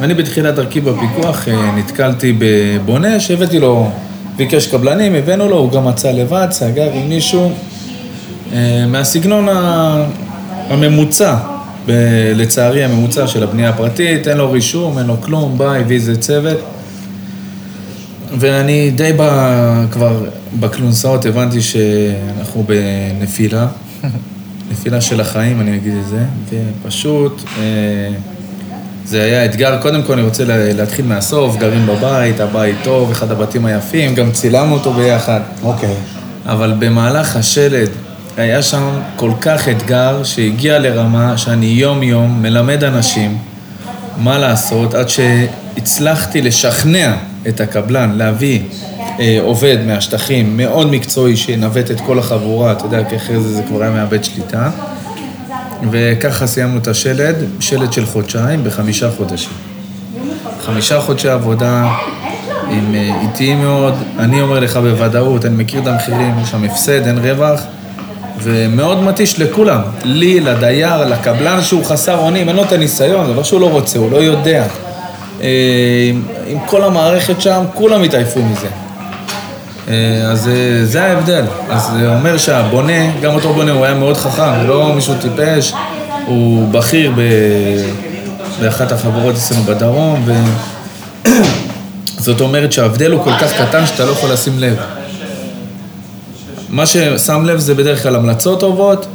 אני 0.00 0.14
בתחילת 0.14 0.54
דרכי 0.54 0.80
בפיקוח 0.80 1.48
אה, 1.48 1.72
נתקלתי 1.76 2.36
בבונה 2.38 3.20
שהבאתי 3.20 3.58
לו, 3.58 3.90
ביקש 4.36 4.66
קבלנים, 4.66 5.14
הבאנו 5.14 5.48
לו, 5.48 5.56
הוא 5.56 5.72
גם 5.72 5.84
מצא 5.84 6.10
לבד, 6.10 6.48
סגר 6.50 6.92
עם 6.92 7.08
מישהו 7.08 7.52
מהסגנון 8.88 9.46
הממוצע, 10.68 11.36
לצערי 12.34 12.84
הממוצע 12.84 13.26
של 13.26 13.42
הבנייה 13.42 13.68
הפרטית, 13.68 14.28
אין 14.28 14.38
לו 14.38 14.50
רישום, 14.50 14.98
אין 14.98 15.06
לו 15.06 15.20
כלום, 15.20 15.58
בא, 15.58 15.74
הביא 15.74 15.96
איזה 15.96 16.16
צוות. 16.16 16.58
ואני 18.38 18.90
די 18.90 19.12
ב, 19.16 19.22
כבר 19.90 20.24
בכלונסאות 20.60 21.26
הבנתי 21.26 21.60
שאנחנו 21.60 22.66
בנפילה, 22.66 23.66
נפילה 24.70 25.00
של 25.00 25.20
החיים, 25.20 25.60
אני 25.60 25.76
אגיד 25.76 25.94
את 25.96 26.06
זה, 26.08 26.24
ופשוט 26.84 27.42
אה, 27.58 27.62
זה 29.04 29.22
היה 29.22 29.44
אתגר. 29.44 29.82
קודם 29.82 30.02
כל 30.02 30.12
אני 30.12 30.22
רוצה 30.22 30.44
להתחיל 30.46 31.04
מהסוף, 31.04 31.56
גרים 31.56 31.86
בבית, 31.86 32.40
הבית 32.40 32.76
טוב, 32.84 33.10
אחד 33.10 33.30
הבתים 33.30 33.66
היפים, 33.66 34.14
גם 34.14 34.32
צילמנו 34.32 34.74
אותו 34.74 34.92
ביחד. 34.92 35.40
אוקיי. 35.62 35.94
אבל 36.46 36.74
במהלך 36.78 37.36
השלד 37.36 37.88
היה 38.38 38.62
שם 38.62 39.00
כל 39.16 39.30
כך 39.40 39.68
אתגר 39.68 40.22
שהגיע 40.24 40.78
לרמה 40.78 41.38
שאני 41.38 41.66
יום-יום 41.66 42.42
מלמד 42.42 42.84
אנשים 42.84 43.38
מה 44.16 44.38
לעשות, 44.38 44.94
עד 44.94 45.06
שהצלחתי 45.08 46.42
לשכנע 46.42 47.16
את 47.48 47.60
הקבלן 47.60 48.10
להביא 48.14 48.60
אה, 49.20 49.38
עובד 49.42 49.76
מהשטחים 49.86 50.56
מאוד 50.56 50.90
מקצועי 50.90 51.36
שינווט 51.36 51.90
את 51.90 52.00
כל 52.00 52.18
החבורה, 52.18 52.72
אתה 52.72 52.84
יודע, 52.84 53.04
כי 53.04 53.16
אחרי 53.16 53.40
זה 53.40 53.52
זה 53.52 53.62
כבר 53.68 53.82
היה 53.82 53.90
מאבד 53.90 54.24
שליטה. 54.24 54.70
וככה 55.90 56.46
סיימנו 56.46 56.78
את 56.78 56.88
השלד, 56.88 57.36
שלד 57.60 57.92
של 57.92 58.06
חודשיים 58.06 58.64
בחמישה 58.64 59.10
חודשים. 59.10 59.52
חמישה 60.66 61.00
חודשי 61.00 61.28
עבודה 61.28 61.88
עם 62.70 62.94
אה, 62.94 63.20
איטיים 63.22 63.60
מאוד, 63.60 63.94
אני 64.18 64.40
אומר 64.40 64.60
לך 64.60 64.76
בוודאות, 64.76 65.46
אני 65.46 65.56
מכיר 65.56 65.82
את 65.82 65.86
המחירים, 65.86 66.38
יש 66.42 66.50
שם 66.50 66.64
הפסד, 66.64 67.06
אין 67.06 67.18
רווח, 67.18 67.60
ומאוד 68.42 69.02
מתיש 69.02 69.40
לכולם, 69.40 69.80
לי, 70.04 70.40
לדייר, 70.40 71.04
לקבלן 71.04 71.62
שהוא 71.62 71.84
חסר 71.84 72.18
אונים, 72.18 72.48
אין 72.48 72.56
לו 72.56 72.62
את 72.62 72.72
הניסיון, 72.72 73.26
זה 73.26 73.34
לא 73.34 73.44
שהוא 73.44 73.60
לא 73.60 73.70
רוצה, 73.70 73.98
הוא 73.98 74.10
לא 74.10 74.16
יודע. 74.16 74.64
אה, 75.42 76.10
עם 76.46 76.58
כל 76.66 76.84
המערכת 76.84 77.40
שם, 77.40 77.64
כולם 77.74 78.02
התעייפו 78.02 78.42
מזה. 78.42 78.66
אה, 79.88 80.22
אז 80.30 80.48
אה, 80.48 80.84
זה 80.84 81.04
ההבדל. 81.04 81.44
אז 81.70 81.90
זה 81.98 82.08
אומר 82.08 82.38
שהבונה, 82.38 83.20
גם 83.22 83.34
אותו 83.34 83.52
בונה, 83.52 83.72
הוא 83.72 83.84
היה 83.84 83.94
מאוד 83.94 84.16
חכם, 84.16 84.66
לא 84.66 84.92
מישהו 84.94 85.14
טיפש, 85.20 85.72
הוא 86.26 86.68
בכיר 86.68 87.12
ב... 87.16 87.20
באחת 88.60 88.92
החברות 88.92 89.34
אצלנו 89.34 89.62
בדרום, 89.62 90.24
ו... 90.26 90.32
זאת 92.18 92.40
אומרת 92.40 92.72
שההבדל 92.72 93.12
הוא 93.12 93.24
כל 93.24 93.32
כך 93.40 93.52
קטן 93.52 93.86
שאתה 93.86 94.04
לא 94.04 94.10
יכול 94.10 94.32
לשים 94.32 94.58
לב. 94.58 94.76
מה 96.68 96.86
ששם 96.86 97.44
לב 97.44 97.58
זה 97.58 97.74
בדרך 97.74 98.02
כלל 98.02 98.16
המלצות 98.16 98.60
טובות, 98.60 99.06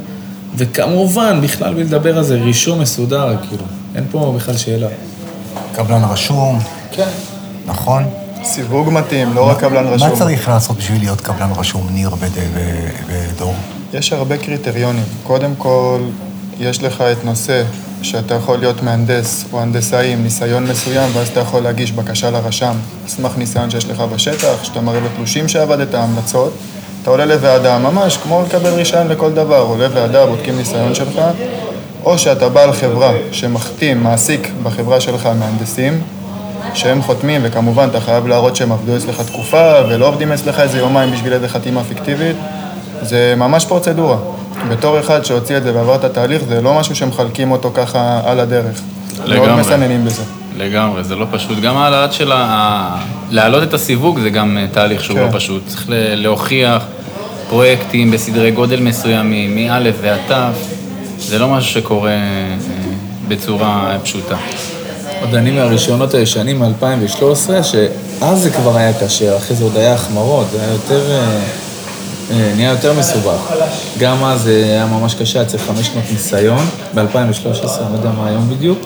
וכמובן, 0.56 1.40
בכלל 1.42 1.74
בלי 1.74 1.84
לדבר 1.84 2.18
על 2.18 2.24
זה, 2.24 2.34
רישום 2.34 2.80
מסודר, 2.80 3.36
כאילו. 3.48 3.64
אין 3.94 4.04
פה 4.10 4.32
בכלל 4.36 4.56
שאלה. 4.56 4.88
קבלן 5.74 6.04
רשום. 6.04 6.58
כן. 6.92 7.08
נכון? 7.66 8.04
סיווג 8.44 8.90
מתאים, 8.92 9.34
לא 9.34 9.48
רק 9.48 9.60
קבלן 9.60 9.86
רשום. 9.86 10.08
מה 10.08 10.16
צריך 10.16 10.48
לעשות 10.48 10.76
בשביל 10.76 11.00
להיות 11.00 11.20
קבלן 11.20 11.50
רשום, 11.56 11.88
ניר 11.90 12.10
ודור? 13.06 13.54
יש 13.94 14.12
הרבה 14.12 14.36
קריטריונים. 14.36 15.04
קודם 15.22 15.54
כל, 15.58 16.00
יש 16.60 16.82
לך 16.82 17.00
את 17.00 17.24
נושא 17.24 17.62
שאתה 18.02 18.34
יכול 18.34 18.58
להיות 18.58 18.82
מהנדס 18.82 19.44
או 19.52 19.60
הנדסאי 19.62 20.12
עם 20.12 20.22
ניסיון 20.22 20.64
מסוים, 20.64 21.10
ואז 21.14 21.28
אתה 21.28 21.40
יכול 21.40 21.62
להגיש 21.62 21.92
בקשה 21.92 22.30
לרשם, 22.30 22.66
על 23.04 23.08
סמך 23.08 23.32
ניסיון 23.36 23.70
שיש 23.70 23.84
לך 23.84 24.00
בשטח, 24.00 24.54
שאתה 24.62 24.80
מראה 24.80 25.00
לו 25.00 25.08
תלושים 25.16 25.48
שעבדת, 25.48 25.94
המלצות. 25.94 26.52
אתה 27.04 27.10
עולה 27.10 27.24
לוועדה, 27.24 27.78
ממש 27.78 28.16
כמו 28.16 28.42
לקבל 28.46 28.70
רישיון 28.70 29.08
לכל 29.08 29.32
דבר, 29.32 29.58
עולה 29.58 29.88
לוועדה, 29.88 30.26
בודקים 30.26 30.56
ניסיון 30.56 30.94
שלך, 30.94 31.20
או 32.04 32.18
שאתה 32.18 32.48
בעל 32.48 32.72
חברה 32.72 33.12
שמחתים, 33.32 34.02
מעסיק 34.02 34.50
בחברה 34.62 35.00
שלך 35.00 35.28
מהנדסים, 35.38 36.02
שהם 36.74 37.02
חותמים, 37.02 37.40
וכמובן 37.44 37.88
אתה 37.90 38.00
חייב 38.00 38.26
להראות 38.26 38.56
שהם 38.56 38.72
עבדו 38.72 38.96
אצלך 38.96 39.20
תקופה, 39.20 39.72
ולא 39.88 40.08
עובדים 40.08 40.32
אצלך 40.32 40.60
איזה 40.60 40.78
יומיים 40.78 41.12
בשביל 41.12 41.32
איזה 41.32 41.48
חתימה 41.48 41.84
פיקטיבית, 41.84 42.36
זה 43.02 43.34
ממש 43.36 43.64
פרוצדורה. 43.64 44.16
בתור 44.70 45.00
אחד 45.00 45.24
שהוציא 45.24 45.56
את 45.56 45.62
זה 45.62 45.74
ועבר 45.74 45.94
את 45.94 46.04
התהליך, 46.04 46.42
זה 46.48 46.60
לא 46.60 46.74
משהו 46.74 46.96
שמחלקים 46.96 47.52
אותו 47.52 47.70
ככה 47.74 48.20
על 48.24 48.40
הדרך. 48.40 48.80
לגמרי. 49.24 49.46
מאוד 49.48 49.60
מסננים 49.60 50.04
בזה. 50.04 50.22
לגמרי, 50.58 51.04
זה 51.04 51.16
לא 51.16 51.26
פשוט. 51.30 51.60
גם 51.60 51.76
העלאת 51.76 52.12
של 52.12 52.32
ה... 52.32 52.96
להעלות 53.30 53.62
את 53.62 53.74
הסיווג 53.74 54.20
זה 54.20 54.30
גם 54.30 54.58
אה, 54.58 54.66
תהליך 54.72 55.04
שהוא 55.04 55.18
לא 55.18 55.26
כן. 55.26 55.32
לא 55.32 55.38
פשוט. 55.38 55.62
צריך 55.66 55.84
להוכיח 55.90 56.84
פרויקטים 57.48 58.10
בסדרי 58.10 58.50
גודל 58.50 58.80
מסוימים, 58.80 59.54
מא' 59.54 59.78
ועד 60.00 60.20
ת', 60.28 60.54
זה 61.18 61.38
לא 61.38 61.48
משהו 61.48 61.70
שקורה 61.70 62.10
אה, 62.10 62.56
בצורה 63.28 63.96
פשוטה. 64.02 64.36
עוד 65.20 65.34
אני 65.34 65.50
מהראשונות 65.50 66.14
הישנים 66.14 66.60
מ-2013, 66.60 67.50
שאז 67.62 68.38
זה 68.38 68.50
כבר 68.50 68.76
היה 68.76 68.92
קשה, 69.00 69.36
אחרי 69.36 69.56
זה 69.56 69.64
עוד 69.64 69.76
היה 69.76 69.94
החמרות, 69.94 70.46
זה 70.52 70.62
היה 70.62 70.72
יותר... 70.72 71.10
אה, 71.10 72.52
נהיה 72.56 72.70
יותר 72.70 72.92
מסובך. 72.92 73.52
גם 73.98 74.24
אז 74.24 74.46
היה 74.46 74.86
ממש 74.86 75.14
קשה, 75.14 75.38
היה 75.38 75.48
צריך 75.48 75.62
חמש 75.66 75.86
שנות 75.86 76.04
ניסיון, 76.12 76.66
ב-2013, 76.94 77.00
אני 77.00 77.92
לא 77.92 77.96
יודע 77.96 78.10
מה 78.10 78.28
היום 78.28 78.50
בדיוק, 78.50 78.78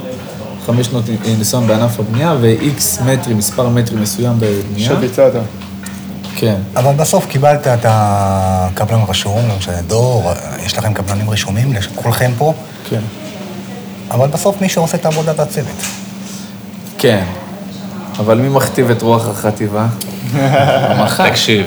חמש 0.69 0.87
שנות 0.87 1.05
ניסיון 1.39 1.67
בענף 1.67 2.01
הבנייה, 2.01 2.35
ו-X 2.41 3.03
מטרים, 3.05 3.39
מספר 3.39 3.69
מטרים 3.69 4.03
מסוים 4.03 4.37
בבנייה. 4.39 4.89
שביצעת. 4.89 5.33
כן. 6.37 6.55
אבל 6.77 6.93
בסוף 6.93 7.27
קיבלת 7.27 7.67
את 7.67 7.85
הקבלן 7.89 9.01
רשום, 9.09 9.49
לא 9.49 9.57
משנה, 9.59 9.83
דור, 9.83 10.33
יש 10.67 10.79
לכם 10.79 10.95
קבלנים 10.95 11.31
רשומים, 11.31 11.73
כולכם 11.95 12.31
פה, 12.39 12.55
כן. 12.91 13.01
אבל 14.11 14.29
בסוף 14.29 14.61
מישהו 14.61 14.83
עושה 14.83 14.97
את 14.97 15.05
העבודה 15.05 15.33
והצוות. 15.37 15.83
כן. 16.99 17.25
אבל 18.19 18.39
מי 18.39 18.49
מכתיב 18.49 18.91
את 18.91 19.03
רוח 19.03 19.29
החטיבה? 19.29 19.87
המח"ט. 20.33 21.27
תקשיב, 21.31 21.67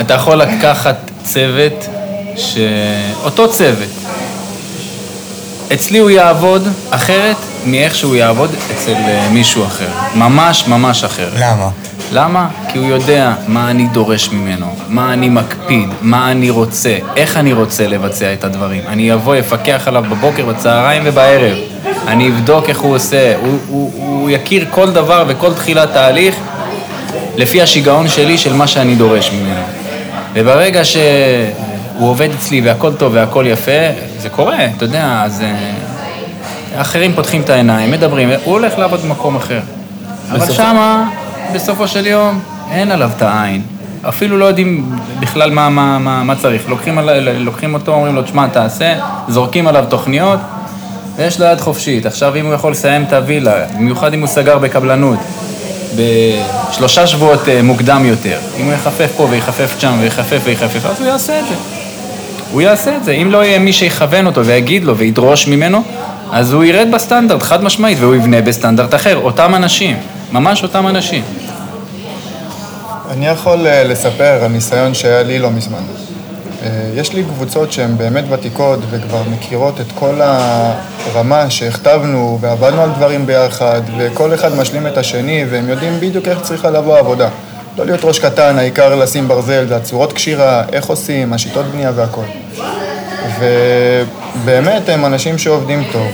אתה 0.00 0.14
יכול 0.14 0.36
לקחת 0.36 0.96
צוות, 1.24 1.86
ש... 2.36 2.58
אותו 3.24 3.50
צוות. 3.50 3.88
אצלי 5.72 5.98
הוא 5.98 6.10
יעבוד 6.10 6.68
אחרת 6.90 7.36
מאיך 7.66 7.94
שהוא 7.94 8.14
יעבוד 8.14 8.50
אצל 8.74 8.94
אה, 8.94 9.28
מישהו 9.32 9.64
אחר. 9.64 9.88
ממש 10.14 10.68
ממש 10.68 11.04
אחר. 11.04 11.28
למה? 11.38 11.68
למה? 12.12 12.48
כי 12.68 12.78
הוא 12.78 12.86
יודע 12.86 13.34
מה 13.48 13.70
אני 13.70 13.86
דורש 13.86 14.28
ממנו, 14.32 14.66
מה 14.88 15.12
אני 15.12 15.28
מקפיד, 15.28 15.88
מה 16.02 16.30
אני 16.30 16.50
רוצה, 16.50 16.98
איך 17.16 17.36
אני 17.36 17.52
רוצה 17.52 17.86
לבצע 17.86 18.32
את 18.32 18.44
הדברים. 18.44 18.82
אני 18.88 19.14
אבוא, 19.14 19.38
אפקח 19.38 19.82
עליו 19.86 20.04
בבוקר, 20.10 20.46
בצהריים 20.46 21.02
ובערב. 21.06 21.56
אני 22.06 22.28
אבדוק 22.28 22.68
איך 22.68 22.80
הוא 22.80 22.94
עושה. 22.94 23.36
הוא, 23.36 23.58
הוא, 23.68 23.92
הוא 23.94 24.30
יכיר 24.30 24.66
כל 24.70 24.90
דבר 24.90 25.24
וכל 25.28 25.54
תחילת 25.54 25.92
תהליך 25.92 26.34
לפי 27.36 27.62
השיגעון 27.62 28.08
שלי 28.08 28.38
של 28.38 28.52
מה 28.52 28.66
שאני 28.66 28.94
דורש 28.94 29.30
ממנו. 29.30 29.62
וברגע 30.34 30.84
שהוא 30.84 32.08
עובד 32.08 32.28
אצלי 32.38 32.60
והכל 32.60 32.94
טוב 32.94 33.12
והכל 33.14 33.44
יפה, 33.48 33.80
זה 34.18 34.28
קורה, 34.28 34.66
אתה 34.76 34.84
יודע, 34.84 35.22
אז... 35.24 35.42
אחרים 36.76 37.12
פותחים 37.14 37.40
את 37.40 37.50
העיניים, 37.50 37.90
מדברים, 37.90 38.28
הוא 38.44 38.52
הולך 38.52 38.78
לעבוד 38.78 39.00
במקום 39.00 39.36
אחר. 39.36 39.60
אבל 40.30 40.52
שמה, 40.52 41.10
בסופו 41.54 41.88
של 41.88 42.06
יום, 42.06 42.40
אין 42.70 42.90
עליו 42.90 43.10
את 43.16 43.22
העין. 43.22 43.62
אפילו 44.08 44.38
לא 44.38 44.44
יודעים 44.44 44.98
בכלל 45.20 45.50
מה, 45.50 45.68
מה, 45.68 45.98
מה, 45.98 46.22
מה 46.22 46.36
צריך. 46.36 46.68
לוקחים, 46.68 46.98
על, 46.98 47.28
לוקחים 47.38 47.74
אותו, 47.74 47.92
אומרים 47.92 48.14
לו, 48.14 48.22
תשמע, 48.22 48.46
תעשה, 48.46 48.94
זורקים 49.28 49.66
עליו 49.66 49.84
תוכניות, 49.88 50.40
ויש 51.16 51.40
לו 51.40 51.46
יד 51.46 51.60
חופשית. 51.60 52.06
עכשיו, 52.06 52.36
אם 52.36 52.46
הוא 52.46 52.54
יכול 52.54 52.72
לסיים 52.72 53.02
את 53.02 53.12
הווילה, 53.12 53.64
במיוחד 53.76 54.14
אם 54.14 54.20
הוא 54.20 54.28
סגר 54.28 54.58
בקבלנות, 54.58 55.18
בשלושה 55.96 57.06
שבועות 57.06 57.48
אה, 57.48 57.62
מוקדם 57.62 58.02
יותר, 58.04 58.38
אם 58.60 58.64
הוא 58.64 58.72
יחפף 58.72 59.12
פה 59.16 59.26
ויחפף 59.30 59.74
שם 59.78 59.92
ויחפף 60.00 60.40
ויחפף, 60.44 60.86
אז 60.86 61.00
הוא 61.00 61.08
יעשה 61.08 61.40
את 61.40 61.44
זה. 61.48 61.54
הוא 62.52 62.62
יעשה 62.62 62.96
את 62.96 63.04
זה. 63.04 63.12
אם 63.12 63.30
לא 63.30 63.44
יהיה 63.44 63.58
מי 63.58 63.72
שיכוון 63.72 64.26
אותו 64.26 64.44
ויגיד 64.44 64.84
לו 64.84 64.96
וידרוש 64.96 65.48
ממנו, 65.48 65.82
אז 66.32 66.52
הוא 66.52 66.64
ירד 66.64 66.88
בסטנדרט, 66.94 67.42
חד 67.42 67.64
משמעית, 67.64 67.98
והוא 68.00 68.14
יבנה 68.14 68.42
בסטנדרט 68.42 68.94
אחר. 68.94 69.16
אותם 69.16 69.54
אנשים, 69.54 69.96
ממש 70.32 70.62
אותם 70.62 70.88
אנשים. 70.88 71.24
אני 73.10 73.26
יכול 73.26 73.66
אה, 73.66 73.84
לספר 73.84 74.44
על 74.44 74.50
ניסיון 74.50 74.94
שהיה 74.94 75.22
לי 75.22 75.38
לא 75.38 75.50
מזמן. 75.50 75.82
אה, 76.62 76.68
יש 76.94 77.12
לי 77.12 77.24
קבוצות 77.24 77.72
שהן 77.72 77.96
באמת 77.96 78.24
ותיקות 78.30 78.78
וכבר 78.90 79.22
מכירות 79.30 79.80
את 79.80 79.86
כל 79.94 80.20
הרמה 80.20 81.50
שהכתבנו 81.50 82.38
ועבדנו 82.40 82.82
על 82.82 82.90
דברים 82.90 83.26
ביחד 83.26 83.80
וכל 83.98 84.34
אחד 84.34 84.54
משלים 84.56 84.86
את 84.86 84.98
השני 84.98 85.44
והם 85.50 85.68
יודעים 85.68 86.00
בדיוק 86.00 86.28
איך 86.28 86.40
צריכה 86.42 86.70
לבוא 86.70 86.96
העבודה. 86.96 87.28
לא 87.78 87.86
להיות 87.86 88.04
ראש 88.04 88.18
קטן, 88.18 88.58
העיקר 88.58 88.94
לשים 88.94 89.28
ברזל, 89.28 89.66
זה 89.68 89.76
הצורות 89.76 90.12
קשירה, 90.12 90.64
איך 90.72 90.86
עושים, 90.86 91.32
השיטות 91.32 91.66
בנייה 91.66 91.92
והכל. 91.94 92.24
ובאמת 93.38 94.88
הם 94.88 95.06
אנשים 95.06 95.38
שעובדים 95.38 95.84
טוב. 95.92 96.06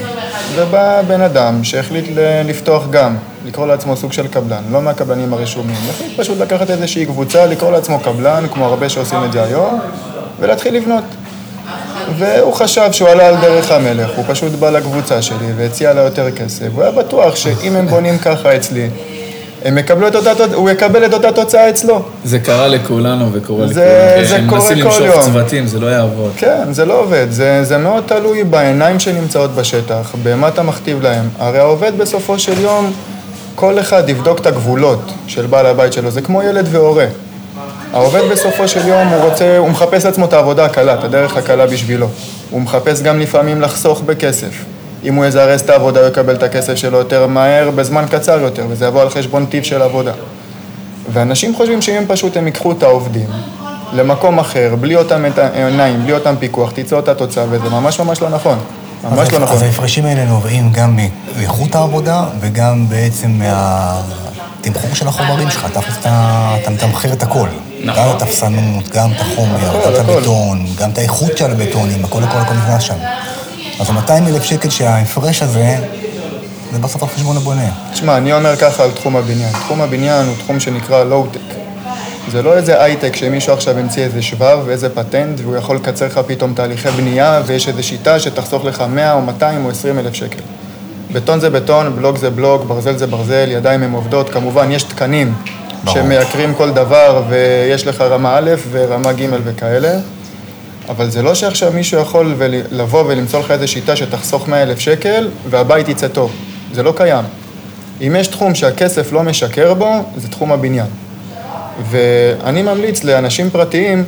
ובא 0.55 1.03
בן 1.03 1.21
אדם 1.21 1.65
שהחליט 1.65 2.05
לפתוח 2.45 2.87
גם, 2.91 3.17
לקרוא 3.47 3.67
לעצמו 3.67 3.97
סוג 3.97 4.13
של 4.13 4.27
קבלן, 4.27 4.63
לא 4.71 4.83
מהקבלנים 4.83 5.33
הרשומים. 5.33 5.77
החליט 5.91 6.21
פשוט 6.21 6.39
לקחת 6.39 6.71
איזושהי 6.71 7.07
קבוצה, 7.07 7.47
לקרוא 7.47 7.73
לעצמו 7.73 8.01
קבלן, 8.01 8.45
כמו 8.53 8.65
הרבה 8.65 8.89
שעושים 8.89 9.25
את 9.25 9.33
זה 9.33 9.43
היום, 9.43 9.81
ולהתחיל 10.41 10.77
לבנות. 10.77 11.05
והוא 12.19 12.55
חשב 12.55 12.93
שהוא 12.93 13.09
עלה 13.09 13.29
על 13.29 13.37
דרך 13.37 13.71
המלך, 13.71 14.11
הוא 14.17 14.25
פשוט 14.29 14.53
בא 14.53 14.71
לקבוצה 14.71 15.23
שלי 15.23 15.53
והציע 15.57 15.93
לה 15.93 16.01
יותר 16.01 16.31
כסף. 16.31 16.67
הוא 16.75 16.83
היה 16.83 16.93
בטוח 16.93 17.37
שאם 17.37 17.77
הם 17.77 17.87
בונים 17.87 18.19
ככה 18.19 18.57
אצלי, 18.57 18.89
הם 19.65 19.79
יקבלו 19.79 20.09
את 20.09 20.15
אותה, 20.15 20.33
תוצ- 20.35 20.55
הוא 20.55 20.71
יקבל 20.71 21.05
את 21.07 21.15
אותה 21.15 21.33
תוצאה 21.33 21.71
אצלו. 21.71 22.03
זה 22.25 22.39
קרה 22.39 22.69
לכולנו 22.69 23.29
וקורה 23.33 23.67
זה- 23.67 23.73
לכולנו. 23.73 24.27
זה 24.29 24.35
כשהם 24.35 24.49
קורה 24.49 24.61
מנסים 24.61 24.83
כל 24.83 24.89
למשוך 24.89 25.01
יום. 25.07 25.23
צוותים, 25.23 25.67
זה 25.67 25.81
לא 25.81 25.87
יעבוד. 25.87 26.33
כן, 26.37 26.73
זה 26.73 26.85
לא 26.85 27.01
עובד. 27.01 27.27
זה, 27.31 27.65
זה 27.65 27.79
מאוד 27.79 28.03
תלוי 28.07 28.45
בעיניים 28.45 29.01
שנמצאות 29.01 29.55
בשטח, 29.55 30.15
במה 30.23 30.49
אתה 30.49 30.63
מכתיב 30.63 31.03
להם. 31.03 31.29
הרי 31.39 31.59
העובד 31.59 31.93
בסופו 31.99 32.39
של 32.39 32.61
יום, 32.61 32.93
כל 33.55 33.79
אחד 33.81 34.09
יבדוק 34.09 34.39
את 34.41 34.47
הגבולות 34.47 35.01
של 35.27 35.47
בעל 35.47 35.67
הבית 35.67 35.93
שלו. 35.93 36.11
זה 36.11 36.21
כמו 36.23 36.43
ילד 36.43 36.67
והורה. 36.71 37.07
העובד 37.93 38.21
בסופו 38.33 38.69
של 38.69 38.89
יום, 38.89 39.09
הוא 39.09 39.25
רוצה, 39.25 39.59
הוא 39.59 39.69
מחפש 39.69 40.05
לעצמו 40.07 40.25
את 40.25 40.33
העבודה 40.33 40.65
הקלה, 40.65 40.95
את 40.95 41.05
הדרך 41.05 41.37
הקלה 41.37 41.67
בשבילו. 41.67 42.09
הוא 42.51 42.61
מחפש 42.61 43.03
גם 43.03 43.21
לפעמים 43.21 43.61
לחסוך 43.61 44.03
בכסף. 44.07 44.65
אם 45.05 45.15
הוא 45.15 45.25
יזרז 45.25 45.61
את 45.61 45.71
העבודה, 45.71 46.01
הוא 46.01 46.09
יקבל 46.09 46.35
את 46.35 46.43
הכסף 46.43 46.75
שלו 46.75 46.99
יותר 46.99 47.27
מהר, 47.27 47.71
בזמן 47.71 48.05
קצר 48.11 48.41
יותר, 48.41 48.65
וזה 48.69 48.87
יבוא 48.87 49.03
על 49.03 49.11
חשבון 49.11 49.47
טיב 49.47 49.63
של 49.63 49.83
עבודה. 49.83 50.13
ואנשים 51.13 51.55
חושבים 51.55 51.83
שאם 51.83 52.05
פשוט 52.09 52.37
הם 52.37 52.47
ייקחו 52.47 52.73
את 52.73 52.83
העובדים 52.83 53.27
למקום 53.93 54.39
אחר, 54.39 54.75
בלי 54.81 54.97
אותם 54.97 55.25
עיניים, 55.55 56.03
בלי 56.03 56.13
אותם 56.13 56.35
פיקוח, 56.39 56.71
תצא 56.75 56.97
אותה 56.97 57.15
תוצאה, 57.15 57.45
וזה 57.51 57.69
ממש 57.69 58.01
ממש 58.01 58.23
לא 58.23 58.29
נכון. 58.29 58.59
ממש 59.05 59.19
אז 59.19 59.33
לא 59.33 59.39
נכון. 59.39 59.57
אז 59.57 59.63
ההפרשים 59.63 60.05
האלה 60.05 60.25
נובעים 60.25 60.73
גם 60.73 60.99
מאיכות 61.37 61.75
העבודה 61.75 62.25
וגם 62.41 62.89
בעצם 62.89 63.31
מהתמחור 63.31 64.95
של 64.95 65.09
החומרים 65.09 65.51
שלך. 65.51 65.67
אתה 66.63 66.71
מתמחר 66.71 67.13
את 67.13 67.23
הכל. 67.23 67.49
נכון. 67.85 68.03
גם 68.03 68.17
את 68.17 68.23
התפסנות, 68.23 68.89
גם 68.89 69.11
את 69.17 69.21
החומר, 69.21 69.59
גם 69.59 69.95
את. 69.95 69.99
הבטון, 69.99 70.67
גם 70.79 70.91
את 70.91 70.99
האיכות 70.99 71.39
של 71.39 71.51
הבטונים, 71.51 72.05
הכל 72.05 72.23
הכל 72.23 72.39
הכל 72.39 72.55
נכנס 72.55 72.83
שם. 72.83 72.95
אז 73.81 73.91
ה-200 73.91 74.29
אלף 74.29 74.43
שקל 74.43 74.71
שההפרש 74.71 75.43
הזה, 75.43 75.77
זה 76.73 76.79
בסוף 76.79 77.03
על 77.03 77.09
חשבון 77.09 77.37
הבונה. 77.37 77.71
תשמע, 77.93 78.17
אני 78.17 78.33
אומר 78.33 78.57
ככה 78.57 78.85
על 78.85 78.91
תחום 78.91 79.17
הבניין. 79.17 79.53
תחום 79.53 79.81
הבניין 79.81 80.27
הוא 80.27 80.35
תחום 80.45 80.61
שנקרא 80.61 81.05
לואו-טק. 81.05 81.41
זה 82.31 82.43
לא 82.43 82.57
איזה 82.57 82.83
הייטק 82.83 83.17
שמישהו 83.17 83.53
עכשיו 83.53 83.79
המציא 83.79 84.03
איזה 84.03 84.23
שבב 84.23 84.59
ואיזה 84.67 84.89
פטנט 84.89 85.41
והוא 85.41 85.57
יכול 85.57 85.77
לקצר 85.77 86.07
לך 86.07 86.21
פתאום 86.27 86.55
תהליכי 86.55 86.91
בנייה 86.91 87.43
ויש 87.47 87.69
איזו 87.69 87.83
שיטה 87.83 88.21
שתחסוך 88.21 88.65
לך 88.65 88.85
100 88.91 89.13
או 89.13 89.23
200 89.23 89.65
או 89.65 89.71
20 89.71 89.99
אלף 89.99 90.15
שקל. 90.15 90.43
בטון 91.13 91.41
זה 91.41 91.51
בטון, 91.51 91.97
בלוק 91.97 92.17
זה 92.17 92.31
בלוק, 92.31 92.65
ברזל 92.65 92.97
זה 92.97 93.07
ברזל, 93.07 93.49
ידיים 93.51 93.83
הן 93.83 93.93
עובדות. 93.93 94.31
כמובן, 94.31 94.73
יש 94.73 94.83
תקנים 94.83 95.35
ברור. 95.85 95.97
שמייקרים 95.97 96.55
כל 96.55 96.71
דבר 96.71 97.23
ויש 97.29 97.87
לך 97.87 98.01
רמה 98.01 98.39
א' 98.39 98.51
ורמה 98.71 99.13
ג' 99.13 99.27
וכאלה. 99.45 99.99
אבל 100.89 101.11
זה 101.11 101.23
לא 101.23 101.35
שעכשיו 101.35 101.73
מישהו 101.73 102.01
יכול 102.01 102.35
ול- 102.39 102.63
לבוא 102.71 103.05
ולמצוא 103.07 103.41
לך 103.41 103.51
איזו 103.51 103.69
שיטה 103.69 103.97
שתחסוך 103.97 104.49
100 104.49 104.63
אלף 104.63 104.79
שקל 104.79 105.29
והבית 105.51 105.89
יצא 105.89 106.09
טוב. 106.09 106.33
זה 106.75 106.83
לא 106.83 106.93
קיים. 106.97 107.25
אם 108.07 108.17
יש 108.19 108.27
תחום 108.27 108.55
שהכסף 108.55 109.13
לא 109.13 109.23
משקר 109.23 109.75
בו, 109.75 109.91
זה 110.17 110.29
תחום 110.29 110.53
הבניין. 110.53 110.87
ואני 111.91 112.63
ממליץ 112.63 113.05
לאנשים 113.05 113.51
פרטיים 113.51 114.05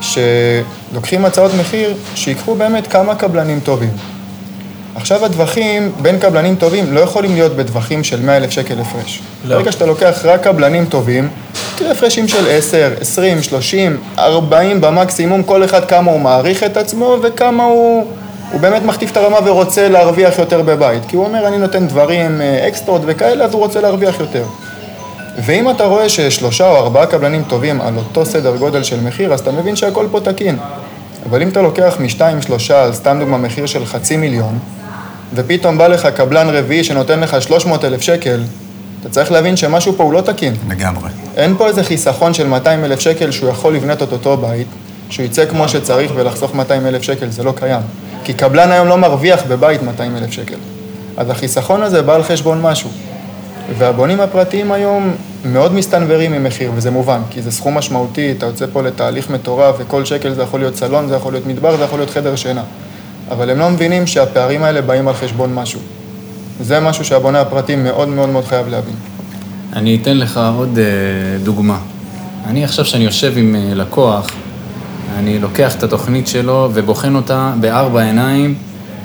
שלוקחים 0.00 1.24
הצעות 1.24 1.52
מחיר, 1.60 1.94
שיקחו 2.14 2.54
באמת 2.54 2.86
כמה 2.86 3.14
קבלנים 3.14 3.60
טובים. 3.60 3.90
עכשיו 4.94 5.24
הטווחים 5.24 5.92
בין 6.02 6.18
קבלנים 6.18 6.56
טובים 6.56 6.92
לא 6.92 7.00
יכולים 7.00 7.34
להיות 7.34 7.56
בטווחים 7.56 8.04
של 8.04 8.22
100 8.22 8.36
אלף 8.36 8.50
שקל 8.50 8.80
הפרש. 8.80 9.22
לא. 9.44 9.56
ברגע 9.56 9.72
שאתה 9.72 9.86
לוקח 9.86 10.20
רק 10.24 10.42
קבלנים 10.42 10.86
טובים, 10.86 11.28
תראה 11.76 11.92
הפרשים 11.92 12.28
של 12.28 12.50
10, 12.50 12.90
20, 13.00 13.42
30, 13.42 14.00
40 14.18 14.80
במקסימום, 14.80 15.42
כל 15.42 15.64
אחד 15.64 15.84
כמה 15.84 16.10
הוא 16.10 16.20
מעריך 16.20 16.62
את 16.62 16.76
עצמו 16.76 17.16
וכמה 17.22 17.64
הוא, 17.64 18.06
הוא 18.52 18.60
באמת 18.60 18.82
מכתיב 18.82 19.08
את 19.12 19.16
הרמה 19.16 19.36
ורוצה 19.44 19.88
להרוויח 19.88 20.38
יותר 20.38 20.62
בבית. 20.62 21.02
כי 21.08 21.16
הוא 21.16 21.24
אומר, 21.24 21.48
אני 21.48 21.58
נותן 21.58 21.86
דברים 21.86 22.40
אה, 22.40 22.68
אקסטרות 22.68 23.02
וכאלה, 23.06 23.44
אז 23.44 23.54
הוא 23.54 23.60
רוצה 23.60 23.80
להרוויח 23.80 24.20
יותר. 24.20 24.44
ואם 25.44 25.70
אתה 25.70 25.84
רואה 25.84 26.08
ששלושה 26.08 26.68
או 26.68 26.76
ארבעה 26.76 27.06
קבלנים 27.06 27.42
טובים 27.48 27.80
על 27.80 27.96
אותו 27.96 28.26
סדר 28.26 28.56
גודל 28.56 28.82
של 28.82 29.00
מחיר, 29.00 29.32
אז 29.32 29.40
אתה 29.40 29.52
מבין 29.52 29.76
שהכל 29.76 30.06
פה 30.10 30.20
תקין. 30.20 30.56
אבל 31.30 31.42
אם 31.42 31.48
אתה 31.48 31.62
לוקח 31.62 31.96
משתיים, 32.00 32.42
שלושה, 32.42 32.92
סתם 32.92 33.16
דוגמה 33.20 33.38
מחיר 33.38 33.66
של 33.66 33.86
חצי 33.86 34.16
מיליון, 34.16 34.58
ופתאום 35.34 35.78
בא 35.78 35.86
לך 35.86 36.06
קבלן 36.06 36.48
רביעי 36.48 36.84
שנותן 36.84 37.20
לך 37.20 37.42
300 37.42 37.84
אלף 37.84 38.02
שקל, 38.02 38.40
אתה 39.00 39.08
צריך 39.08 39.32
להבין 39.32 39.56
שמשהו 39.56 39.92
פה 39.96 40.04
הוא 40.04 40.12
לא 40.12 40.20
תקין. 40.20 40.54
לגמרי. 40.68 41.08
אין 41.36 41.56
פה 41.56 41.66
איזה 41.68 41.84
חיסכון 41.84 42.34
של 42.34 42.46
200 42.46 42.84
אלף 42.84 43.00
שקל 43.00 43.30
שהוא 43.30 43.50
יכול 43.50 43.74
לבנות 43.74 44.02
את 44.02 44.12
אותו 44.12 44.36
בית, 44.36 44.66
שהוא 45.10 45.26
יצא 45.26 45.46
כמו 45.46 45.68
שצריך 45.68 46.12
ולחסוך 46.14 46.54
200 46.54 46.86
אלף 46.86 47.02
שקל, 47.02 47.30
זה 47.30 47.42
לא 47.42 47.52
קיים. 47.56 47.80
כי 48.24 48.32
קבלן 48.32 48.70
היום 48.72 48.88
לא 48.88 48.98
מרוויח 48.98 49.42
בבית 49.48 49.82
200 49.82 50.16
אלף 50.16 50.30
שקל. 50.30 50.56
אז 51.16 51.30
החיסכון 51.30 51.82
הזה 51.82 52.02
בא 52.02 52.14
על 52.14 52.22
חשבון 52.22 52.62
משהו. 52.62 52.90
והבונים 53.78 54.20
הפרטיים 54.20 54.72
היום 54.72 55.14
מאוד 55.44 55.74
מסתנוורים 55.74 56.32
ממחיר, 56.32 56.70
וזה 56.74 56.90
מובן, 56.90 57.20
כי 57.30 57.42
זה 57.42 57.50
סכום 57.50 57.78
משמעותי, 57.78 58.32
אתה 58.32 58.46
יוצא 58.46 58.66
פה 58.72 58.82
לתהליך 58.82 59.30
מטורף, 59.30 59.74
וכל 59.78 60.04
שקל 60.04 60.34
זה 60.34 60.42
יכול 60.42 60.60
להיות 60.60 60.76
סלון, 60.76 61.08
זה 61.08 61.14
יכול 61.14 61.32
להיות 61.32 61.46
מדבר, 61.46 61.76
זה 61.76 61.84
יכול 61.84 61.98
להיות 61.98 62.10
חדר 62.10 62.36
שינה. 62.36 62.62
אבל 63.36 63.50
הם 63.50 63.58
לא 63.58 63.70
מבינים 63.70 64.06
שהפערים 64.06 64.62
האלה 64.64 64.82
באים 64.82 65.08
על 65.08 65.14
חשבון 65.14 65.54
משהו. 65.54 65.80
זה 66.60 66.80
משהו 66.80 67.04
שהבונה 67.04 67.40
הפרטי 67.40 67.76
מאוד 67.76 68.08
מאוד 68.08 68.28
מאוד 68.28 68.44
חייב 68.44 68.68
להבין. 68.68 68.94
אני 69.72 69.98
אתן 70.02 70.16
לך 70.18 70.40
עוד 70.58 70.78
אה, 70.78 70.84
דוגמה. 71.44 71.78
אני 72.46 72.64
עכשיו, 72.64 72.84
כשאני 72.84 73.04
יושב 73.04 73.32
עם 73.36 73.56
אה, 73.56 73.74
לקוח, 73.74 74.26
אני 75.18 75.38
לוקח 75.38 75.74
את 75.74 75.82
התוכנית 75.82 76.26
שלו 76.28 76.70
ובוחן 76.74 77.14
אותה 77.16 77.52
בארבע 77.60 78.02
עיניים, 78.02 78.54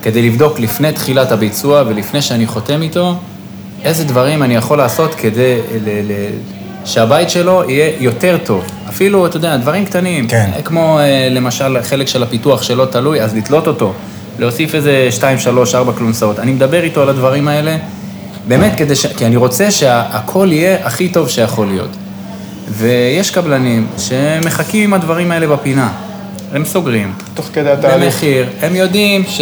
כדי 0.01 0.21
לבדוק 0.29 0.59
לפני 0.59 0.91
תחילת 0.93 1.31
הביצוע 1.31 1.83
ולפני 1.87 2.21
שאני 2.21 2.47
חותם 2.47 2.81
איתו, 2.81 3.15
איזה 3.83 4.03
דברים 4.03 4.43
אני 4.43 4.55
יכול 4.55 4.77
לעשות 4.77 5.15
כדי 5.15 5.57
ל- 5.85 6.11
ל- 6.11 6.29
שהבית 6.85 7.29
שלו 7.29 7.63
יהיה 7.69 7.91
יותר 7.99 8.37
טוב. 8.45 8.63
אפילו, 8.89 9.25
אתה 9.25 9.37
יודע, 9.37 9.57
דברים 9.57 9.85
קטנים. 9.85 10.27
כן. 10.27 10.49
כמו 10.65 10.99
אה, 10.99 11.27
למשל 11.31 11.77
חלק 11.83 12.07
של 12.07 12.23
הפיתוח 12.23 12.63
שלא 12.63 12.85
תלוי, 12.85 13.21
אז 13.21 13.35
לתלות 13.35 13.67
אותו, 13.67 13.93
להוסיף 14.39 14.75
איזה 14.75 15.07
2, 15.11 15.39
3, 15.39 15.75
4 15.75 15.93
כלונסאות. 15.93 16.39
אני 16.39 16.51
מדבר 16.51 16.83
איתו 16.83 17.01
על 17.01 17.09
הדברים 17.09 17.47
האלה, 17.47 17.77
באמת, 18.47 18.71
כדי 18.77 18.95
ש... 18.95 19.05
כי 19.05 19.25
אני 19.25 19.35
רוצה 19.35 19.71
שהכל 19.71 20.47
יהיה 20.51 20.77
הכי 20.83 21.09
טוב 21.09 21.29
שיכול 21.29 21.67
להיות. 21.67 21.89
ויש 22.69 23.31
קבלנים 23.31 23.87
שמחכים 23.97 24.83
עם 24.83 24.93
הדברים 24.93 25.31
האלה 25.31 25.47
בפינה. 25.47 25.89
הם 26.53 26.65
סוגרים. 26.65 27.13
תוך 27.33 27.49
כדי 27.53 27.69
התהליך. 27.71 28.13
במחיר, 28.13 28.45
הם 28.61 28.75
יודעים 28.75 29.23
ש... 29.27 29.41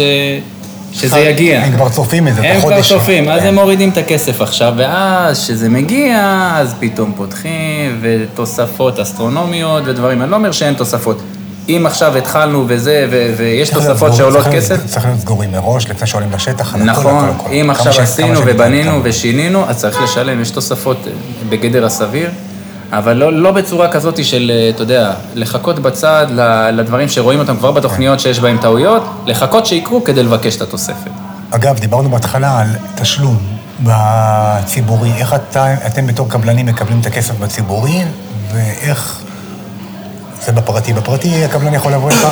שזה 0.92 1.18
יגיע. 1.18 1.60
הם 1.60 1.72
כבר 1.72 1.88
צופים 1.88 2.28
את 2.28 2.34
זה, 2.34 2.40
את 2.40 2.46
הם 2.46 2.60
כבר 2.60 2.68
החודש. 2.70 2.88
צופים, 2.88 3.28
אז 3.28 3.40
כן. 3.40 3.46
הם 3.46 3.54
מורידים 3.54 3.90
את 3.90 3.96
הכסף 3.96 4.40
עכשיו, 4.40 4.74
ואז 4.76 5.44
כשזה 5.44 5.68
מגיע, 5.68 6.50
אז 6.54 6.74
פתאום 6.80 7.12
פותחים, 7.16 7.98
ותוספות 8.00 9.00
אסטרונומיות 9.00 9.82
ודברים. 9.86 10.22
אני 10.22 10.30
לא 10.30 10.36
אומר 10.36 10.52
שאין 10.52 10.74
תוספות. 10.74 11.22
אם 11.68 11.86
עכשיו 11.86 12.16
התחלנו 12.16 12.64
וזה, 12.68 13.06
ו- 13.10 13.34
ויש 13.36 13.70
תוספות 13.70 14.14
שעולות 14.14 14.46
כסף, 14.46 14.86
צריך 14.86 15.04
להיות 15.06 15.20
סגורים 15.20 15.52
מראש, 15.52 15.88
לפני 15.88 16.06
שעולים 16.06 16.32
לשטח, 16.32 16.74
נכון. 16.76 17.30
אם 17.52 17.70
עכשיו 17.70 17.92
עשינו 18.02 18.40
ובנינו. 18.46 19.00
ושינינו, 19.02 19.68
אז 19.68 19.76
צריך 19.76 20.02
לשלם, 20.02 20.40
יש 20.40 20.50
תוספות 20.50 20.96
אה, 21.06 21.12
בגדר 21.48 21.86
הסביר, 21.86 22.30
אבל 22.92 23.12
לא, 23.12 23.32
לא 23.32 23.52
בצורה 23.52 23.88
כזאת 23.88 24.24
של, 24.24 24.52
אה, 24.54 24.70
אתה 24.70 24.82
יודע, 24.82 25.12
לחכות 25.34 25.78
בצד 25.78 26.26
לדברים 26.72 27.08
שרואים 27.08 27.38
אותם 27.38 27.56
כבר 27.56 27.70
בתוכניות 27.70 28.20
שיש 28.20 28.40
בהם 28.40 28.58
טעויות, 28.60 29.02
לחכות 29.26 29.66
שיקרו 29.66 30.04
כדי 30.04 30.22
לבקש 30.22 30.56
את 30.56 30.62
התוספת. 30.62 31.10
אגב, 31.50 31.78
דיברנו 31.78 32.10
בהתחלה 32.10 32.60
על 32.60 32.68
תשלום 32.94 33.38
בציבורי. 33.80 35.12
איך 35.18 35.34
אתה, 35.34 35.74
אתם 35.86 36.06
בתור 36.06 36.28
קבלנים 36.28 36.66
מקבלים 36.66 37.00
את 37.00 37.06
הכסף 37.06 37.34
בציבורי, 37.38 38.02
ואיך 38.52 39.20
זה 40.42 40.52
בפרטי? 40.52 40.92
בפרטי 40.92 41.44
הקבלן 41.44 41.74
יכול 41.74 41.92
לבוא 41.92 42.10
לך, 42.10 42.26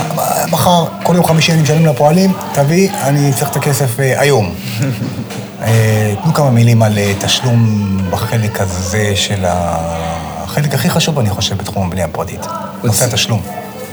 מחר, 0.50 0.84
כל 1.02 1.14
יום 1.14 1.24
חמישי 1.24 1.52
אני 1.52 1.62
משלם 1.62 1.86
לפועלים, 1.86 2.32
תביא, 2.52 2.90
אני 3.02 3.32
צריך 3.32 3.50
את 3.50 3.56
הכסף 3.56 4.00
אה, 4.00 4.20
היום. 4.20 4.54
אה, 5.62 6.14
תנו 6.22 6.34
כמה 6.34 6.50
מילים 6.50 6.82
על 6.82 6.98
אה, 6.98 7.12
תשלום 7.18 7.98
בחלק 8.10 8.60
הזה 8.60 9.12
של 9.16 9.44
ה... 9.44 9.76
החלק 10.44 10.74
הכי 10.74 10.90
חשוב, 10.90 11.18
אני 11.18 11.30
חושב, 11.30 11.58
בתחום 11.58 11.86
הבנייה 11.86 12.06
הפרטית. 12.06 12.46
נושא 12.84 13.04
התשלום. 13.04 13.40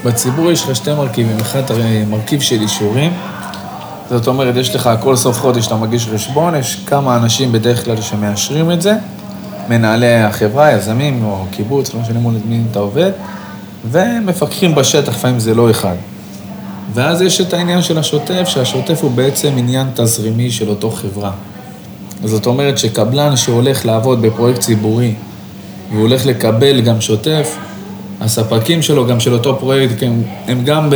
בציבור 0.05 0.51
יש 0.51 0.63
לך 0.63 0.75
שתי 0.75 0.93
מרכיבים, 0.93 1.39
אחד 1.39 1.61
מרכיב 2.09 2.41
של 2.41 2.61
אישורים, 2.61 3.13
זאת 4.09 4.27
אומרת, 4.27 4.55
יש 4.55 4.75
לך 4.75 4.89
כל 4.99 5.15
סוף 5.15 5.39
חודש 5.39 5.67
אתה 5.67 5.75
מגיש 5.75 6.09
חשבון, 6.13 6.55
יש 6.55 6.83
כמה 6.85 7.15
אנשים 7.15 7.51
בדרך 7.51 7.85
כלל 7.85 8.01
שמאשרים 8.01 8.71
את 8.71 8.81
זה, 8.81 8.95
מנהלי 9.69 10.15
החברה, 10.15 10.71
יזמים 10.71 11.23
או 11.25 11.45
קיבוץ, 11.51 11.93
לא 11.93 11.99
משנה 11.99 12.19
מול 12.19 12.33
מי 12.45 12.63
אתה 12.71 12.79
עובד, 12.79 13.11
ומפקחים 13.91 14.75
בשטח, 14.75 15.15
לפעמים 15.15 15.39
זה 15.39 15.55
לא 15.55 15.71
אחד. 15.71 15.95
ואז 16.93 17.21
יש 17.21 17.41
את 17.41 17.53
העניין 17.53 17.81
של 17.81 17.97
השוטף, 17.97 18.43
שהשוטף 18.47 18.99
הוא 19.01 19.11
בעצם 19.11 19.49
עניין 19.57 19.87
תזרימי 19.93 20.51
של 20.51 20.69
אותו 20.69 20.91
חברה. 20.91 21.31
זאת 22.23 22.45
אומרת 22.45 22.77
שקבלן 22.77 23.35
שהולך 23.35 23.85
לעבוד 23.85 24.21
בפרויקט 24.21 24.59
ציבורי 24.59 25.13
והוא 25.91 26.01
הולך 26.01 26.25
לקבל 26.25 26.81
גם 26.81 27.01
שוטף, 27.01 27.57
הספקים 28.21 28.81
שלו, 28.81 29.07
גם 29.07 29.19
של 29.19 29.33
אותו 29.33 29.59
פרויקט, 29.59 30.03
הם, 30.03 30.23
הם 30.47 30.63
גם 30.65 30.89
ב, 30.89 30.95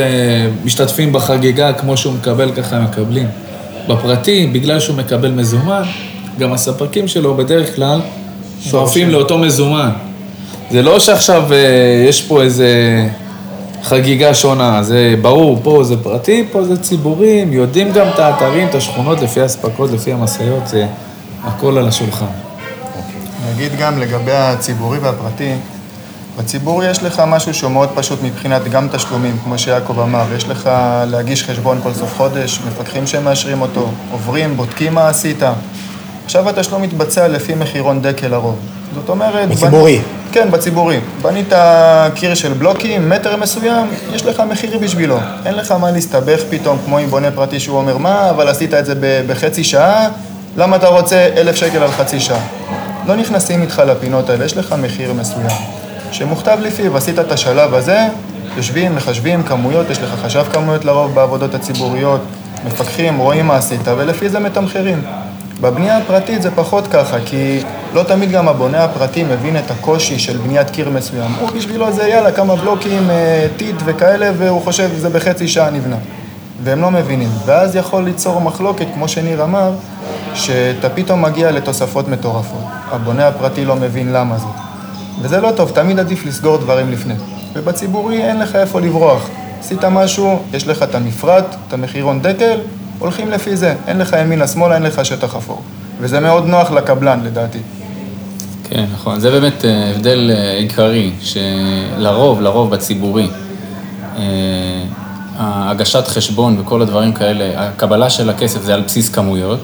משתתפים 0.65 1.13
בחגיגה 1.13 1.73
כמו 1.73 1.97
שהוא 1.97 2.13
מקבל, 2.13 2.51
ככה 2.51 2.75
הם 2.75 2.83
מקבלים. 2.83 3.27
בפרטי, 3.87 4.47
בגלל 4.47 4.79
שהוא 4.79 4.97
מקבל 4.97 5.31
מזומן, 5.31 5.81
גם 6.39 6.53
הספקים 6.53 7.07
שלו 7.07 7.35
בדרך 7.35 7.75
כלל 7.75 8.01
שואפים 8.61 9.09
לאותו 9.09 9.37
מזומן. 9.37 9.89
זה 10.71 10.81
לא 10.81 10.99
שעכשיו 10.99 11.53
אה, 11.53 12.05
יש 12.09 12.21
פה 12.21 12.41
איזה 12.41 12.69
חגיגה 13.83 14.33
שונה, 14.33 14.83
זה 14.83 15.15
ברור, 15.21 15.59
פה 15.63 15.83
זה 15.83 16.03
פרטי, 16.03 16.47
פה 16.51 16.63
זה 16.63 16.81
ציבורי, 16.81 17.41
הם 17.41 17.53
יודעים 17.53 17.91
גם 17.91 18.07
את 18.13 18.19
האתרים, 18.19 18.67
את 18.67 18.75
השכונות, 18.75 19.21
לפי 19.21 19.41
האספקות, 19.41 19.91
לפי 19.91 20.13
המשאיות, 20.13 20.67
זה 20.67 20.87
הכל 21.43 21.77
על 21.77 21.87
השולחן. 21.87 22.25
אני 22.25 23.51
אגיד 23.55 23.79
גם 23.79 23.99
לגבי 23.99 24.31
הציבורי 24.31 24.97
והפרטי, 24.97 25.53
בציבורי 26.37 26.89
יש 26.89 27.03
לך 27.03 27.23
משהו 27.27 27.53
שהוא 27.53 27.71
מאוד 27.71 27.89
פשוט 27.95 28.19
מבחינת 28.23 28.63
גם 28.63 28.87
תשלומים, 28.91 29.37
כמו 29.43 29.57
שיעקב 29.57 29.99
אמר, 29.99 30.25
יש 30.35 30.47
לך 30.47 30.69
להגיש 31.07 31.43
חשבון 31.43 31.79
כל 31.83 31.93
סוף 31.93 32.17
חודש, 32.17 32.59
מפקחים 32.67 33.07
שמאשרים 33.07 33.61
אותו, 33.61 33.89
עוברים, 34.11 34.57
בודקים 34.57 34.93
מה 34.93 35.09
עשית. 35.09 35.43
עכשיו 36.25 36.49
התשלום 36.49 36.81
מתבצע 36.81 37.27
לפי 37.27 37.55
מחירון 37.55 38.01
דקל 38.01 38.27
לרוב. 38.27 38.76
זאת 38.95 39.09
אומרת... 39.09 39.49
בציבורי. 39.49 39.97
בנ... 39.97 40.03
כן, 40.31 40.51
בציבורי. 40.51 40.99
בנית 41.21 41.53
קיר 42.15 42.35
של 42.35 42.53
בלוקים, 42.53 43.09
מטר 43.09 43.35
מסוים, 43.35 43.87
יש 44.13 44.25
לך 44.25 44.43
מחיר 44.49 44.77
בשבילו. 44.77 45.17
אין 45.45 45.55
לך 45.55 45.71
מה 45.71 45.91
להסתבך 45.91 46.39
פתאום, 46.49 46.77
כמו 46.85 46.97
עם 46.97 47.09
בונה 47.09 47.31
פרטי 47.31 47.59
שהוא 47.59 47.77
אומר, 47.77 47.97
מה, 47.97 48.29
אבל 48.29 48.47
עשית 48.47 48.73
את 48.73 48.85
זה 48.85 48.93
בחצי 49.27 49.63
שעה, 49.63 50.09
למה 50.57 50.75
אתה 50.75 50.87
רוצה 50.87 51.29
אלף 51.37 51.55
שקל 51.55 51.77
על 51.77 51.91
חצי 51.91 52.19
שעה? 52.19 52.39
לא 53.07 53.15
נכנסים 53.15 53.61
איתך 53.61 53.81
לפינות 53.87 54.29
האלה, 54.29 54.45
יש 54.45 54.57
לך 54.57 54.75
מחיר 54.81 55.13
מסוים. 55.13 55.57
שמוכתב 56.11 56.57
לפיו, 56.61 56.97
עשית 56.97 57.19
את 57.19 57.31
השלב 57.31 57.73
הזה, 57.73 58.07
יושבים, 58.57 58.95
מחשבים 58.95 59.43
כמויות, 59.43 59.89
יש 59.89 59.99
לך 59.99 60.09
חשב 60.25 60.43
כמויות 60.53 60.85
לרוב 60.85 61.15
בעבודות 61.15 61.55
הציבוריות, 61.55 62.21
מפקחים, 62.65 63.17
רואים 63.17 63.47
מה 63.47 63.55
עשית, 63.55 63.87
ולפי 63.97 64.29
זה 64.29 64.39
מתמחרים. 64.39 65.01
בבנייה 65.61 65.97
הפרטית 65.97 66.41
זה 66.41 66.51
פחות 66.51 66.87
ככה, 66.87 67.17
כי 67.25 67.59
לא 67.93 68.03
תמיד 68.03 68.31
גם 68.31 68.47
הבונה 68.47 68.83
הפרטי 68.83 69.23
מבין 69.23 69.57
את 69.57 69.71
הקושי 69.71 70.19
של 70.19 70.37
בניית 70.37 70.69
קיר 70.69 70.89
מסוים. 70.89 71.31
הוא 71.39 71.49
בשבילו 71.49 71.91
זה 71.91 72.07
יאללה, 72.07 72.31
כמה 72.31 72.55
בלוקים, 72.55 73.09
אה, 73.09 73.47
טיט 73.57 73.75
וכאלה, 73.85 74.31
והוא 74.37 74.61
חושב 74.61 74.89
זה 74.97 75.09
בחצי 75.09 75.47
שעה 75.47 75.69
נבנה. 75.69 75.95
והם 76.63 76.81
לא 76.81 76.91
מבינים. 76.91 77.29
ואז 77.45 77.75
יכול 77.75 78.03
ליצור 78.03 78.41
מחלוקת, 78.41 78.85
כמו 78.93 79.07
שניר 79.07 79.43
אמר, 79.43 79.71
שאתה 80.33 80.89
פתאום 80.89 81.21
מגיע 81.21 81.51
לתוספות 81.51 82.07
מטורפות. 82.07 82.63
הבונה 82.91 83.27
הפרטי 83.27 83.65
לא 83.65 83.75
מבין 83.75 84.13
למה 84.13 84.37
זה. 84.37 84.47
וזה 85.21 85.41
לא 85.41 85.51
טוב, 85.51 85.71
תמיד 85.71 85.99
עדיף 85.99 86.25
לסגור 86.25 86.57
דברים 86.57 86.91
לפני. 86.91 87.13
ובציבורי 87.53 88.23
אין 88.23 88.39
לך 88.39 88.55
איפה 88.55 88.81
לברוח. 88.81 89.29
עשית 89.59 89.83
משהו, 89.83 90.39
יש 90.53 90.67
לך 90.67 90.83
את 90.83 90.95
המפרט, 90.95 91.55
את 91.67 91.73
המחירון 91.73 92.21
דקל, 92.21 92.59
הולכים 92.99 93.31
לפי 93.31 93.57
זה. 93.57 93.75
אין 93.87 93.97
לך 93.97 94.15
ימינה-שמאלה, 94.21 94.75
אין 94.75 94.83
לך 94.83 95.05
שטח 95.05 95.35
אפור. 95.35 95.61
וזה 95.99 96.19
מאוד 96.19 96.45
נוח 96.45 96.71
לקבלן, 96.71 97.19
לדעתי. 97.23 97.59
כן, 98.69 98.85
נכון. 98.93 99.19
זה 99.19 99.31
באמת 99.31 99.65
אה, 99.65 99.91
הבדל 99.95 100.31
אה, 100.33 100.51
עיקרי, 100.51 101.11
שלרוב, 101.21 102.41
לרוב 102.41 102.71
בציבורי, 102.71 103.27
אה, 104.17 104.23
הגשת 105.39 106.07
חשבון 106.07 106.59
וכל 106.59 106.81
הדברים 106.81 107.13
כאלה, 107.13 107.51
הקבלה 107.55 108.09
של 108.09 108.29
הכסף 108.29 108.61
זה 108.61 108.73
על 108.73 108.81
בסיס 108.81 109.09
כמויות, 109.09 109.59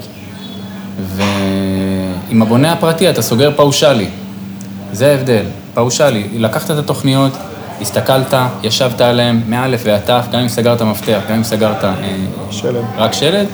ועם 1.16 2.42
הבונה 2.42 2.72
הפרטי 2.72 3.10
אתה 3.10 3.22
סוגר 3.22 3.52
פאושלי. 3.56 4.08
זה 4.92 5.12
ההבדל, 5.12 5.46
פאושלי. 5.74 6.28
לקחת 6.34 6.72
את 6.72 6.78
התוכניות, 6.78 7.32
הסתכלת, 7.82 8.34
ישבת 8.64 9.02
עליהן 9.02 9.42
מאלף 9.48 9.82
ועד 9.86 10.02
תף, 10.02 10.26
גם 10.32 10.40
אם 10.40 10.48
סגרת 10.48 10.82
מפתח, 10.82 11.20
גם 11.30 11.36
אם 11.36 11.44
סגרת 11.44 11.86
שלד. 12.52 12.84
רק 12.98 13.14
שלד, 13.14 13.48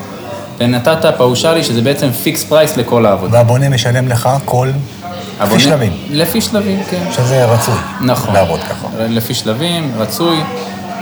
ונתת 0.60 1.05
פאושלי, 1.18 1.64
שזה 1.64 1.82
בעצם 1.82 2.12
fix 2.11 2.43
price 2.43 2.77
לכל 2.78 3.05
העבודה. 3.05 3.38
והבונה 3.38 3.70
משלם 3.70 4.07
לך 4.07 4.30
כל... 4.45 4.68
לפי 4.70 5.43
הבונה- 5.43 5.60
שלבים, 5.62 5.91
לפי 6.10 6.41
שלבים, 6.41 6.80
כן. 6.89 7.03
שזה 7.12 7.45
רצוי. 7.45 7.74
נכון. 8.01 8.34
לעבוד 8.34 8.60
ככה. 8.60 8.88
לפי 8.99 9.34
שלבים, 9.34 9.91
רצוי. 9.97 10.38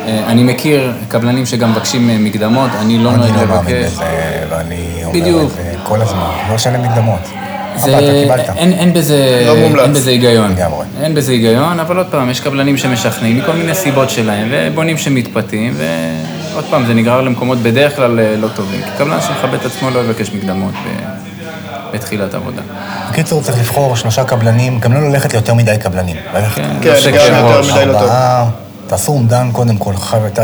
אה, 0.08 0.24
אני 0.28 0.44
מכיר 0.44 0.94
קבלנים 1.08 1.46
שגם 1.46 1.72
מבקשים 1.72 2.10
אה, 2.10 2.18
מקדמות, 2.20 2.70
אני 2.82 2.98
לא 2.98 3.10
אני 3.10 3.18
נוהג 3.18 3.32
לא 3.32 3.46
מאמין 3.46 3.76
לבקש. 3.76 3.94
בזה, 3.94 4.04
ואני 4.50 5.04
אומר. 5.06 5.44
את 5.44 5.50
זה 5.50 5.74
כל 5.84 6.02
הזמן. 6.02 6.30
לא 6.50 6.56
לשלם 6.56 6.82
מקדמות. 6.84 7.20
זה, 7.78 8.00
קיבלת. 8.24 8.50
אין, 8.58 8.74
אין, 8.74 8.94
בזה, 8.94 9.44
לא 9.48 9.56
מומלץ. 9.56 9.84
אין 9.84 9.94
בזה 9.94 10.10
היגיון. 10.10 10.52
לגמרי. 10.52 10.86
אין 11.02 11.16
בזה 11.16 11.32
היגיון, 11.32 11.80
אבל 11.80 11.98
עוד 11.98 12.08
פעם, 12.12 12.30
יש 12.30 12.40
קבלנים 12.40 12.78
שמשכנעים 12.78 13.38
מכל 13.38 13.52
מיני 13.54 13.76
סיבות 13.76 14.10
שלהם, 14.10 14.48
ובונים 14.52 14.98
שמתפתים, 14.98 15.74
ועוד 15.78 16.66
פעם, 16.70 16.86
זה 16.86 16.94
נגרר 16.94 17.22
למקומות 17.22 17.58
בדרך 17.58 17.96
כלל 17.96 18.20
אה, 18.20 18.36
לא 18.38 18.48
טובים. 18.56 18.82
כי 18.82 18.90
קבלן 18.98 19.18
שמכבד 19.22 19.54
את 19.54 19.66
עצמו 19.66 19.90
לא 19.90 20.00
יבקש 20.00 20.32
מקדמות 20.32 20.74
ב- 20.74 21.28
בתחילת 21.94 22.34
עבודה. 22.34 22.62
בקיצור, 23.12 23.42
צריך 23.42 23.60
לבחור 23.60 23.96
שלושה 23.96 24.24
קבלנים, 24.24 24.80
גם 24.80 24.94
לא 24.94 25.10
ללכת 25.10 25.34
ליותר 25.34 25.54
מדי 25.54 25.76
קבלנים. 25.80 26.16
ללכת 26.34 26.56
כן, 26.56 26.64
כן. 26.82 26.94
מדי 26.94 27.86
לא 27.86 27.94
טוב. 27.94 28.02
ארבעה, 28.02 28.46
תעשו 28.88 29.12
אומדן 29.12 29.50
קודם 29.52 29.78
כל, 29.78 29.94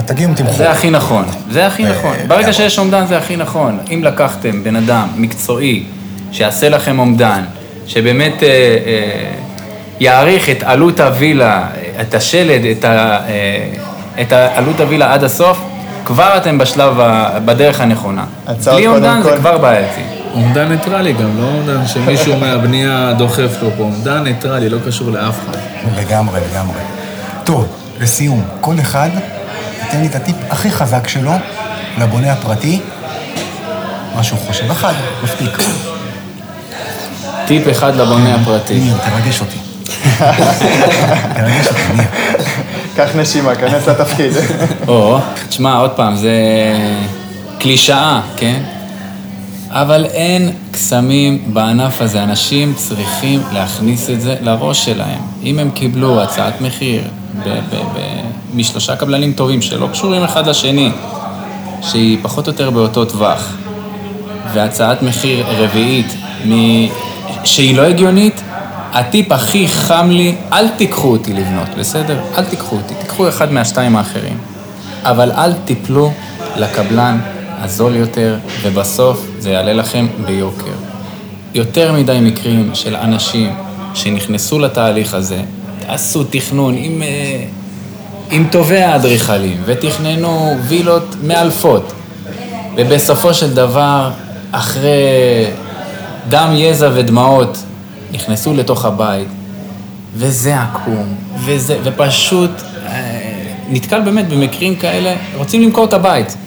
תגיעו 0.06 0.30
עם 0.30 0.36
תמחור. 0.36 0.58
זה 0.58 0.72
הכי 0.72 0.90
נכון, 0.90 1.26
זה 1.52 1.68
הכי 1.68 1.86
אה, 1.86 1.92
נכון. 1.92 2.16
ברגע 2.28 2.54
שיש 2.54 2.80
אומדן 2.80 3.06
זה 3.06 3.18
הכי 3.18 3.36
נכון. 3.36 3.78
אם 3.92 4.04
לקחתם 4.04 4.64
בן 4.64 4.76
אדם 4.76 5.08
מקצועי, 5.16 5.84
שיעשה 6.34 6.70
לכם 6.70 7.00
אומדן, 7.00 7.44
שבאמת 7.88 8.44
אה, 8.44 8.48
אה, 8.48 9.32
יעריך 10.00 10.50
את 10.50 10.64
עלות 10.64 11.00
הווילה, 11.00 11.68
את 12.02 12.14
השלד, 12.14 12.66
את, 12.66 12.86
ה, 12.86 12.90
אה, 13.28 13.70
את 14.22 14.32
העלות 14.32 14.80
הווילה 14.80 15.14
עד 15.14 15.24
הסוף, 15.24 15.62
כבר 16.06 16.38
אתם 16.38 16.58
בשלב, 16.58 17.00
ה- 17.00 17.40
בדרך 17.46 17.82
הנכונה. 17.82 18.24
הצעות 18.48 18.76
בלי 18.78 18.88
אומדן 18.88 19.22
זה 19.24 19.30
כל. 19.30 19.38
כבר 19.38 19.58
בעייתי. 19.58 20.02
אומדן 20.34 20.70
ניטרלי 20.70 21.14
גם, 21.14 21.42
לא 21.42 21.48
אומדן 21.48 21.88
שמישהו 21.88 22.38
מהבנייה 22.38 23.14
דוחף 23.18 23.52
לו 23.62 23.70
פה. 23.78 23.84
אומדן 23.84 24.24
ניטרלי, 24.24 24.70
לא 24.70 24.78
קשור 24.88 25.12
לאף 25.12 25.36
אחד. 25.46 25.58
לגמרי, 26.00 26.40
לגמרי. 26.52 26.80
טוב, 27.44 27.68
לסיום, 28.02 28.44
כל 28.62 28.76
אחד 28.82 29.10
ייתן 29.84 30.02
לי 30.02 30.08
את 30.08 30.16
הטיפ 30.16 30.36
הכי 30.50 30.72
חזק 30.72 31.08
שלו 31.08 31.32
לבונה 31.98 32.32
הפרטי, 32.34 32.80
מה 34.16 34.24
שהוא 34.24 34.40
חושב. 34.40 34.72
אחד, 34.72 34.94
מספיק. 35.24 35.58
טיפ 37.48 37.64
אחד 37.72 37.96
לבונה 37.96 38.36
הפרטי. 38.36 38.74
ניר, 38.74 38.94
תרגש 38.98 39.42
אותי. 39.42 39.58
תרגש 41.36 41.68
אותי, 41.68 41.82
ניר. 41.96 42.06
קח 42.96 43.10
נשימה, 43.16 43.56
כנס 43.56 43.88
לתפקיד. 43.88 44.32
או, 44.88 45.18
תשמע, 45.50 45.78
עוד 45.78 45.92
פעם, 45.92 46.16
זה 46.16 46.32
קלישאה, 47.60 48.22
כן? 48.38 48.62
אבל 49.70 50.06
אין 50.06 50.52
קסמים 50.72 51.44
בענף 51.54 52.02
הזה. 52.02 52.24
אנשים 52.24 52.74
צריכים 52.74 53.42
להכניס 53.54 54.10
את 54.10 54.22
זה 54.22 54.36
לראש 54.42 54.86
שלהם. 54.86 55.20
אם 55.44 55.60
הם 55.60 55.70
קיבלו 55.72 56.22
הצעת 56.22 56.62
מחיר 56.62 57.04
ב- 57.44 57.50
ב- 57.50 57.76
ב- 57.76 58.24
משלושה 58.54 58.96
קבלנים 58.96 59.34
טובים 59.34 59.62
שלא 59.62 59.88
קשורים 59.94 60.24
אחד 60.24 60.48
לשני, 60.48 60.92
שהיא 61.82 62.18
פחות 62.22 62.48
או 62.48 62.52
יותר 62.52 62.70
באותו 62.70 63.06
טווח, 63.06 63.54
והצעת 64.54 65.02
מחיר 65.02 65.46
רביעית 65.48 66.14
מ... 66.48 66.52
שהיא 67.44 67.76
לא 67.76 67.82
הגיונית, 67.82 68.42
הטיפ 68.94 69.32
הכי 69.32 69.68
חם 69.68 70.10
לי, 70.12 70.36
אל 70.54 70.68
תיקחו 70.68 71.12
אותי 71.12 71.34
לבנות, 71.34 71.68
בסדר? 71.78 72.20
אל 72.38 72.46
תיקחו 72.46 72.76
אותי, 72.76 72.94
תיקחו 72.94 73.30
אחד 73.30 73.52
מהשתיים 73.52 73.96
האחרים. 73.96 74.38
אבל 75.04 75.32
אל 75.32 75.54
תיפלו 75.54 76.12
לקבלן 76.58 77.20
הזול 77.62 77.96
יותר, 77.96 78.36
ובסוף 78.62 79.28
זה 79.40 79.52
יעלה 79.52 79.74
לכם 79.74 80.08
ביוקר. 80.26 80.72
יותר 81.54 81.92
מדי 81.92 82.20
מקרים 82.22 82.72
של 82.74 82.96
אנשים 82.96 83.56
שנכנסו 83.94 84.60
לתהליך 84.60 85.14
הזה, 85.14 85.42
עשו 85.88 86.24
תכנון 86.24 86.76
עם, 86.78 87.02
אה, 87.02 87.46
עם 88.32 88.48
טובי 88.52 88.82
האדריכלים, 88.82 89.62
ותכננו 89.66 90.56
וילות 90.68 91.16
מאלפות, 91.24 91.94
ובסופו 92.76 93.34
של 93.34 93.54
דבר, 93.54 94.12
אחרי 94.52 94.90
דם, 96.30 96.50
יזע 96.56 96.90
ודמעות, 96.94 97.58
נכנסו 98.12 98.54
לתוך 98.54 98.86
הבית, 98.86 99.28
וזה 100.16 100.62
עקום, 100.62 101.16
וזה, 101.46 101.78
ופשוט 101.84 102.52
אה, 102.86 103.20
נתקל 103.70 104.02
באמת 104.02 104.28
במקרים 104.28 104.76
כאלה, 104.76 105.16
רוצים 105.38 105.62
למכור 105.62 105.86
את 105.86 105.94
הבית. 105.94 106.38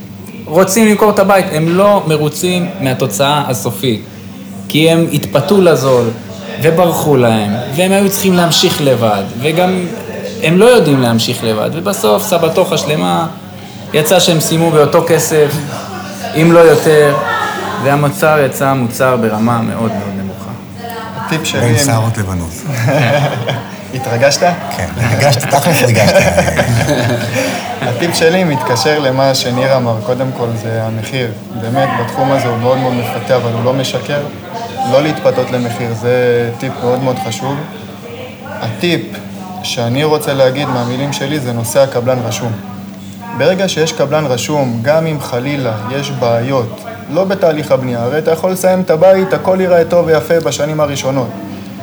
רוצים 0.44 0.88
למכור 0.88 1.10
את 1.10 1.18
הבית, 1.18 1.46
הם 1.52 1.76
לא 1.76 2.02
מרוצים 2.06 2.68
מהתוצאה 2.80 3.44
הסופית. 3.48 4.02
כי 4.68 4.90
הם 4.90 5.06
התפתו 5.12 5.60
לזול, 5.60 6.04
וברחו 6.62 7.16
להם, 7.16 7.50
והם 7.76 7.92
היו 7.92 8.10
צריכים 8.10 8.34
להמשיך 8.34 8.82
לבד, 8.82 9.22
וגם 9.40 9.86
הם 10.42 10.58
לא 10.58 10.64
יודעים 10.64 11.00
להמשיך 11.00 11.44
לבד, 11.44 11.70
ובסוף 11.72 12.22
סבתוכה 12.22 12.78
שלמה 12.78 13.26
יצא 13.94 14.20
שהם 14.20 14.40
סיימו 14.40 14.70
באותו 14.70 15.04
כסף, 15.08 15.48
אם 16.42 16.52
לא 16.52 16.58
יותר, 16.58 17.16
והמוצר 17.84 18.38
יצא 18.46 18.72
מוצר 18.74 19.16
ברמה 19.16 19.62
מאוד 19.62 19.92
מאוד 19.92 20.12
נמוכה. 20.16 20.50
הטיפ 21.16 21.44
שלי... 21.44 21.60
בין 21.60 21.78
שערות 21.84 22.18
לבנות. 22.18 22.50
התרגשת? 23.94 24.42
כן, 24.76 24.88
ריגשת, 25.10 25.42
תכלס 25.42 25.82
ריגשת. 25.82 26.14
הטיפ 27.88 28.14
שלי 28.14 28.44
מתקשר 28.44 28.98
למה 28.98 29.34
שניר 29.34 29.76
אמר, 29.76 29.96
קודם 30.06 30.26
כל 30.36 30.46
זה 30.62 30.82
המחיר. 30.84 31.30
באמת, 31.60 31.88
בתחום 32.00 32.32
הזה 32.32 32.48
הוא 32.48 32.58
מאוד 32.58 32.78
מאוד 32.78 32.94
מפתה, 32.94 33.36
אבל 33.36 33.52
הוא 33.52 33.64
לא 33.64 33.72
משקר. 33.72 34.20
לא 34.92 35.02
להתפתות 35.02 35.50
למחיר, 35.50 35.94
זה 35.94 36.50
טיפ 36.58 36.72
מאוד 36.82 37.02
מאוד 37.02 37.16
חשוב. 37.28 37.56
הטיפ 38.60 39.02
שאני 39.62 40.04
רוצה 40.04 40.34
להגיד 40.34 40.68
מהמילים 40.68 41.12
שלי 41.12 41.40
זה 41.40 41.52
נושא 41.52 41.80
הקבלן 41.80 42.18
רשום. 42.24 42.52
ברגע 43.38 43.68
שיש 43.68 43.92
קבלן 43.92 44.26
רשום, 44.26 44.78
גם 44.82 45.06
אם 45.06 45.20
חלילה 45.20 45.72
יש 45.90 46.10
בעיות, 46.10 46.85
לא 47.10 47.24
בתהליך 47.24 47.72
הבנייה, 47.72 48.02
הרי 48.02 48.18
אתה 48.18 48.30
יכול 48.30 48.50
לסיים 48.50 48.80
את 48.80 48.90
הבית, 48.90 49.32
הכל 49.32 49.56
ייראה 49.60 49.84
טוב 49.84 50.06
ויפה 50.06 50.40
בשנים 50.40 50.80
הראשונות. 50.80 51.28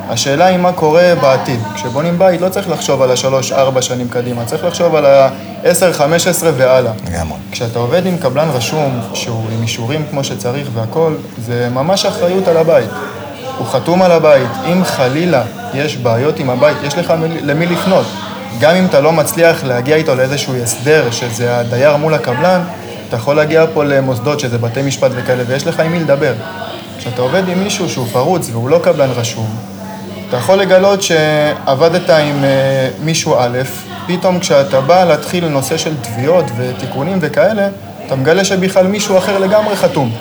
השאלה 0.10 0.46
היא 0.46 0.58
מה 0.58 0.72
קורה 0.72 1.14
בעתיד. 1.22 1.60
כשבונים 1.76 2.20
בית 2.20 2.42
לא 2.42 2.50
צריך 2.50 2.70
לחשוב 2.70 3.02
על 3.02 3.12
השלוש-ארבע 3.12 3.82
שנים 3.82 4.08
קדימה, 4.10 4.46
צריך 4.46 4.64
לחשוב 4.66 4.96
על 4.96 5.06
ה-10, 5.06 5.94
15 5.94 6.52
והלאה. 6.58 6.92
לגמרי. 7.12 7.38
כשאתה 7.52 7.80
עובד 7.80 8.06
עם 8.06 8.18
קבלן 8.18 8.48
רשום, 8.54 9.00
שהוא 9.14 9.44
עם 9.58 9.62
אישורים 9.62 10.06
כמו 10.12 10.24
שצריך 10.24 10.68
והכול, 10.74 11.18
זה 11.46 11.68
ממש 11.74 12.06
אחריות 12.06 12.48
על 12.48 12.58
הבית. 12.58 12.90
הוא 13.58 13.68
חתום 13.68 14.02
על 14.02 14.12
הבית. 14.12 14.48
אם 14.74 14.84
חלילה 14.84 15.44
יש 15.74 15.98
בעיות 15.98 16.40
עם 16.40 16.50
הבית, 16.50 16.78
יש 16.84 16.98
לך 16.98 17.12
מי- 17.20 17.42
למי 17.42 17.66
לפנות. 17.66 18.06
גם 18.60 18.76
אם 18.76 18.86
אתה 18.86 19.00
לא 19.02 19.12
מצליח 19.12 19.64
להגיע 19.64 19.96
איתו 19.96 20.16
לאיזשהו 20.16 20.54
הסדר, 20.64 21.12
שזה 21.12 21.58
הדייר 21.58 21.98
מול 21.98 22.14
הקבלן, 22.14 22.62
אתה 23.14 23.22
יכול 23.22 23.36
להגיע 23.36 23.66
פה 23.74 23.84
למוסדות, 23.84 24.40
שזה 24.40 24.58
בתי 24.58 24.82
משפט 24.82 25.12
וכאלה, 25.16 25.44
ויש 25.48 25.68
לך 25.68 25.80
עם 25.80 25.92
מי 25.92 26.00
לדבר. 26.00 26.34
כשאתה 26.98 27.22
עובד 27.22 27.50
עם 27.50 27.64
מישהו 27.64 27.90
שהוא 27.90 28.08
פרוץ 28.08 28.50
והוא 28.52 28.70
לא 28.70 28.80
קבלן 28.84 29.10
רשום, 29.16 29.56
אתה 30.30 30.38
יכול 30.38 30.56
לגלות 30.56 31.02
שעבדת 31.02 32.10
עם 32.10 32.44
אה, 32.44 32.90
מישהו 33.04 33.36
א', 33.40 33.58
פתאום 34.08 34.40
כשאתה 34.40 34.82
בא 34.82 35.04
להתחיל 35.04 35.48
נושא 35.48 35.78
של 35.78 35.94
תביעות 36.02 36.46
ותיקונים 36.58 37.18
וכאלה, 37.22 37.68
אתה 38.06 38.16
מגלה 38.16 38.46
שבכלל 38.46 38.88
מישהו 38.88 39.18
אחר 39.18 39.40
לגמרי 39.40 39.76
חתום. 39.76 40.12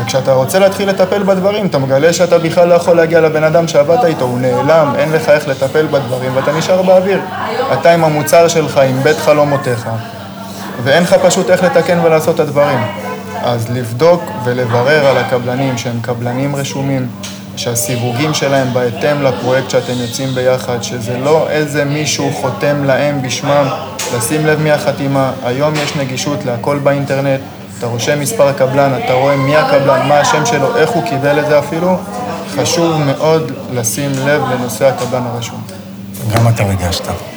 וכשאתה 0.00 0.32
רוצה 0.32 0.58
להתחיל 0.58 0.88
לטפל 0.88 1.22
בדברים, 1.22 1.66
אתה 1.66 1.78
מגלה 1.78 2.12
שאתה 2.12 2.38
בכלל 2.38 2.68
לא 2.68 2.74
יכול 2.74 2.96
להגיע 2.96 3.20
לבן 3.20 3.44
אדם 3.44 3.68
שעבדת 3.68 4.04
איתו, 4.04 4.24
הוא 4.24 4.38
נעלם, 4.38 4.92
אין 4.98 5.12
לך 5.12 5.28
איך 5.28 5.48
לטפל 5.48 5.86
בדברים, 5.86 6.36
ואתה 6.36 6.52
נשאר 6.52 6.82
באוויר. 6.82 7.20
אתה 7.72 7.92
עם 7.92 8.04
המוצר 8.04 8.48
שלך, 8.48 8.78
עם 8.78 9.02
בית 9.02 9.18
חלומותיך, 9.18 9.88
ואין 10.84 11.02
לך 11.02 11.14
פשוט 11.14 11.50
איך 11.50 11.62
לתקן 11.62 12.00
ולעשות 12.04 12.34
את 12.34 12.40
הדברים. 12.40 12.78
אז 13.42 13.70
לבדוק 13.70 14.22
ולברר 14.44 15.06
על 15.06 15.18
הקבלנים 15.18 15.78
שהם 15.78 16.00
קבלנים 16.00 16.56
רשומים, 16.56 17.08
שהסיווגים 17.56 18.34
שלהם 18.34 18.74
בהתאם 18.74 19.22
לפרויקט 19.22 19.70
שאתם 19.70 19.92
יוצאים 19.96 20.34
ביחד, 20.34 20.82
שזה 20.82 21.18
לא 21.18 21.46
איזה 21.50 21.84
מישהו 21.84 22.30
חותם 22.32 22.84
להם 22.84 23.22
בשמם, 23.22 23.66
לשים 24.16 24.46
לב 24.46 24.60
מי 24.60 24.70
החתימה. 24.70 25.32
היום 25.44 25.74
יש 25.74 25.96
נגישות 25.96 26.44
להכל 26.44 26.78
באינטרנט, 26.78 27.40
אתה 27.78 27.86
רושם 27.86 28.20
מספר 28.20 28.52
קבלן, 28.52 28.92
אתה 29.04 29.12
רואה 29.12 29.36
מי 29.36 29.56
הקבלן, 29.56 30.08
מה 30.08 30.20
השם 30.20 30.46
שלו, 30.46 30.76
איך 30.76 30.90
הוא 30.90 31.02
קיבל 31.04 31.38
את 31.38 31.46
זה 31.46 31.58
אפילו. 31.58 31.96
חשוב 32.56 33.00
מאוד 33.06 33.52
לשים 33.72 34.10
לב 34.26 34.42
לנושא 34.50 34.86
הקבלן 34.86 35.22
הרשום. 35.26 35.62
גם 36.34 36.48
אתה 36.48 36.64
ריגשת. 36.64 37.31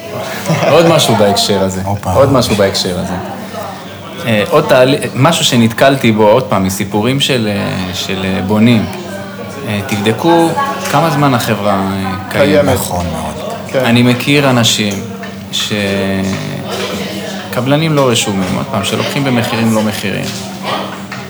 עוד 0.72 0.88
משהו 0.88 1.16
בהקשר 1.16 1.64
הזה. 1.64 1.82
עוד 2.14 2.32
משהו 2.32 2.56
בהקשר 2.56 3.00
הזה. 3.00 3.14
אה, 4.26 4.44
עוד 4.50 4.66
תהליך, 4.68 5.02
משהו 5.16 5.46
שנתקלתי 5.46 6.12
בו, 6.12 6.28
עוד 6.28 6.44
פעם, 6.44 6.64
מסיפורים 6.64 7.20
של, 7.20 7.50
אה, 7.52 7.94
של 7.94 8.26
אה, 8.26 8.42
בונים. 8.48 8.86
תבדקו 9.88 10.50
כמה 10.92 11.10
זמן 11.10 11.34
החברה 11.34 11.82
קיימת. 12.32 12.48
קיימת. 12.48 12.74
נכון 12.74 13.06
מאוד. 13.06 13.54
כן. 13.68 13.86
אני 13.86 14.04
מכיר 14.04 14.50
אנשים 14.50 14.94
ש... 15.52 15.74
קבלנים 17.54 17.94
לא 17.94 18.10
רשומים, 18.10 18.56
עוד 18.58 18.66
פעם, 18.72 18.84
שלוקחים 18.84 19.24
במחירים 19.24 19.76
לא 19.76 19.82
מחירים. 19.82 20.26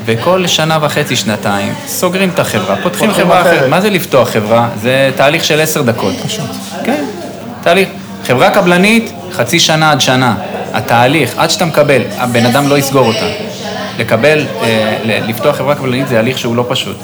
וכל 0.05 0.47
שנה 0.47 0.77
וחצי, 0.81 1.15
שנתיים, 1.15 1.73
סוגרים 1.87 2.29
את 2.29 2.39
החברה, 2.39 2.75
פותחים 2.83 3.13
חברה 3.13 3.41
אחרת. 3.41 3.57
אחרת. 3.57 3.69
מה 3.69 3.81
זה 3.81 3.89
לפתוח 3.89 4.29
חברה? 4.29 4.69
זה 4.81 5.11
תהליך 5.15 5.43
של 5.43 5.61
עשר 5.61 5.81
דקות. 5.81 6.13
פשוט. 6.25 6.45
כן, 6.85 7.05
תהליך. 7.63 7.89
חברה 8.27 8.49
קבלנית, 8.49 9.11
חצי 9.31 9.59
שנה 9.59 9.91
עד 9.91 10.01
שנה. 10.01 10.35
התהליך, 10.73 11.33
עד 11.37 11.49
שאתה 11.49 11.65
מקבל, 11.65 12.01
הבן 12.17 12.45
אדם 12.45 12.67
לא 12.67 12.77
יסגור 12.77 13.07
אותה. 13.07 13.25
לקבל, 13.99 14.45
אה, 14.61 14.97
לפתוח 15.27 15.55
חברה 15.55 15.75
קבלנית 15.75 16.07
זה 16.07 16.19
הליך 16.19 16.39
שהוא 16.39 16.55
לא 16.55 16.65
פשוט. 16.69 16.97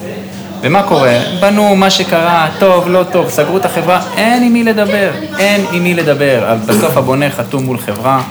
ומה 0.62 0.84
קורה? 0.84 1.20
בנו 1.42 1.76
מה 1.76 1.90
שקרה, 1.90 2.48
טוב, 2.60 2.88
לא 2.88 3.04
טוב, 3.12 3.30
סגרו 3.30 3.58
את 3.58 3.66
החברה, 3.66 4.02
אין 4.18 4.44
עם 4.44 4.54
מי 4.54 4.64
לדבר, 4.64 5.12
אין 5.40 5.66
עם 5.72 5.84
מי 5.84 5.94
לדבר. 5.94 6.56
בסוף 6.66 6.98
הבונה 6.98 7.30
חתום 7.30 7.64
מול 7.64 7.78
חברה 7.78 8.22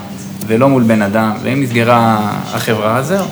ולא 0.47 0.69
מול 0.69 0.83
בן 0.83 1.03
אדם, 1.03 1.33
ואם 1.43 1.63
נסגרה 1.63 2.19
החברה, 2.55 2.97
אז 2.97 3.07
זהו. 3.07 3.25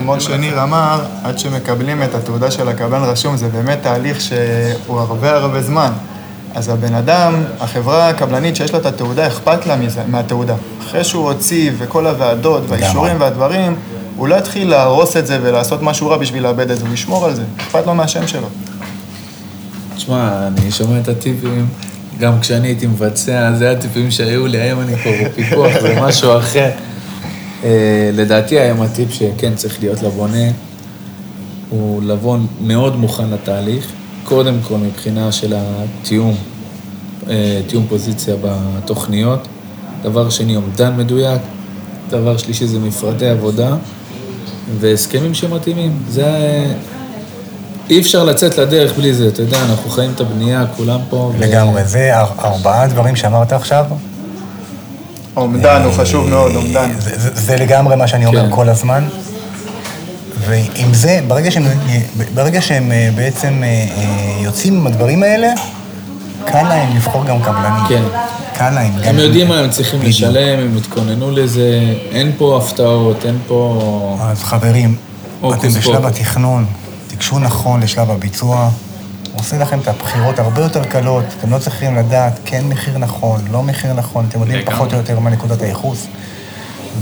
כמו 0.00 0.20
שניר 0.20 0.62
אמר, 0.62 1.00
עד 1.24 1.38
שמקבלים 1.38 2.02
את 2.02 2.14
התעודה 2.14 2.50
של 2.50 2.68
הקבלן 2.68 3.02
רשום, 3.02 3.36
זה 3.36 3.48
באמת 3.48 3.78
תהליך 3.82 4.20
שהוא 4.20 5.00
הרבה 5.00 5.36
הרבה 5.36 5.62
זמן. 5.62 5.92
אז 6.54 6.68
הבן 6.68 6.94
אדם, 6.94 7.34
החברה 7.60 8.08
הקבלנית 8.08 8.56
שיש 8.56 8.72
לה 8.72 8.78
את 8.78 8.86
התעודה, 8.86 9.26
אכפת 9.26 9.66
לה 9.66 9.76
מזה, 9.76 10.00
מהתעודה. 10.08 10.54
אחרי 10.80 11.04
שהוא 11.04 11.30
הוציא 11.30 11.70
וכל 11.78 12.06
הוועדות 12.06 12.62
והאישורים 12.68 13.20
והדברים, 13.20 13.76
הוא 14.16 14.28
לא 14.28 14.34
יתחיל 14.34 14.70
להרוס 14.70 15.16
את 15.16 15.26
זה 15.26 15.38
ולעשות 15.42 15.82
משהו 15.82 16.08
רע 16.08 16.16
בשביל 16.16 16.42
לאבד 16.42 16.70
את 16.70 16.78
זה, 16.78 16.86
הוא 16.86 16.94
ישמור 16.94 17.24
על 17.24 17.34
זה. 17.34 17.42
אכפת 17.56 17.86
לו 17.86 17.94
מהשם 17.94 18.26
שלו. 18.26 18.46
תשמע, 19.96 20.46
אני 20.46 20.70
שומע 20.70 21.00
את 21.00 21.08
הטיפים, 21.08 21.66
גם 22.18 22.40
כשאני 22.40 22.68
הייתי 22.68 22.86
מבצע, 22.86 23.52
זה 23.58 23.70
הטיפים 23.70 24.10
שהיו 24.10 24.46
לי, 24.46 24.58
היום 24.60 24.80
אני 24.80 24.96
פה 24.96 25.10
בפיקוח, 25.24 25.72
זה 25.80 26.00
משהו 26.00 26.38
אחר. 26.38 26.70
אה, 27.64 28.10
לדעתי 28.12 28.58
היום 28.58 28.82
הטיפ 28.82 29.12
שכן 29.12 29.54
צריך 29.54 29.80
להיות 29.80 30.02
לבונה, 30.02 30.50
הוא 31.70 32.02
לבוא 32.02 32.38
מאוד 32.60 32.96
מוכן 32.96 33.30
לתהליך, 33.30 33.86
קודם 34.24 34.54
כל 34.68 34.74
מבחינה 34.76 35.32
של 35.32 35.54
התיאום, 35.56 36.34
אה, 37.30 37.60
תיאום 37.66 37.86
פוזיציה 37.88 38.34
בתוכניות. 38.42 39.48
דבר 40.02 40.30
שני, 40.30 40.56
אומדן 40.56 40.96
מדויק. 40.96 41.40
דבר 42.10 42.36
שלישי 42.36 42.66
זה 42.66 42.78
מפרטי 42.78 43.26
עבודה 43.28 43.74
והסכמים 44.80 45.34
שמתאימים. 45.34 45.98
זה... 46.08 46.26
אי 47.90 48.00
אפשר 48.00 48.24
לצאת 48.24 48.58
לדרך 48.58 48.96
בלי 48.96 49.14
זה, 49.14 49.28
אתה 49.28 49.42
יודע, 49.42 49.62
אנחנו 49.64 49.90
חיים 49.90 50.10
את 50.14 50.20
הבנייה, 50.20 50.64
כולם 50.76 51.00
פה. 51.10 51.32
לגמרי, 51.38 51.84
זה 51.84 52.18
אר- 52.20 52.32
ארבעה 52.44 52.86
דברים 52.86 53.16
שאמרת 53.16 53.52
עכשיו. 53.52 53.84
אומדן 55.36 55.82
הוא 55.84 55.92
חשוב 55.92 56.28
מאוד, 56.28 56.54
אומדן. 56.56 56.90
זה, 56.98 57.18
זה, 57.18 57.30
זה 57.34 57.56
לגמרי 57.56 57.96
מה 57.96 58.06
שאני 58.08 58.26
אומר 58.26 58.44
כן. 58.44 58.54
כל 58.56 58.68
הזמן. 58.68 59.04
ועם 60.40 60.94
זה, 60.94 61.20
ברגע 61.28 61.50
שהם, 61.50 61.64
ברגע 62.34 62.60
שהם 62.60 62.92
אה, 62.92 63.10
בעצם 63.14 63.62
אה, 63.62 63.68
אה, 63.68 64.42
יוצאים 64.42 64.74
עם 64.74 64.86
הדברים 64.86 65.22
האלה, 65.22 65.48
קל 66.44 66.62
להם 66.62 66.96
לבחור 66.96 67.24
גם 67.24 67.42
קבלנים. 67.42 67.84
כן. 67.88 68.02
קל 68.54 68.70
להם. 68.70 68.92
הם 69.04 69.18
יודעים 69.18 69.48
מה 69.48 69.58
הם 69.58 69.70
צריכים 69.70 70.00
בדיוק. 70.00 70.14
לשלם, 70.14 70.58
הם 70.58 70.76
התכוננו 70.76 71.30
לזה, 71.30 71.94
אין 72.10 72.32
פה 72.38 72.58
הפתעות, 72.62 73.26
אין 73.26 73.38
פה... 73.46 74.18
אז 74.20 74.42
חברים, 74.42 74.96
אתם 75.38 75.68
בשלב 75.68 75.96
פוקוס. 75.96 76.20
התכנון, 76.20 76.66
תיגשו 77.06 77.38
נכון 77.38 77.80
לשלב 77.82 78.10
הביצוע. 78.10 78.70
הוא 79.32 79.40
עושה 79.40 79.58
לכם 79.58 79.78
את 79.78 79.88
הבחירות 79.88 80.38
הרבה 80.38 80.62
יותר 80.62 80.84
קלות, 80.84 81.24
אתם 81.38 81.50
לא 81.50 81.58
צריכים 81.58 81.96
לדעת 81.96 82.38
כן 82.44 82.64
מחיר 82.64 82.98
נכון, 82.98 83.40
לא 83.52 83.62
מחיר 83.62 83.92
נכון, 83.92 84.26
אתם 84.28 84.40
יודעים. 84.40 84.64
פחות 84.64 84.92
או 84.92 84.98
יותר 84.98 85.20
מה 85.20 85.30
נקודת 85.30 85.62
הייחוס. 85.62 86.06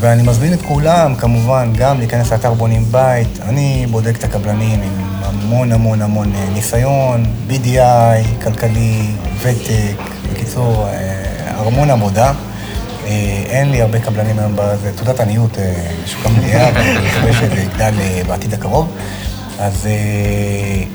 ואני 0.00 0.22
מזמין 0.22 0.52
את 0.52 0.62
כולם, 0.62 1.14
כמובן, 1.14 1.72
גם 1.76 1.98
להיכנס 1.98 2.32
לאתר 2.32 2.52
בונים 2.54 2.84
בית. 2.90 3.38
אני 3.48 3.86
בודק 3.90 4.16
את 4.18 4.24
הקבלנים 4.24 4.82
עם 4.82 4.90
המון 5.22 5.72
המון 5.72 6.02
המון 6.02 6.32
אה, 6.34 6.44
ניסיון, 6.54 7.24
BDI, 7.48 8.44
כלכלי, 8.44 9.02
ותק, 9.42 9.96
בקיצור, 10.32 10.86
אה, 10.86 11.24
המון 11.66 11.90
עבודה. 11.90 12.32
אה, 13.06 13.10
אין 13.46 13.70
לי 13.70 13.82
הרבה 13.82 14.00
קבלנים 14.00 14.38
היום 14.38 14.52
בזה, 14.56 14.92
תעודת 14.96 15.20
עניות 15.20 15.56
בשוק 16.04 16.26
המליאה, 16.26 16.70
ואני 16.74 16.98
מקווה 17.08 17.32
שזה 17.32 17.60
יגדל 17.60 17.94
בעתיד 18.28 18.54
הקרוב. 18.54 18.88
אז 19.60 19.88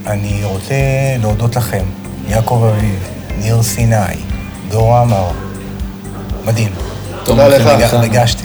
אני 0.08 0.42
רוצה 0.44 0.76
להודות 1.22 1.56
לכם, 1.56 1.84
יעקב 2.30 2.70
אביב, 2.76 3.00
ניר 3.38 3.64
סיני, 3.64 3.96
דור 4.70 4.98
עמר, 4.98 5.28
מדהים. 6.46 6.72
תודה 7.24 7.48
לך. 7.48 7.66
ריג- 7.68 7.94
ריגשתם, 7.94 8.43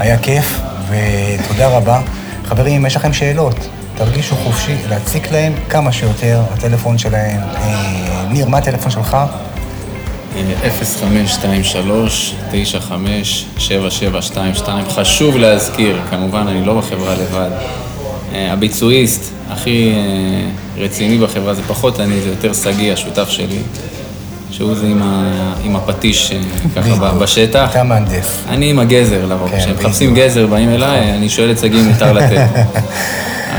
היה 0.00 0.18
כיף, 0.18 0.60
ותודה 0.88 1.68
רבה. 1.68 2.00
חברים, 2.44 2.80
אם 2.80 2.86
יש 2.86 2.96
לכם 2.96 3.12
שאלות, 3.12 3.68
תרגישו 3.96 4.36
חופשי 4.36 4.76
להציק 4.88 5.32
להם 5.32 5.52
כמה 5.68 5.92
שיותר, 5.92 6.42
הטלפון 6.52 6.98
שלהם. 6.98 7.40
אה, 7.40 8.24
ניר, 8.30 8.48
מה 8.48 8.58
הטלפון 8.58 8.90
שלך? 8.90 9.16
אה, 10.36 10.70
0523-95-7722. 14.58 14.68
חשוב 14.90 15.36
להזכיר, 15.36 16.00
כמובן, 16.10 16.46
אני 16.48 16.64
לא 16.64 16.78
בחברה 16.78 17.14
לבד. 17.14 17.50
אה, 18.34 18.52
הביצועיסט 18.52 19.32
הכי 19.50 19.92
אה, 19.94 20.82
רציני 20.84 21.18
בחברה 21.18 21.54
זה 21.54 21.62
פחות 21.62 22.00
אני, 22.00 22.20
זה 22.20 22.28
יותר 22.28 22.52
שגיא, 22.52 22.92
השותף 22.92 23.28
שלי, 23.28 23.58
שהוא 24.60 24.74
זה 24.74 24.86
עם, 24.86 25.02
ה, 25.02 25.52
עם 25.62 25.76
הפטיש 25.76 26.32
אה, 26.32 26.40
ככה. 26.76 27.14
בשטח. 27.14 27.70
אתה 27.70 27.82
מהנדס. 27.82 28.38
אני 28.48 28.70
עם 28.70 28.78
הגזר 28.78 29.26
לרוב, 29.26 29.50
כן, 29.50 29.58
כשהם 29.58 29.74
מחפשים. 29.74 30.14
גזר, 30.14 30.46
באים 30.46 30.68
אליי, 30.68 31.12
אני 31.12 31.28
שואל 31.28 31.50
את 31.50 31.58
שגיא 31.58 31.80
אם 31.80 31.88
מותר 31.88 32.12
לתת. 32.12 32.46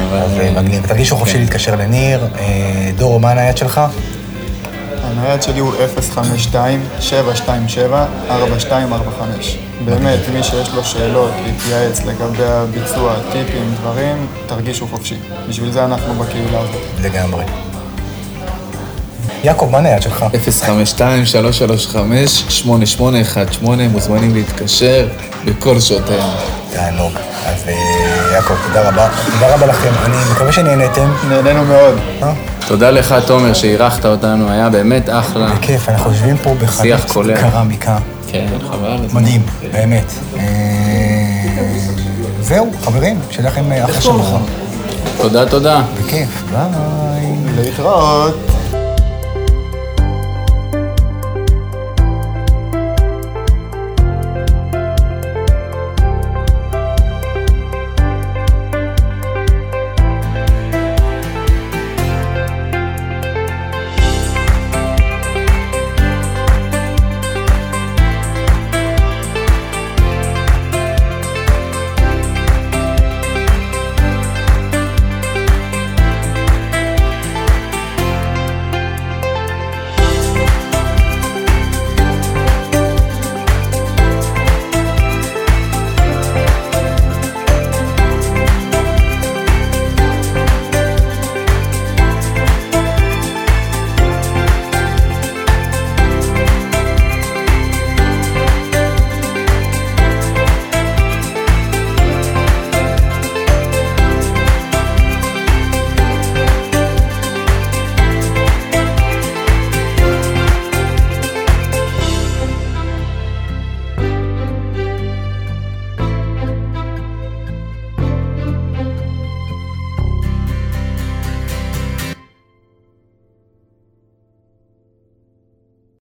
אבל... 0.01 0.17
אז 0.17 0.39
אה, 0.39 0.47
אה, 0.47 0.61
מגניב. 0.61 0.87
תרגישו 0.87 1.15
חופשי 1.15 1.33
כן. 1.33 1.39
להתקשר 1.39 1.75
לניר. 1.75 2.27
אה, 2.39 2.91
דור, 2.97 3.19
מה 3.19 3.31
הנייד 3.31 3.57
שלך? 3.57 3.81
הנייד 5.03 5.41
שלי 5.41 5.59
הוא 5.59 5.73
052-727-4245. 8.29 8.31
באמת, 9.85 10.19
מי 10.33 10.43
שיש 10.43 10.69
לו 10.73 10.83
שאלות, 10.83 11.31
להתייעץ 11.45 12.05
לגבי 12.05 12.43
הביצוע, 12.43 13.13
טיפים, 13.31 13.73
דברים, 13.81 14.27
תרגישו 14.47 14.87
חופשי. 14.87 15.15
בשביל 15.49 15.71
זה 15.71 15.85
אנחנו 15.85 16.13
בקהילה 16.13 16.59
הזאת. 16.59 16.81
לגמרי. 17.01 17.43
יעקב, 19.43 19.67
מה 19.71 19.77
הנייד 19.77 20.01
שלך? 20.01 20.25
052-335-8818, 22.63 23.65
מוזמנים 23.91 24.33
להתקשר 24.33 25.07
בכל 25.45 25.79
שעות 25.79 26.09
היום. 26.09 26.29
תענוג. 26.73 27.11
אז 27.45 27.63
אה, 27.67 27.73
יעקב, 28.33 28.53
תודה 28.67 28.89
רבה. 28.89 29.09
תודה 29.33 29.55
רבה 29.55 29.65
לכם. 29.65 29.91
אני 30.05 30.15
מקווה 30.31 30.51
שנהנתם. 30.51 31.13
נהנינו 31.29 31.65
מאוד. 31.65 31.95
אה? 32.23 32.33
תודה 32.67 32.91
לך, 32.91 33.15
תומר, 33.27 33.53
שאירחת 33.53 34.05
אותנו, 34.05 34.49
היה 34.51 34.69
באמת 34.69 35.09
אחלה. 35.09 35.47
בכיף, 35.53 35.89
אנחנו 35.89 36.11
יושבים 36.11 36.37
פה 36.37 36.55
קולע. 37.07 37.37
קרמיקה. 37.37 37.97
כן, 38.27 38.47
חבל. 38.71 38.97
מדהים, 39.13 39.41
באמת. 39.71 40.13
אה, 40.37 40.43
זהו, 42.41 42.71
חברים, 42.83 43.19
שיהיה 43.31 43.47
לכם 43.47 43.63
אחלה 43.83 44.01
שבוע. 44.01 44.39
תודה, 45.17 45.45
תודה. 45.45 45.81
בכיף, 45.99 46.43
ביי. 46.51 47.35
להתראות. 47.55 48.50